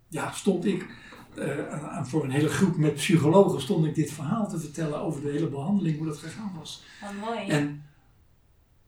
ja, 0.08 0.32
stond 0.32 0.66
ik 0.66 0.86
uh, 1.38 2.04
voor 2.04 2.24
een 2.24 2.32
hele 2.32 2.50
groep 2.50 2.78
met 2.78 2.94
psychologen 2.94 3.62
stond 3.62 3.86
ik 3.86 3.96
dit 3.96 4.12
verhaal 4.12 4.50
te 4.50 4.60
vertellen 4.60 5.00
over 5.02 5.22
de 5.22 5.30
hele 5.30 5.48
behandeling, 5.48 5.98
hoe 5.98 6.08
dat 6.08 6.18
gegaan 6.18 6.52
was. 6.58 6.84
Wat 7.02 7.30
mooi. 7.30 7.48
En 7.48 7.84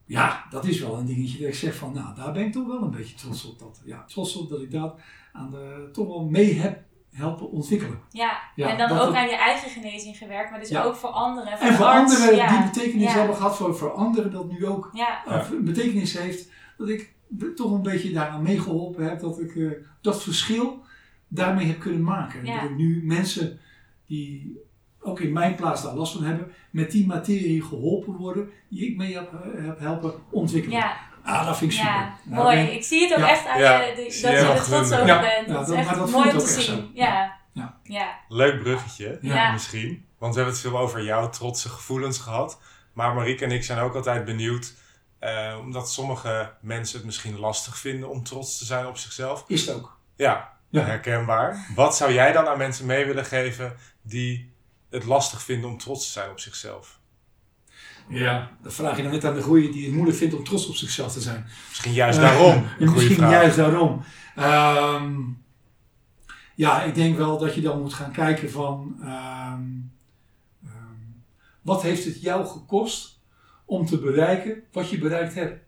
ja, 0.06 0.45
dat 0.50 0.66
is 0.66 0.80
wel 0.80 0.98
een 0.98 1.06
dingetje 1.06 1.38
dat 1.38 1.48
ik 1.48 1.56
zeg 1.56 1.76
van, 1.76 1.93
nou, 1.93 2.16
daar 2.16 2.32
ben 2.32 2.45
ik 2.45 2.52
toch 2.52 2.68
wel 2.68 2.82
een 2.82 2.91
beetje 2.91 3.16
trots 3.16 3.45
op. 3.45 3.60
Dat, 3.60 3.82
ja, 3.86 4.04
trots 4.08 4.36
op 4.36 4.50
dat 4.50 4.62
ik 4.62 4.72
dat 4.72 5.00
aan 5.34 5.52
de, 5.52 5.89
toch 5.91 6.08
wel 6.08 6.24
mee 6.24 6.54
heb 6.54 6.84
helpen 7.12 7.52
ontwikkelen. 7.52 8.02
Ja, 8.10 8.39
en 8.56 8.78
dan 8.78 8.98
ook 8.98 9.16
aan 9.16 9.28
je 9.28 9.36
eigen 9.36 9.70
genezing 9.70 10.18
gewerkt, 10.18 10.52
maar 10.52 10.60
dus 10.60 10.76
ook 10.76 10.95
voor 10.95 11.10
anderen. 11.10 11.58
Voor 11.58 11.68
en 11.68 11.74
voor 11.74 11.86
anderen 11.86 12.50
die 12.50 12.64
betekenis 12.64 13.14
hebben 13.14 13.36
gehad, 13.36 13.58
voor, 13.58 13.76
voor 13.76 13.91
anderen 13.91 14.32
dat 14.32 14.52
nu 14.52 14.66
ook 14.66 14.91
een 15.28 15.64
betekenis 15.64 16.18
heeft. 16.18 16.50
Dat 16.78 16.89
ik 16.89 17.16
toch 17.56 17.72
een 17.72 17.82
beetje 17.82 18.12
daaraan 18.12 18.43
meegeholpen 18.43 19.04
heb, 19.04 19.20
dat 19.20 19.39
ik 19.39 19.56
uh, 19.56 19.72
dat 20.02 20.24
verschil 20.24 20.86
daarmee 21.28 21.65
heb 21.65 21.80
kunnen 21.80 22.03
maken. 22.03 22.45
Dat 22.45 22.63
ik 22.63 22.75
nu 22.75 23.01
mensen 23.03 23.59
die 24.05 24.61
ook 24.99 25.19
in 25.19 25.34
mijn 25.34 25.55
plaats 25.55 25.84
daar 25.84 25.95
last 25.95 26.13
van 26.13 26.23
hebben, 26.23 26.51
met 26.69 26.91
die 26.91 27.05
materie 27.05 27.63
geholpen 27.63 28.13
worden, 28.13 28.49
die 28.69 28.89
ik 28.89 28.97
mee 28.97 29.13
heb, 29.13 29.34
eh, 29.34 29.65
heb 29.65 29.80
helpen 29.80 30.13
ontwikkelen. 30.30 30.78
Ja. 30.78 30.97
Ah, 31.23 31.45
dat 31.45 31.57
vind 31.57 31.71
ik 31.71 31.78
super. 31.78 31.93
Ja, 31.93 32.17
nou, 32.23 32.43
mooi. 32.43 32.57
Ik 32.59 32.84
zie 32.84 33.01
het 33.07 33.19
ook 33.19 33.28
echt 33.28 33.47
aan 33.47 33.59
je, 33.59 33.93
dat 33.95 34.19
je 34.19 34.28
er 34.28 34.63
trots 34.63 34.91
over 34.91 35.19
bent. 35.19 35.47
dat 35.47 35.69
is 35.69 35.75
echt 35.75 36.11
mooi 36.11 36.32
om 36.32 36.38
te 36.38 36.61
zien. 36.61 36.89
Ja. 36.93 37.36
Ja. 37.84 38.19
Leuk 38.28 38.59
bruggetje, 38.59 39.19
misschien. 39.51 40.05
Want 40.17 40.34
we 40.34 40.39
hebben 40.41 40.59
het 40.59 40.67
veel 40.67 40.80
over 40.80 41.03
jouw 41.03 41.30
trotse 41.30 41.69
gevoelens 41.69 42.19
gehad. 42.19 42.59
Maar 42.93 43.13
Marieke 43.13 43.45
en 43.45 43.51
ik 43.51 43.63
zijn 43.63 43.80
ook 43.80 43.95
altijd 43.95 44.25
benieuwd, 44.25 44.73
uh, 45.19 45.57
omdat 45.61 45.91
sommige 45.91 46.53
mensen 46.61 46.97
het 46.97 47.05
misschien 47.05 47.39
lastig 47.39 47.78
vinden 47.78 48.09
om 48.09 48.23
trots 48.23 48.57
te 48.57 48.65
zijn 48.65 48.86
op 48.86 48.97
zichzelf. 48.97 49.43
Is 49.47 49.65
het 49.65 49.75
ook. 49.75 49.99
Ja, 50.15 50.57
herkenbaar. 50.72 51.68
Wat 51.76 51.95
zou 51.95 52.13
jij 52.13 52.32
dan 52.32 52.47
aan 52.47 52.57
mensen 52.57 52.86
mee 52.86 53.05
willen 53.05 53.26
geven 53.26 53.76
die 54.01 54.51
het 54.89 55.05
lastig 55.05 55.41
vinden 55.41 55.70
om 55.70 55.78
trots 55.78 56.05
te 56.05 56.11
zijn 56.11 56.30
op 56.30 56.39
zichzelf? 56.39 56.99
Ja, 58.09 58.51
dat 58.61 58.74
vraag 58.74 58.97
je 58.97 59.03
dan 59.03 59.11
net 59.11 59.26
aan 59.26 59.34
de 59.34 59.41
groei 59.41 59.72
die 59.72 59.86
het 59.86 59.93
moeilijk 59.93 60.18
vindt 60.18 60.34
om 60.34 60.43
trots 60.43 60.68
op 60.68 60.76
zichzelf 60.76 61.11
te 61.11 61.22
zijn. 61.22 61.45
Misschien 61.68 61.93
juist 61.93 62.20
daarom. 62.20 62.65
Uh, 62.80 62.93
misschien 62.93 63.30
juist 63.30 63.55
daarom. 63.55 64.03
Ehm, 64.36 65.15
ja, 66.55 66.84
ik 66.84 66.95
denk 66.95 67.18
wel 67.18 67.38
dat 67.38 67.55
je 67.55 67.61
dan 67.61 67.82
moet 67.82 67.93
gaan 67.93 68.11
kijken 68.11 68.51
van 68.51 68.95
ehm, 69.01 69.63
ehm, 70.65 70.95
wat 71.61 71.82
heeft 71.82 72.05
het 72.05 72.22
jou 72.22 72.45
gekost 72.45 73.20
om 73.65 73.86
te 73.86 73.99
bereiken 73.99 74.63
wat 74.72 74.89
je 74.89 74.97
bereikt 74.97 75.34
hebt. 75.34 75.63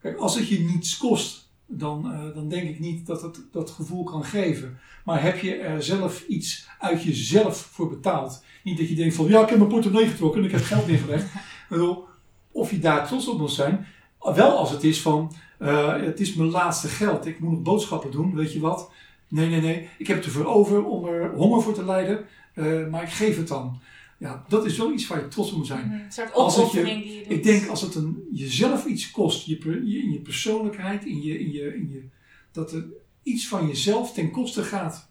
Kijk, 0.00 0.18
als 0.18 0.34
het 0.34 0.48
je 0.48 0.58
niets 0.58 0.96
kost, 0.96 1.47
dan, 1.68 2.12
uh, 2.12 2.34
dan 2.34 2.48
denk 2.48 2.68
ik 2.68 2.80
niet 2.80 3.06
dat 3.06 3.22
het 3.22 3.40
dat 3.52 3.70
gevoel 3.70 4.04
kan 4.04 4.24
geven. 4.24 4.78
Maar 5.04 5.22
heb 5.22 5.38
je 5.38 5.54
er 5.54 5.82
zelf 5.82 6.24
iets 6.26 6.68
uit 6.78 7.02
jezelf 7.02 7.56
voor 7.56 7.88
betaald? 7.88 8.44
Niet 8.62 8.78
dat 8.78 8.88
je 8.88 8.94
denkt 8.94 9.14
van, 9.14 9.26
ja, 9.26 9.42
ik 9.42 9.48
heb 9.48 9.58
mijn 9.58 9.70
portemonnee 9.70 10.08
getrokken 10.08 10.40
en 10.40 10.46
ik 10.46 10.52
heb 10.52 10.62
geld 10.62 10.86
neergelegd. 10.86 11.26
of 12.52 12.70
je 12.70 12.78
daar 12.78 13.06
trots 13.06 13.28
op 13.28 13.38
moet 13.38 13.50
zijn. 13.50 13.86
Wel 14.20 14.56
als 14.56 14.70
het 14.70 14.84
is 14.84 15.00
van, 15.00 15.32
uh, 15.58 16.02
het 16.02 16.20
is 16.20 16.34
mijn 16.34 16.50
laatste 16.50 16.88
geld. 16.88 17.26
Ik 17.26 17.40
moet 17.40 17.50
nog 17.50 17.62
boodschappen 17.62 18.10
doen, 18.10 18.34
weet 18.34 18.52
je 18.52 18.60
wat. 18.60 18.90
Nee, 19.28 19.48
nee, 19.48 19.60
nee. 19.60 19.88
Ik 19.98 20.06
heb 20.06 20.16
het 20.16 20.26
ervoor 20.26 20.44
over 20.44 20.84
om 20.84 21.06
er 21.06 21.34
honger 21.34 21.62
voor 21.62 21.74
te 21.74 21.84
lijden. 21.84 22.24
Uh, 22.54 22.88
maar 22.88 23.02
ik 23.02 23.10
geef 23.10 23.36
het 23.36 23.48
dan. 23.48 23.80
Ja, 24.18 24.44
dat 24.48 24.66
is 24.66 24.78
wel 24.78 24.92
iets 24.92 25.06
waar 25.06 25.20
je 25.20 25.28
trots 25.28 25.50
op 25.50 25.56
moet 25.56 25.66
zijn. 25.66 25.86
Mm, 25.86 25.92
een 25.92 26.12
soort 26.12 26.34
opoffering 26.34 27.02
die 27.02 27.14
je 27.14 27.22
doet. 27.22 27.32
Ik 27.32 27.42
denk 27.42 27.68
als 27.68 27.80
het 27.80 27.94
een, 27.94 28.28
jezelf 28.32 28.84
iets 28.84 29.10
kost, 29.10 29.46
je, 29.46 29.82
je, 29.84 29.98
in 29.98 30.12
je 30.12 30.20
persoonlijkheid, 30.20 31.04
in 31.04 31.22
je, 31.22 31.38
in 31.38 31.52
je, 31.52 31.74
in 31.74 31.90
je, 31.90 32.08
dat 32.52 32.72
er 32.72 32.84
iets 33.22 33.48
van 33.48 33.66
jezelf 33.66 34.12
ten 34.12 34.30
koste 34.30 34.62
gaat 34.64 35.08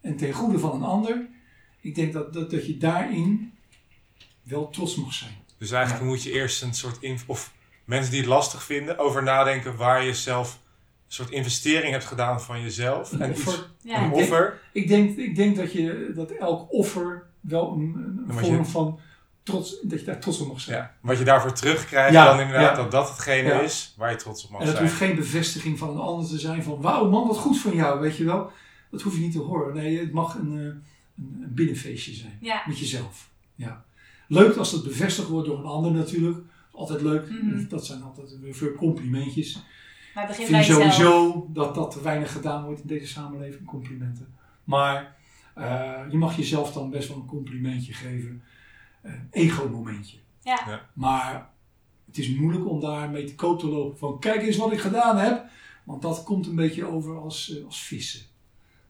en 0.00 0.16
ten 0.16 0.32
goede 0.32 0.58
van 0.58 0.74
een 0.74 0.82
ander. 0.82 1.28
Ik 1.80 1.94
denk 1.94 2.12
dat, 2.12 2.32
dat, 2.32 2.50
dat 2.50 2.66
je 2.66 2.76
daarin 2.76 3.52
wel 4.42 4.70
trots 4.70 4.94
mag 4.94 5.12
zijn. 5.12 5.36
Dus 5.58 5.70
eigenlijk 5.70 6.04
moet 6.04 6.22
je 6.22 6.32
eerst 6.32 6.62
een 6.62 6.74
soort, 6.74 6.98
of 7.26 7.54
mensen 7.84 8.10
die 8.10 8.20
het 8.20 8.28
lastig 8.28 8.62
vinden, 8.62 8.98
over 8.98 9.22
nadenken 9.22 9.76
waar 9.76 10.04
je 10.04 10.14
zelf 10.14 10.60
een 11.06 11.12
soort 11.12 11.30
investering 11.30 11.92
hebt 11.92 12.04
gedaan 12.04 12.40
van 12.40 12.62
jezelf. 12.62 13.12
Een 13.12 13.20
en 13.20 13.30
offer. 13.30 13.70
ja. 13.82 14.04
Een 14.04 14.12
offer. 14.12 14.60
Ik 14.72 14.88
denk, 14.88 15.16
ik 15.16 15.36
denk 15.36 15.56
dat, 15.56 15.72
je, 15.72 16.12
dat 16.14 16.30
elk 16.30 16.72
offer 16.72 17.25
wel 17.48 17.72
een, 17.72 18.24
een 18.28 18.34
vorm 18.34 18.66
van 18.66 18.98
trots, 19.42 19.80
dat 19.82 20.00
je 20.00 20.06
daar 20.06 20.20
trots 20.20 20.40
op 20.40 20.48
mag 20.48 20.60
zijn. 20.60 20.76
Ja. 20.76 20.94
Wat 21.00 21.18
je 21.18 21.24
daarvoor 21.24 21.52
terugkrijgt, 21.52 22.14
dan 22.14 22.40
inderdaad 22.40 22.76
dat 22.76 22.90
dat 22.90 23.08
hetgene 23.08 23.62
is 23.62 23.94
waar 23.96 24.10
je 24.10 24.16
trots 24.16 24.44
op 24.44 24.50
mag 24.50 24.62
zijn. 24.62 24.76
En 24.76 24.82
het 24.82 24.90
hoeft 24.90 25.02
geen 25.02 25.16
bevestiging 25.16 25.78
van 25.78 25.90
een 25.90 26.00
ander 26.00 26.28
te 26.28 26.38
zijn 26.38 26.62
van 26.62 26.80
wauw 26.80 27.10
man, 27.10 27.26
wat 27.26 27.36
goed 27.36 27.58
van 27.58 27.74
jou, 27.74 28.00
weet 28.00 28.16
je 28.16 28.24
wel. 28.24 28.50
Dat 28.90 29.02
hoef 29.02 29.14
je 29.14 29.20
niet 29.20 29.32
te 29.32 29.38
horen. 29.38 29.74
Nee, 29.74 29.98
het 29.98 30.12
mag 30.12 30.34
een, 30.34 30.58
eh, 30.58 30.64
een, 30.64 31.42
een 31.42 31.54
binnenfeestje 31.54 32.12
zijn. 32.12 32.38
Met 32.66 32.78
jezelf. 32.78 33.28
Ja. 33.54 33.84
Leuk 34.28 34.56
als 34.56 34.70
dat 34.70 34.84
bevestigd 34.84 35.28
wordt 35.28 35.48
door 35.48 35.58
een 35.58 35.64
ander 35.64 35.92
natuurlijk. 35.92 36.38
Altijd 36.72 37.00
leuk. 37.00 37.30
Mhm. 37.30 37.68
Dat 37.68 37.86
zijn 37.86 38.02
altijd 38.02 38.40
weer 38.40 38.54
veel 38.54 38.72
complimentjes. 38.72 39.62
Maar 40.14 40.26
begin 40.26 40.46
vind 40.46 40.64
sowieso 40.64 41.46
dat 41.52 41.74
dat 41.74 41.90
te 41.90 42.02
weinig 42.02 42.32
gedaan 42.32 42.64
wordt 42.64 42.80
in 42.80 42.86
deze 42.86 43.06
samenleving, 43.06 43.64
complimenten. 43.64 44.34
Maar 44.64 45.15
uh, 45.58 46.00
je 46.10 46.16
mag 46.16 46.36
jezelf 46.36 46.72
dan 46.72 46.90
best 46.90 47.08
wel 47.08 47.16
een 47.16 47.26
complimentje 47.26 47.92
geven. 47.92 48.42
Een 49.02 49.28
ego-momentje. 49.30 50.18
Ja. 50.42 50.62
ja. 50.66 50.90
Maar 50.92 51.50
het 52.06 52.18
is 52.18 52.34
moeilijk 52.34 52.68
om 52.68 52.80
daarmee 52.80 53.24
te 53.24 53.34
koop 53.34 53.58
te 53.58 53.66
lopen 53.66 53.98
van 53.98 54.18
kijk 54.18 54.42
eens 54.42 54.56
wat 54.56 54.72
ik 54.72 54.80
gedaan 54.80 55.18
heb. 55.18 55.46
Want 55.84 56.02
dat 56.02 56.22
komt 56.22 56.46
een 56.46 56.54
beetje 56.54 56.84
over 56.84 57.16
als, 57.16 57.48
uh, 57.48 57.64
als 57.64 57.82
vissen. 57.82 58.20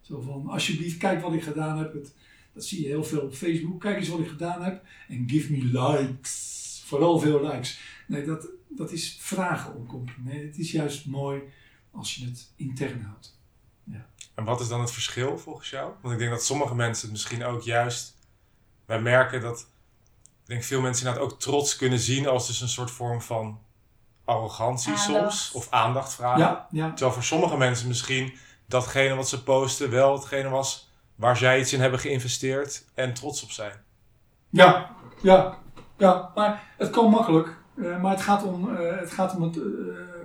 Zo 0.01 0.21
van 0.21 0.49
alsjeblieft 0.49 0.97
kijk 0.97 1.23
wat 1.23 1.33
ik 1.33 1.43
gedaan 1.43 1.79
heb. 1.79 1.93
Het, 1.93 2.15
dat 2.53 2.65
zie 2.65 2.83
je 2.83 2.87
heel 2.87 3.05
veel 3.05 3.21
op 3.21 3.35
Facebook. 3.35 3.81
Kijk 3.81 3.97
eens 3.97 4.09
wat 4.09 4.21
ik 4.21 4.29
gedaan 4.29 4.63
heb. 4.63 4.85
En 5.09 5.29
give 5.29 5.53
me 5.53 5.65
likes. 5.65 6.83
Vooral 6.85 7.19
veel 7.19 7.43
likes. 7.43 7.81
Nee, 8.07 8.25
dat, 8.25 8.49
dat 8.69 8.93
is 8.93 9.17
vragen 9.21 9.75
om 9.75 9.87
compliment. 9.87 10.43
Het 10.43 10.59
is 10.59 10.73
juist 10.73 11.07
mooi 11.07 11.41
als 11.91 12.15
je 12.15 12.25
het 12.25 12.53
intern 12.57 13.03
houdt. 13.03 13.39
En 14.37 14.45
wat 14.45 14.61
is 14.61 14.69
dan 14.69 14.81
het 14.81 14.91
verschil 14.91 15.39
volgens 15.39 15.71
jou? 15.71 15.93
Want 16.01 16.15
ik 16.15 16.21
denk 16.21 16.31
dat 16.31 16.45
sommige 16.45 16.75
mensen 16.75 17.03
het 17.03 17.13
misschien 17.13 17.45
ook 17.45 17.63
juist... 17.63 18.15
Wij 18.87 19.01
merken 19.01 19.41
dat... 19.41 19.59
Ik 20.43 20.53
denk 20.53 20.63
veel 20.63 20.81
mensen 20.81 21.07
inderdaad 21.07 21.33
ook 21.33 21.41
trots 21.41 21.77
kunnen 21.77 21.99
zien 21.99 22.29
als 22.29 22.47
dus 22.47 22.61
een 22.61 22.69
soort 22.69 22.91
vorm 22.91 23.23
van 23.23 23.61
arrogantie 24.25 24.97
soms. 24.97 25.53
Of 25.53 25.71
aandacht 25.71 26.15
vragen. 26.15 26.41
Ja, 26.41 26.67
ja. 26.71 26.89
Terwijl 26.89 27.13
voor 27.13 27.23
sommige 27.23 27.57
mensen 27.57 27.89
misschien 27.89 28.35
datgene 28.67 29.15
wat 29.15 29.29
ze 29.29 29.43
posten 29.43 29.91
wel 29.91 30.13
hetgene 30.13 30.49
was 30.49 30.91
waar 31.15 31.37
zij 31.37 31.61
iets 31.61 31.73
in 31.73 31.81
hebben 31.81 32.01
geïnvesteerd 32.01 32.85
en 32.95 33.15
trots 33.15 33.43
op 33.43 33.51
zijn. 33.51 33.85
Ja, 34.51 34.91
ja, 35.23 35.59
ja. 35.97 36.31
Maar 36.35 36.63
het 36.77 36.91
kan 36.91 37.11
makkelijk. 37.11 37.57
Uh, 37.77 38.03
maar 38.03 38.11
het 38.11 38.21
gaat 38.21 38.45
om, 38.45 38.69
uh, 38.69 38.99
het 38.99 39.11
gaat 39.11 39.37
om 39.37 39.43
het, 39.43 39.57
uh, 39.57 39.63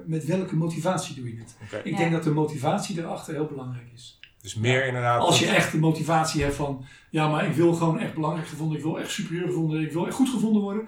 met 0.06 0.26
welke 0.26 0.56
motivatie 0.56 1.16
doe 1.16 1.34
je 1.34 1.39
het. 1.39 1.56
Okay. 1.64 1.80
Ik 1.80 1.91
ja. 1.91 1.97
denk 1.97 2.12
dat 2.12 2.24
de 2.24 2.32
motivatie 2.32 2.99
erachter 2.99 3.34
heel 3.34 3.45
belangrijk 3.45 3.91
is. 3.93 4.20
Dus 4.41 4.56
meer 4.56 4.86
inderdaad. 4.86 5.20
Als 5.20 5.39
je 5.39 5.45
echt 5.45 5.72
de 5.72 5.80
motivatie 5.80 6.43
hebt 6.43 6.56
van, 6.56 6.86
ja, 7.10 7.28
maar 7.28 7.45
ik 7.45 7.54
wil 7.54 7.74
gewoon 7.74 7.99
echt 7.99 8.14
belangrijk 8.14 8.47
gevonden, 8.47 8.78
ik 8.78 8.84
wil 8.84 8.99
echt 8.99 9.12
superieur 9.12 9.47
gevonden, 9.47 9.82
ik 9.82 9.91
wil 9.91 10.08
echt 10.08 10.16
goed 10.16 10.30
gevonden 10.30 10.62
worden, 10.62 10.88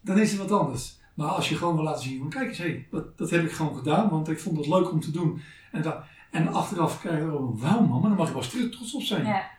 dan 0.00 0.18
is 0.18 0.30
het 0.30 0.40
wat 0.40 0.60
anders. 0.60 0.96
Maar 1.14 1.28
als 1.28 1.48
je 1.48 1.56
gewoon 1.56 1.74
wil 1.74 1.84
laten 1.84 2.02
zien 2.02 2.18
van, 2.18 2.28
kijk 2.28 2.48
eens, 2.48 2.58
hé, 2.58 2.86
dat, 2.90 3.18
dat 3.18 3.30
heb 3.30 3.44
ik 3.44 3.52
gewoon 3.52 3.76
gedaan, 3.76 4.08
want 4.08 4.28
ik 4.28 4.40
vond 4.40 4.56
het 4.56 4.66
leuk 4.66 4.90
om 4.90 5.00
te 5.00 5.10
doen. 5.10 5.40
En, 5.72 5.82
dat, 5.82 5.96
en 6.30 6.48
achteraf 6.48 7.00
krijg 7.00 7.18
je 7.18 7.32
oh, 7.32 7.60
wauw 7.60 7.80
man, 7.80 8.00
maar 8.00 8.08
dan 8.08 8.18
mag 8.18 8.28
je 8.28 8.58
wel 8.58 8.70
trots 8.70 8.94
op 8.94 9.02
zijn. 9.02 9.26
Ja. 9.26 9.50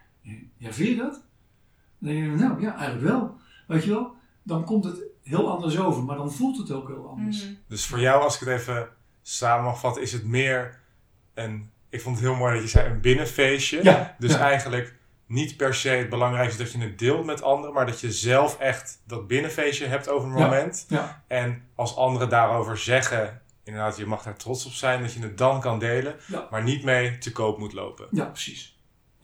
ja, 0.58 0.72
vind 0.72 0.90
je 0.90 0.96
dat? 0.96 1.24
Dan 2.00 2.14
denk 2.14 2.26
je, 2.26 2.32
nou 2.32 2.62
ja, 2.62 2.76
eigenlijk 2.76 3.08
wel. 3.08 3.38
Weet 3.68 3.84
je 3.84 3.90
wel? 3.90 4.14
Dan 4.44 4.64
komt 4.64 4.84
het 4.84 5.04
heel 5.26 5.50
anders 5.52 5.80
over, 5.80 6.04
maar 6.04 6.18
dan 6.18 6.32
voelt 6.32 6.58
het 6.58 6.72
ook 6.72 6.88
heel 6.88 7.08
anders. 7.10 7.44
Mhm. 7.44 7.54
Dus 7.68 7.86
voor 7.86 8.00
jou, 8.00 8.24
als 8.24 8.34
ik 8.34 8.48
het 8.48 8.60
even 8.60 8.88
samen 9.22 9.66
mag 9.66 9.80
vatten, 9.80 10.02
is 10.02 10.12
het 10.12 10.26
meer 10.26 10.80
een. 11.34 11.70
Ik 11.90 12.02
vond 12.02 12.16
het 12.16 12.26
heel 12.26 12.36
mooi 12.36 12.54
dat 12.54 12.64
je 12.64 12.70
zei 12.70 12.90
een 12.90 13.02
binnenfeestje. 13.02 13.84
Ja, 13.84 14.16
dus 14.20 14.36
eigenlijk 14.36 14.96
niet 15.28 15.58
per 15.58 15.76
se 15.76 15.90
het 15.90 16.10
belangrijkste 16.10 16.64
dat 16.64 16.72
je 16.72 16.80
het 16.80 17.00
deelt 17.00 17.26
met 17.26 17.42
anderen, 17.42 17.74
maar 17.74 17.86
dat 17.86 18.00
je 18.00 18.12
zelf 18.12 18.60
echt 18.60 19.02
dat 19.08 19.28
binnenfeestje 19.28 19.86
hebt 19.86 20.10
over 20.10 20.28
een 20.28 20.34
moment. 20.34 20.86
Ja, 20.88 21.24
en 21.28 21.68
als 21.76 21.96
anderen 21.96 22.30
daarover 22.30 22.78
zeggen, 22.78 23.42
inderdaad, 23.64 23.98
je 23.98 24.06
mag 24.06 24.24
daar 24.24 24.38
trots 24.38 24.66
op 24.66 24.72
zijn, 24.72 25.02
dat 25.02 25.14
je 25.14 25.20
het 25.20 25.38
dan 25.38 25.62
kan 25.62 25.80
delen, 25.80 26.16
maar 26.50 26.64
niet 26.64 26.84
mee 26.84 27.18
te 27.18 27.32
koop 27.32 27.58
moet 27.58 27.74
lopen. 27.74 28.08
Ja, 28.12 28.26
precies. 28.26 28.75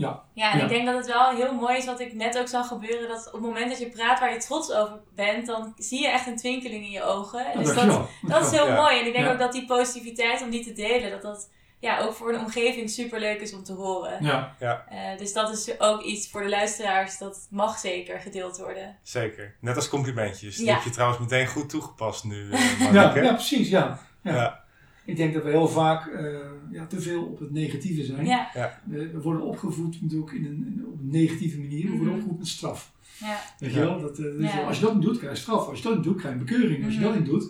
Ja, 0.02 0.24
ja 0.34 0.54
en 0.54 0.60
ik 0.60 0.70
denk 0.70 0.86
dat 0.86 0.96
het 0.96 1.08
wel 1.08 1.30
heel 1.30 1.54
mooi 1.54 1.78
is 1.78 1.86
wat 1.86 2.00
ik 2.00 2.14
net 2.14 2.40
ook 2.40 2.48
zag 2.48 2.68
gebeuren. 2.68 3.08
Dat 3.08 3.28
op 3.28 3.34
het 3.34 3.42
moment 3.42 3.70
dat 3.70 3.80
je 3.80 3.90
praat 3.90 4.20
waar 4.20 4.34
je 4.34 4.40
trots 4.40 4.72
over 4.72 5.00
bent, 5.16 5.46
dan 5.46 5.74
zie 5.78 6.02
je 6.02 6.10
echt 6.10 6.28
een 6.28 6.38
twinkeling 6.38 6.84
in 6.84 6.92
je 6.92 7.04
ogen. 7.04 7.46
dus 7.58 7.76
dat, 7.76 8.10
dat, 8.22 8.46
is 8.46 8.52
heel 8.52 8.72
mooi. 8.72 9.00
En 9.00 9.06
ik 9.06 9.14
denk 9.14 9.30
ook 9.30 9.40
dat 9.40 9.52
die 9.52 9.66
positiviteit 9.66 10.42
om 10.42 10.50
die 10.50 10.64
te 10.64 10.74
delen, 10.74 11.12
dat 11.12 11.22
dat 11.22 11.50
ja, 11.82 12.00
ook 12.00 12.14
voor 12.14 12.34
een 12.34 12.40
omgeving 12.40 12.90
super 12.90 13.20
leuk 13.20 13.42
is 13.42 13.54
om 13.54 13.64
te 13.64 13.74
horen. 13.74 14.24
Ja. 14.24 14.56
Ja. 14.60 14.86
Uh, 14.92 15.18
dus 15.18 15.34
dat 15.34 15.52
is 15.52 15.80
ook 15.80 16.02
iets 16.02 16.30
voor 16.30 16.42
de 16.42 16.50
luisteraars, 16.50 17.18
dat 17.18 17.48
mag 17.50 17.80
zeker 17.80 18.20
gedeeld 18.20 18.58
worden. 18.58 18.98
Zeker. 19.04 19.56
Net 19.60 19.76
als 19.76 19.90
complimentjes. 19.90 20.56
Die 20.56 20.72
heb 20.72 20.84
je 20.84 20.90
trouwens 20.90 21.20
meteen 21.20 21.48
goed 21.48 21.70
toegepast 21.70 22.24
nu, 22.24 22.36
uh, 22.52 22.94
ja, 22.94 23.16
ja, 23.16 23.34
precies. 23.34 23.70
Ja. 23.70 24.00
ja. 24.24 24.61
Ik 25.06 25.16
denk 25.18 25.34
dat 25.34 25.44
we 25.44 25.50
heel 25.50 25.68
vaak 25.68 26.08
eh, 26.08 26.38
ja, 26.72 26.86
te 26.86 27.02
veel 27.02 27.24
op 27.26 27.40
het 27.40 27.52
negatieve 27.52 28.04
zijn. 28.04 28.26
Ja. 28.26 28.50
We 28.86 29.22
worden 29.22 29.42
opgevoed 29.42 30.02
natuurlijk 30.02 30.32
in 30.32 30.46
een, 30.46 30.66
in- 30.66 30.86
op 30.86 31.00
een 31.00 31.10
negatieve 31.10 31.60
manier. 31.60 31.84
We 31.84 31.90
worden 31.90 32.08
Mhm. 32.08 32.16
opgevoed 32.16 32.38
met 32.38 32.48
straf. 32.48 32.92
Ja. 33.20 33.40
Weet 33.60 33.74
je 33.74 33.80
Ja. 33.80 33.86
wel? 33.86 34.02
Dat, 34.02 34.18
eh, 34.20 34.24
dus 34.26 34.54
Ja. 34.54 34.64
Als 34.64 34.80
je 34.80 34.86
dat 34.86 34.94
niet 34.94 35.04
doet, 35.04 35.18
krijg 35.18 35.36
je 35.36 35.42
straf. 35.42 35.68
Als 35.68 35.78
je 35.78 35.84
dat 35.84 35.96
niet 35.96 36.04
doet, 36.04 36.18
krijg 36.18 36.34
je 36.34 36.40
een 36.40 36.46
bekeuring. 36.46 36.84
Als 36.86 36.94
je 36.94 37.00
Mhm. 37.00 37.10
dat 37.10 37.18
niet 37.20 37.26
doet, 37.30 37.44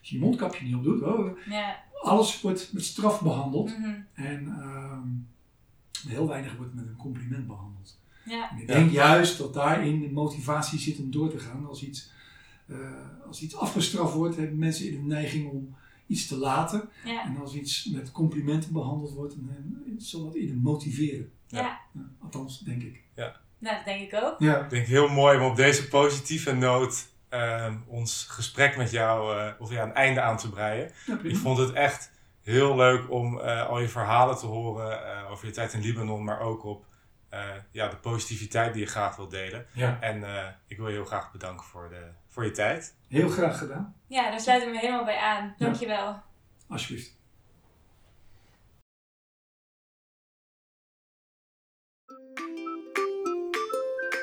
als 0.00 0.08
je 0.08 0.14
je 0.18 0.20
mondkapje 0.24 0.64
niet 0.64 0.74
op 0.74 0.84
doet, 0.84 1.02
oh, 1.02 1.38
Ja. 1.48 1.76
alles 2.02 2.40
wordt 2.40 2.70
met 2.72 2.84
straf 2.84 3.22
behandeld. 3.22 3.78
Mhm. 3.78 3.94
En 4.14 4.48
ehm, 4.58 5.08
heel 6.12 6.28
weinig 6.28 6.56
wordt 6.56 6.74
met 6.74 6.86
een 6.86 6.96
compliment 6.96 7.46
behandeld. 7.46 7.98
Ja. 8.24 8.50
En 8.50 8.56
ik 8.58 8.68
Ja. 8.68 8.74
denk 8.74 8.90
juist 8.90 9.38
dat 9.38 9.54
daarin 9.54 10.00
de 10.00 10.10
motivatie 10.10 10.78
zit 10.78 10.98
om 10.98 11.10
door 11.10 11.30
te 11.30 11.38
gaan. 11.38 11.66
Als 11.66 11.82
iets, 11.84 12.10
eh, 12.66 12.76
als 13.26 13.42
iets 13.42 13.56
afgestraft 13.56 14.14
wordt, 14.14 14.36
hebben 14.36 14.58
mensen 14.58 14.86
in 14.88 14.94
de 14.94 15.06
neiging 15.14 15.50
om 15.50 15.74
iets 16.08 16.26
te 16.26 16.36
laten. 16.36 16.88
Ja. 17.04 17.24
En 17.24 17.36
als 17.40 17.54
iets 17.54 17.84
met 17.84 18.12
complimenten 18.12 18.72
behandeld 18.72 19.12
wordt, 19.12 19.34
dan 19.36 19.48
eh, 19.86 19.92
zal 19.98 20.24
dat 20.24 20.34
in 20.34 20.58
motiveren. 20.62 21.32
Ja. 21.46 21.60
Ja, 21.60 21.80
althans, 22.20 22.58
denk 22.58 22.82
ik. 22.82 23.02
Nou, 23.60 23.76
dat 23.76 23.84
denk 23.84 24.12
ik 24.12 24.22
ook. 24.22 24.34
Ja, 24.38 24.56
Ik 24.64 24.70
denk 24.70 24.86
heel 24.86 25.08
mooi 25.08 25.38
om 25.38 25.44
op 25.44 25.56
deze 25.56 25.88
positieve 25.88 26.52
noot 26.54 27.06
ehm, 27.28 27.76
ons 27.86 28.26
gesprek 28.28 28.76
met 28.76 28.90
jou 28.90 29.38
eh, 29.38 29.52
of 29.58 29.70
ja, 29.70 29.82
een 29.82 29.94
einde 29.94 30.20
aan 30.20 30.36
te 30.36 30.50
breien. 30.50 30.90
ja 31.06 31.18
Ik 31.22 31.36
vond 31.36 31.58
het 31.58 31.72
echt 31.72 32.10
heel 32.42 32.76
leuk 32.76 33.10
om 33.10 33.40
eh, 33.40 33.66
al 33.68 33.80
je 33.80 33.88
verhalen 33.88 34.38
te 34.38 34.46
horen 34.46 35.04
eh, 35.16 35.30
over 35.30 35.46
je 35.46 35.52
tijd 35.52 35.72
in 35.72 35.80
Libanon, 35.80 36.24
maar 36.24 36.40
ook 36.40 36.64
op 36.64 36.86
eh, 37.28 37.40
ja, 37.70 37.88
de 37.88 37.96
positiviteit 37.96 38.72
die 38.72 38.82
je 38.82 38.88
graag 38.88 39.16
wilt 39.16 39.30
delen. 39.30 39.66
Ja, 39.72 40.00
En 40.00 40.24
eh, 40.24 40.46
ik 40.66 40.76
wil 40.76 40.86
je 40.88 40.92
heel 40.94 41.04
graag 41.04 41.32
bedanken 41.32 41.66
voor, 41.66 41.88
de, 41.88 42.06
voor 42.38 42.46
je 42.46 42.52
tijd. 42.52 42.94
heel 43.08 43.28
graag 43.28 43.58
gedaan. 43.58 43.94
Ja, 44.06 44.30
daar 44.30 44.40
sluit 44.40 44.62
ik 44.62 44.68
me 44.68 44.78
helemaal 44.78 45.04
bij 45.04 45.16
aan. 45.16 45.54
Dankjewel. 45.58 46.22
Alsjeblieft. 46.68 47.16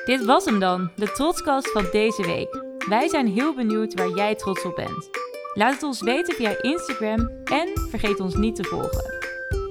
Dit 0.04 0.24
was 0.24 0.44
hem 0.44 0.58
dan, 0.58 0.90
de 0.96 1.12
Trotskast 1.12 1.70
van 1.70 1.88
deze 1.92 2.26
week. 2.26 2.62
Wij 2.88 3.08
zijn 3.08 3.26
heel 3.26 3.54
benieuwd 3.54 3.94
waar 3.94 4.10
jij 4.10 4.34
trots 4.34 4.64
op 4.64 4.76
bent. 4.76 5.08
Laat 5.54 5.72
het 5.72 5.82
ons 5.82 6.02
weten 6.02 6.34
via 6.34 6.62
Instagram 6.62 7.30
en 7.44 7.68
vergeet 7.88 8.20
ons 8.20 8.34
niet 8.34 8.56
te 8.56 8.64
volgen. 8.64 9.14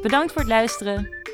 Bedankt 0.01 0.31
voor 0.31 0.41
het 0.41 0.51
luisteren. 0.51 1.24